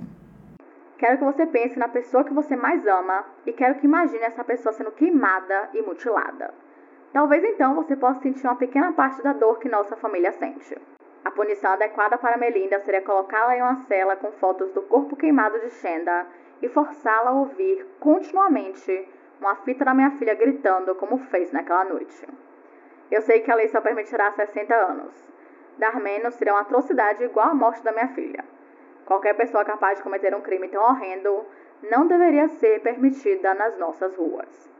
[0.98, 4.44] Quero que você pense na pessoa que você mais ama e quero que imagine essa
[4.44, 6.54] pessoa sendo queimada e mutilada.
[7.12, 10.76] Talvez então você possa sentir uma pequena parte da dor que nossa família sente.
[11.24, 15.58] A punição adequada para Melinda seria colocá-la em uma cela com fotos do corpo queimado
[15.60, 16.26] de Shenda
[16.62, 22.26] e forçá-la a ouvir continuamente uma fita da minha filha gritando como fez naquela noite.
[23.10, 25.28] Eu sei que a lei só permitirá 60 anos.
[25.76, 28.44] Dar menos seria uma atrocidade igual à morte da minha filha.
[29.04, 31.44] Qualquer pessoa capaz de cometer um crime tão horrendo
[31.90, 34.70] não deveria ser permitida nas nossas ruas.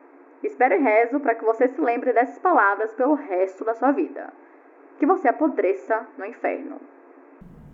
[0.43, 4.33] Espero e rezo para que você se lembre dessas palavras pelo resto da sua vida.
[5.01, 6.77] Que você apodreça no inferno.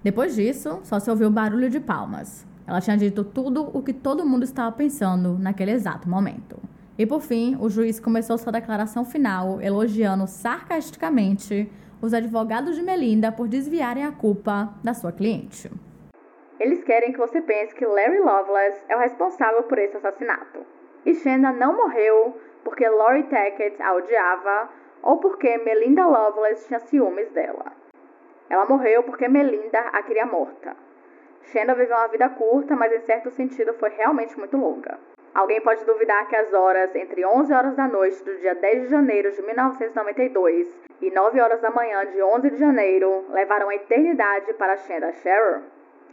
[0.03, 2.47] Depois disso, só se ouviu barulho de palmas.
[2.65, 6.57] Ela tinha dito tudo o que todo mundo estava pensando naquele exato momento.
[6.97, 11.69] E por fim, o juiz começou sua declaração final elogiando sarcasticamente
[12.01, 15.69] os advogados de Melinda por desviarem a culpa da sua cliente.
[16.61, 20.65] Eles querem que você pense que Larry Lovelace é o responsável por esse assassinato.
[21.05, 24.71] E Shanda não morreu porque Lori Tackett a odiava
[25.07, 27.73] ou porque Melinda Lovelace tinha ciúmes dela.
[28.51, 30.77] Ela morreu porque Melinda a queria morta.
[31.45, 34.99] Shanda viveu uma vida curta, mas em certo sentido foi realmente muito longa.
[35.33, 38.89] Alguém pode duvidar que as horas entre 11 horas da noite do dia 10 de
[38.89, 40.69] janeiro de 1992
[41.01, 45.61] e 9 horas da manhã de 11 de janeiro levaram a eternidade para Shanda Scherer?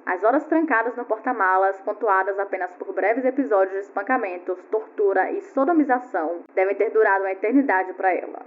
[0.06, 6.42] As horas trancadas no porta-malas, pontuadas apenas por breves episódios de espancamentos, tortura e sodomização,
[6.54, 8.42] devem ter durado uma eternidade para ela.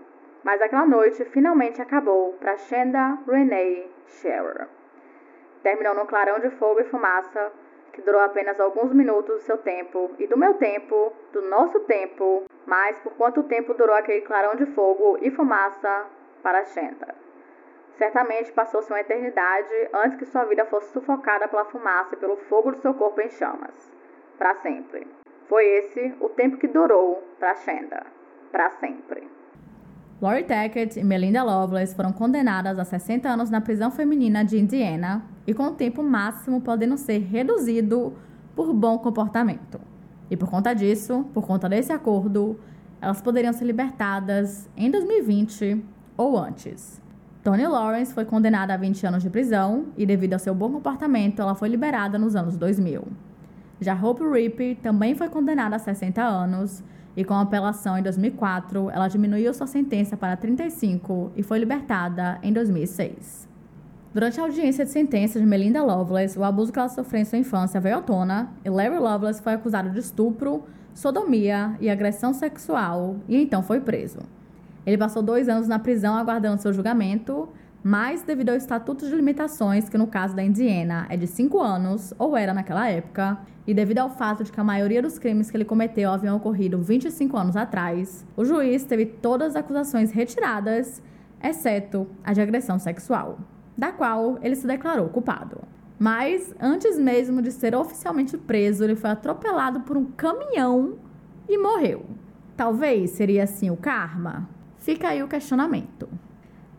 [0.44, 4.68] Mas aquela noite finalmente acabou para Shanda Renee Scherer.
[5.62, 7.52] Terminou num clarão de fogo e fumaça
[7.92, 12.44] que durou apenas alguns minutos do seu tempo e do meu tempo, do nosso tempo,
[12.66, 16.04] mas por quanto tempo durou aquele clarão de fogo e fumaça
[16.42, 17.14] para Shenda.
[17.96, 22.72] Certamente passou-se uma eternidade antes que sua vida fosse sufocada pela fumaça e pelo fogo
[22.72, 23.90] do seu corpo em chamas.
[24.36, 25.06] Para sempre.
[25.48, 28.04] Foi esse o tempo que durou para Shenda.
[28.52, 29.35] Para sempre.
[30.20, 35.22] Lori Tackett e Melinda Lovelace foram condenadas a 60 anos na prisão feminina de Indiana
[35.46, 38.14] e com o tempo máximo podendo ser reduzido
[38.54, 39.78] por bom comportamento.
[40.30, 42.58] E por conta disso, por conta desse acordo,
[42.98, 45.84] elas poderiam ser libertadas em 2020
[46.16, 46.98] ou antes.
[47.44, 51.42] Tony Lawrence foi condenada a 20 anos de prisão e, devido ao seu bom comportamento,
[51.42, 53.04] ela foi liberada nos anos 2000.
[53.82, 56.82] Já Hope Rippey também foi condenada a 60 anos
[57.16, 62.52] e com apelação em 2004, ela diminuiu sua sentença para 35 e foi libertada em
[62.52, 63.48] 2006.
[64.12, 67.38] Durante a audiência de sentença de Melinda Lovelace, o abuso que ela sofreu em sua
[67.38, 70.64] infância veio à tona e Larry Lovelace foi acusado de estupro,
[70.94, 74.20] sodomia e agressão sexual e então foi preso.
[74.84, 77.48] Ele passou dois anos na prisão aguardando seu julgamento
[77.88, 82.12] mas devido ao estatuto de limitações, que no caso da Indiana é de 5 anos,
[82.18, 85.56] ou era naquela época, e devido ao fato de que a maioria dos crimes que
[85.56, 91.00] ele cometeu haviam ocorrido 25 anos atrás, o juiz teve todas as acusações retiradas,
[91.40, 93.38] exceto a de agressão sexual,
[93.78, 95.58] da qual ele se declarou culpado.
[95.96, 100.96] Mas antes mesmo de ser oficialmente preso, ele foi atropelado por um caminhão
[101.48, 102.04] e morreu.
[102.56, 104.48] Talvez seria assim o karma?
[104.76, 106.08] Fica aí o questionamento.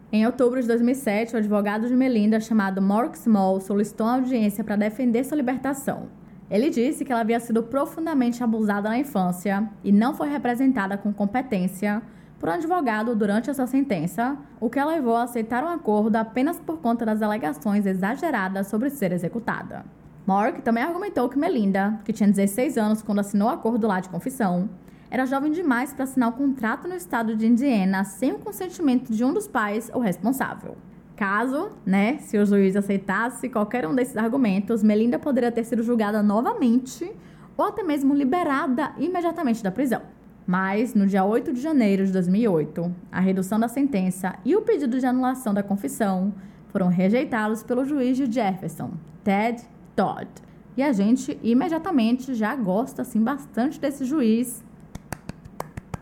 [0.10, 4.78] Em outubro de 2007, o advogado de Melinda, chamado Mark Small, solicitou uma audiência para
[4.78, 6.08] defender sua libertação.
[6.50, 11.12] Ele disse que ela havia sido profundamente abusada na infância e não foi representada com
[11.12, 12.02] competência
[12.40, 16.16] por um advogado durante a sua sentença, o que a levou a aceitar um acordo
[16.16, 19.84] apenas por conta das alegações exageradas sobre ser executada.
[20.26, 24.08] Mark também argumentou que Melinda, que tinha 16 anos quando assinou o acordo lá de
[24.08, 24.70] confissão,
[25.10, 29.24] era jovem demais para assinar o contrato no estado de Indiana sem o consentimento de
[29.24, 30.76] um dos pais ou responsável.
[31.16, 36.22] Caso, né, se o juiz aceitasse qualquer um desses argumentos, Melinda poderia ter sido julgada
[36.22, 37.12] novamente
[37.58, 40.02] ou até mesmo liberada imediatamente da prisão.
[40.46, 45.00] Mas, no dia 8 de janeiro de 2008, a redução da sentença e o pedido
[45.00, 46.34] de anulação da confissão
[46.70, 48.92] foram rejeitados pelo juiz de Jefferson,
[49.24, 49.62] Ted
[49.96, 50.30] Todd.
[50.78, 54.64] E a gente imediatamente já gosta assim bastante desse juiz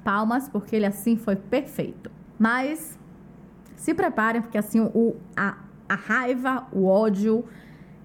[0.05, 2.11] palmas, porque ele assim foi perfeito.
[2.37, 2.97] Mas
[3.75, 5.57] se preparem, porque assim o, a,
[5.89, 7.43] a raiva, o ódio,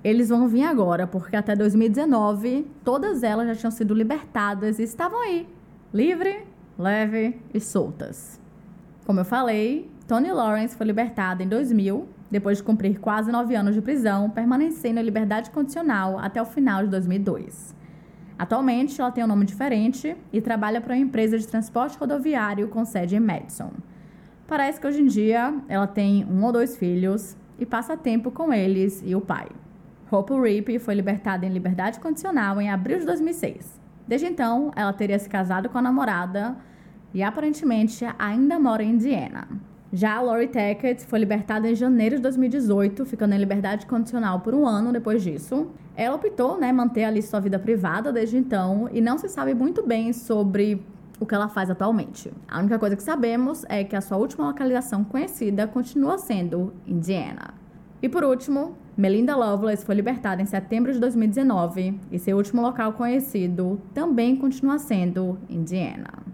[0.03, 5.21] eles vão vir agora, porque até 2019 todas elas já tinham sido libertadas e estavam
[5.21, 5.47] aí,
[5.93, 6.45] livre,
[6.79, 8.41] leve e soltas.
[9.05, 13.75] Como eu falei, Tony Lawrence foi libertada em 2000, depois de cumprir quase nove anos
[13.75, 17.75] de prisão, permanecendo em liberdade condicional até o final de 2002.
[18.41, 22.87] Atualmente, ela tem um nome diferente e trabalha para uma empresa de transporte rodoviário com
[22.87, 23.71] sede em Madison.
[24.49, 28.51] Parece que hoje em dia ela tem um ou dois filhos e passa tempo com
[28.51, 29.47] eles e o pai.
[30.11, 33.79] Hope Rippey foi libertada em liberdade condicional em abril de 2006.
[34.09, 36.57] Desde então, ela teria se casado com a namorada
[37.13, 39.47] e aparentemente ainda mora em Indiana.
[39.93, 44.55] Já a Lori Tackett foi libertada em janeiro de 2018, ficando em liberdade condicional por
[44.55, 45.67] um ano depois disso.
[45.97, 49.85] Ela optou, né, manter ali sua vida privada desde então e não se sabe muito
[49.85, 50.81] bem sobre
[51.19, 52.33] o que ela faz atualmente.
[52.49, 57.53] A única coisa que sabemos é que a sua última localização conhecida continua sendo Indiana.
[58.01, 62.93] E por último, Melinda Lovelace foi libertada em setembro de 2019 e seu último local
[62.93, 66.31] conhecido também continua sendo Indiana.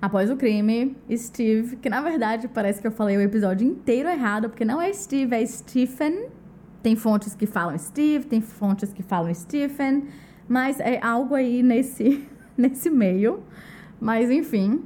[0.00, 4.50] Após o crime, Steve, que na verdade parece que eu falei o episódio inteiro errado,
[4.50, 6.28] porque não é Steve, é Stephen.
[6.82, 10.04] Tem fontes que falam Steve, tem fontes que falam Stephen,
[10.46, 13.42] mas é algo aí nesse, nesse meio.
[13.98, 14.82] Mas enfim,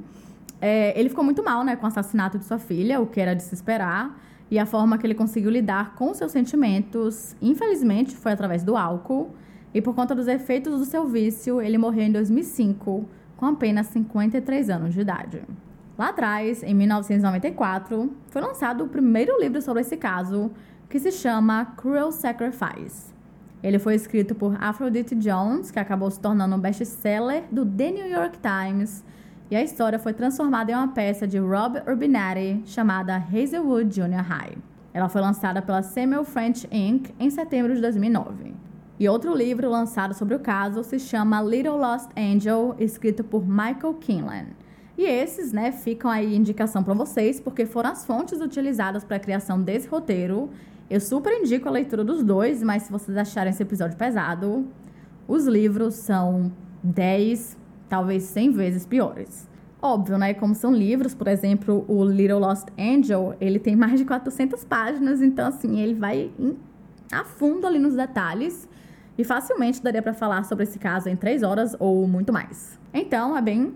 [0.61, 3.35] é, ele ficou muito mal né, com o assassinato de sua filha, o que era
[3.35, 4.17] de se esperar,
[4.49, 9.35] e a forma que ele conseguiu lidar com seus sentimentos, infelizmente, foi através do álcool.
[9.73, 13.07] E por conta dos efeitos do seu vício, ele morreu em 2005
[13.41, 15.41] com apenas 53 anos de idade.
[15.97, 20.51] Lá atrás, em 1994, foi lançado o primeiro livro sobre esse caso,
[20.87, 23.11] que se chama Cruel Sacrifice.
[23.63, 28.07] Ele foi escrito por Aphrodite Jones, que acabou se tornando um best-seller do The New
[28.07, 29.03] York Times,
[29.49, 34.55] e a história foi transformada em uma peça de Rob Urbinati chamada Hazelwood Junior High.
[34.93, 37.09] Ela foi lançada pela Samuel French Inc.
[37.19, 38.60] em setembro de 2009.
[39.01, 43.95] E outro livro lançado sobre o caso se chama Little Lost Angel, escrito por Michael
[43.99, 44.45] Kinlan.
[44.95, 49.19] E esses, né, ficam aí indicação para vocês, porque foram as fontes utilizadas para a
[49.19, 50.51] criação desse roteiro.
[50.87, 54.67] Eu super indico a leitura dos dois, mas se vocês acharem esse episódio pesado,
[55.27, 56.51] os livros são
[56.83, 57.57] 10,
[57.89, 59.49] talvez 100 vezes piores.
[59.81, 60.35] Óbvio, né?
[60.35, 65.23] Como são livros, por exemplo, o Little Lost Angel, ele tem mais de 400 páginas,
[65.23, 66.29] então assim, ele vai
[67.11, 68.69] a fundo ali nos detalhes.
[69.17, 72.79] E facilmente daria para falar sobre esse caso em três horas ou muito mais.
[72.93, 73.73] Então, é bem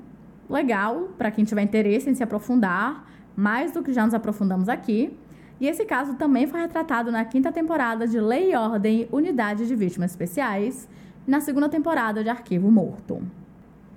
[0.50, 3.06] legal para quem tiver interesse em se aprofundar,
[3.36, 5.18] mais do que já nos aprofundamos aqui.
[5.60, 9.76] E esse caso também foi retratado na quinta temporada de Lei e Ordem Unidade de
[9.76, 10.88] Vítimas Especiais
[11.28, 13.22] e na segunda temporada de Arquivo Morto.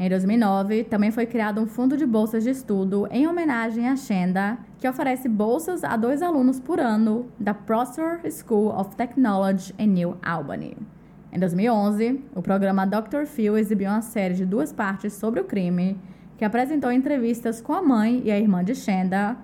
[0.00, 4.56] Em 2009, também foi criado um fundo de bolsas de estudo em homenagem à Shenda,
[4.78, 10.16] que oferece bolsas a dois alunos por ano da Prosser School of Technology em New
[10.22, 10.76] Albany.
[11.30, 13.26] Em 2011, o programa Dr.
[13.26, 15.98] Phil exibiu uma série de duas partes sobre o crime,
[16.38, 19.36] que apresentou entrevistas com a mãe e a irmã de Shenda,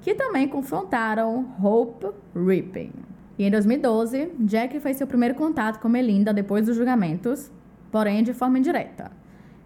[0.00, 2.92] que também confrontaram Hope Ripping.
[3.36, 7.50] E em 2012, Jack fez seu primeiro contato com Melinda depois dos julgamentos,
[7.90, 9.10] porém de forma indireta.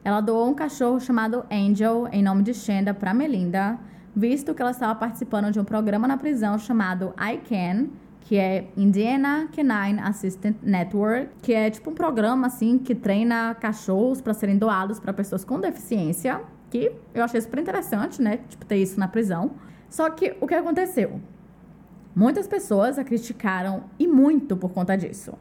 [0.02, 3.78] Ela doou um cachorro chamado Angel em nome de Shenda para Melinda,
[4.14, 7.88] visto que ela estava participando de um programa na prisão chamado I Can,
[8.26, 14.20] que é Indiana Canine Assistant Network, que é tipo um programa assim que treina cachorros
[14.20, 18.40] para serem doados para pessoas com deficiência, que eu achei super interessante, né?
[18.48, 19.52] Tipo ter isso na prisão.
[19.88, 21.20] Só que o que aconteceu?
[22.16, 25.32] Muitas pessoas a criticaram e muito por conta disso.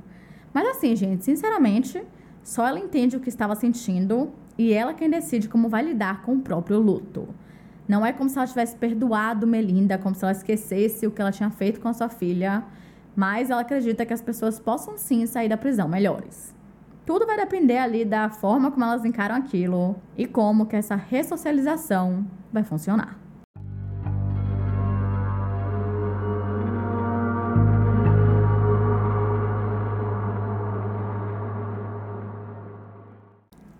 [0.53, 2.03] Mas assim, gente, sinceramente,
[2.44, 6.34] só ela entende o que estava sentindo e ela quem decide como vai lidar com
[6.34, 7.28] o próprio luto.
[7.88, 11.32] Não é como se ela tivesse perdoado Melinda, como se ela esquecesse o que ela
[11.32, 12.64] tinha feito com a sua filha,
[13.16, 16.53] mas ela acredita que as pessoas possam sim sair da prisão melhores.
[17.06, 22.26] Tudo vai depender ali da forma como elas encaram aquilo e como que essa ressocialização
[22.52, 23.20] vai funcionar.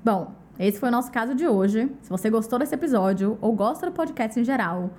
[0.04, 1.92] Bom, esse foi o nosso caso de hoje.
[2.02, 4.92] Se você gostou desse episódio ou gosta do podcast em geral,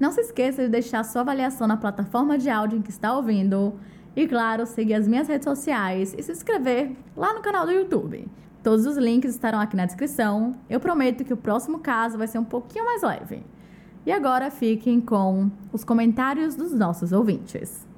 [0.00, 3.74] não se esqueça de deixar sua avaliação na plataforma de áudio em que está ouvindo.
[4.16, 8.26] E claro, seguir as minhas redes sociais e se inscrever lá no canal do YouTube.
[8.62, 10.54] Todos os links estarão aqui na descrição.
[10.68, 13.42] Eu prometo que o próximo caso vai ser um pouquinho mais leve.
[14.06, 17.91] E agora fiquem com os comentários dos nossos ouvintes.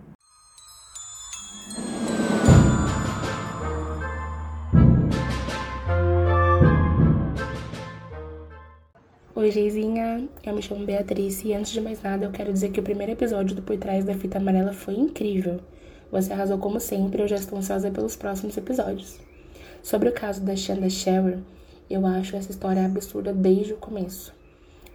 [9.44, 10.26] Oi, Geizinha.
[10.42, 13.12] Eu me chamo Beatriz e antes de mais nada eu quero dizer que o primeiro
[13.12, 15.60] episódio do Por Trás da Fita Amarela foi incrível.
[16.10, 19.20] Você arrasou como sempre, eu já estou ansiosa pelos próximos episódios.
[19.82, 21.40] Sobre o caso da Shanda Sherer,
[21.90, 24.32] eu acho essa história absurda desde o começo.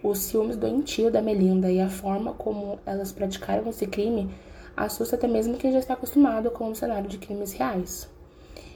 [0.02, 4.32] Os ciúmes doentio da Melinda e a forma como elas praticaram esse crime
[4.76, 8.10] assusta até mesmo quem já está acostumado com o cenário de crimes reais.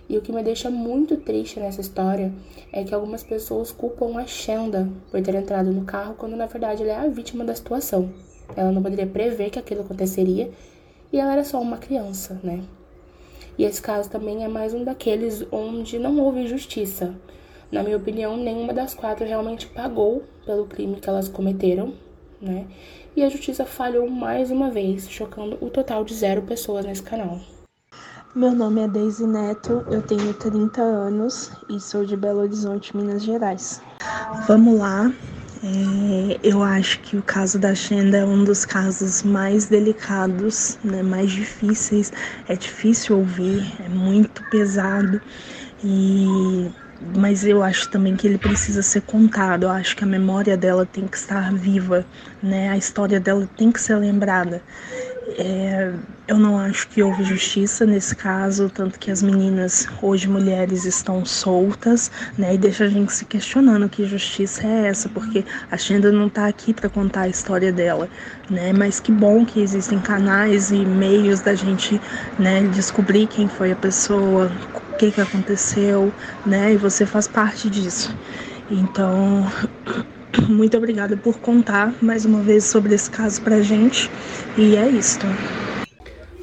[0.09, 2.31] E o que me deixa muito triste nessa história
[2.71, 6.83] é que algumas pessoas culpam a Shanda por ter entrado no carro quando na verdade
[6.83, 8.11] ela é a vítima da situação.
[8.55, 10.51] Ela não poderia prever que aquilo aconteceria
[11.11, 12.63] e ela era só uma criança, né?
[13.57, 17.15] E esse caso também é mais um daqueles onde não houve justiça.
[17.71, 21.93] Na minha opinião, nenhuma das quatro realmente pagou pelo crime que elas cometeram,
[22.41, 22.67] né?
[23.15, 27.39] E a justiça falhou mais uma vez, chocando o total de zero pessoas nesse canal.
[28.35, 33.21] Meu nome é Deise Neto, eu tenho 30 anos e sou de Belo Horizonte, Minas
[33.21, 33.79] Gerais.
[34.47, 35.11] Vamos lá.
[35.63, 41.03] É, eu acho que o caso da Xenda é um dos casos mais delicados, né,
[41.03, 42.11] mais difíceis.
[42.47, 45.21] É difícil ouvir, é muito pesado
[45.83, 46.71] e
[47.15, 49.63] mas eu acho também que ele precisa ser contado.
[49.63, 52.05] Eu acho que a memória dela tem que estar viva,
[52.41, 52.69] né?
[52.69, 54.63] A história dela tem que ser lembrada.
[55.37, 55.91] É,
[56.27, 61.25] eu não acho que houve justiça nesse caso, tanto que as meninas, hoje mulheres, estão
[61.25, 62.53] soltas, né?
[62.53, 66.47] E deixa a gente se questionando que justiça é essa, porque a Xenda não está
[66.47, 68.09] aqui para contar a história dela,
[68.49, 68.71] né?
[68.73, 71.99] Mas que bom que existem canais e meios da gente,
[72.37, 74.51] né, descobrir quem foi a pessoa,
[74.91, 76.13] o que que aconteceu,
[76.45, 76.73] né?
[76.73, 78.15] E você faz parte disso.
[78.69, 79.45] Então,
[80.49, 84.09] muito obrigada por contar mais uma vez sobre esse caso pra gente.
[84.57, 85.19] E é isso.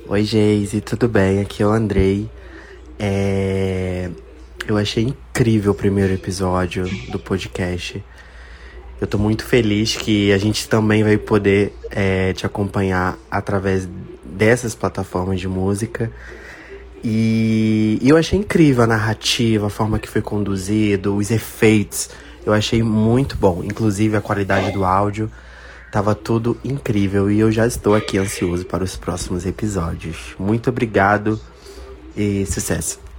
[0.09, 1.41] Oi, Geise, tudo bem?
[1.41, 2.29] Aqui é o Andrei.
[2.99, 4.11] É...
[4.67, 8.03] Eu achei incrível o primeiro episódio do podcast.
[9.01, 13.89] Eu tô muito feliz que a gente também vai poder é, te acompanhar através
[14.23, 16.13] dessas plataformas de música.
[17.03, 22.11] E, e eu achei incrível a narrativa, a forma que foi conduzido, os efeitos.
[22.45, 23.63] Eu achei muito bom.
[23.65, 25.31] Inclusive a qualidade do áudio.
[25.91, 30.37] Tava tudo incrível e eu já estou aqui ansioso para os próximos episódios.
[30.39, 31.41] Muito obrigado
[32.17, 33.10] e sucesso!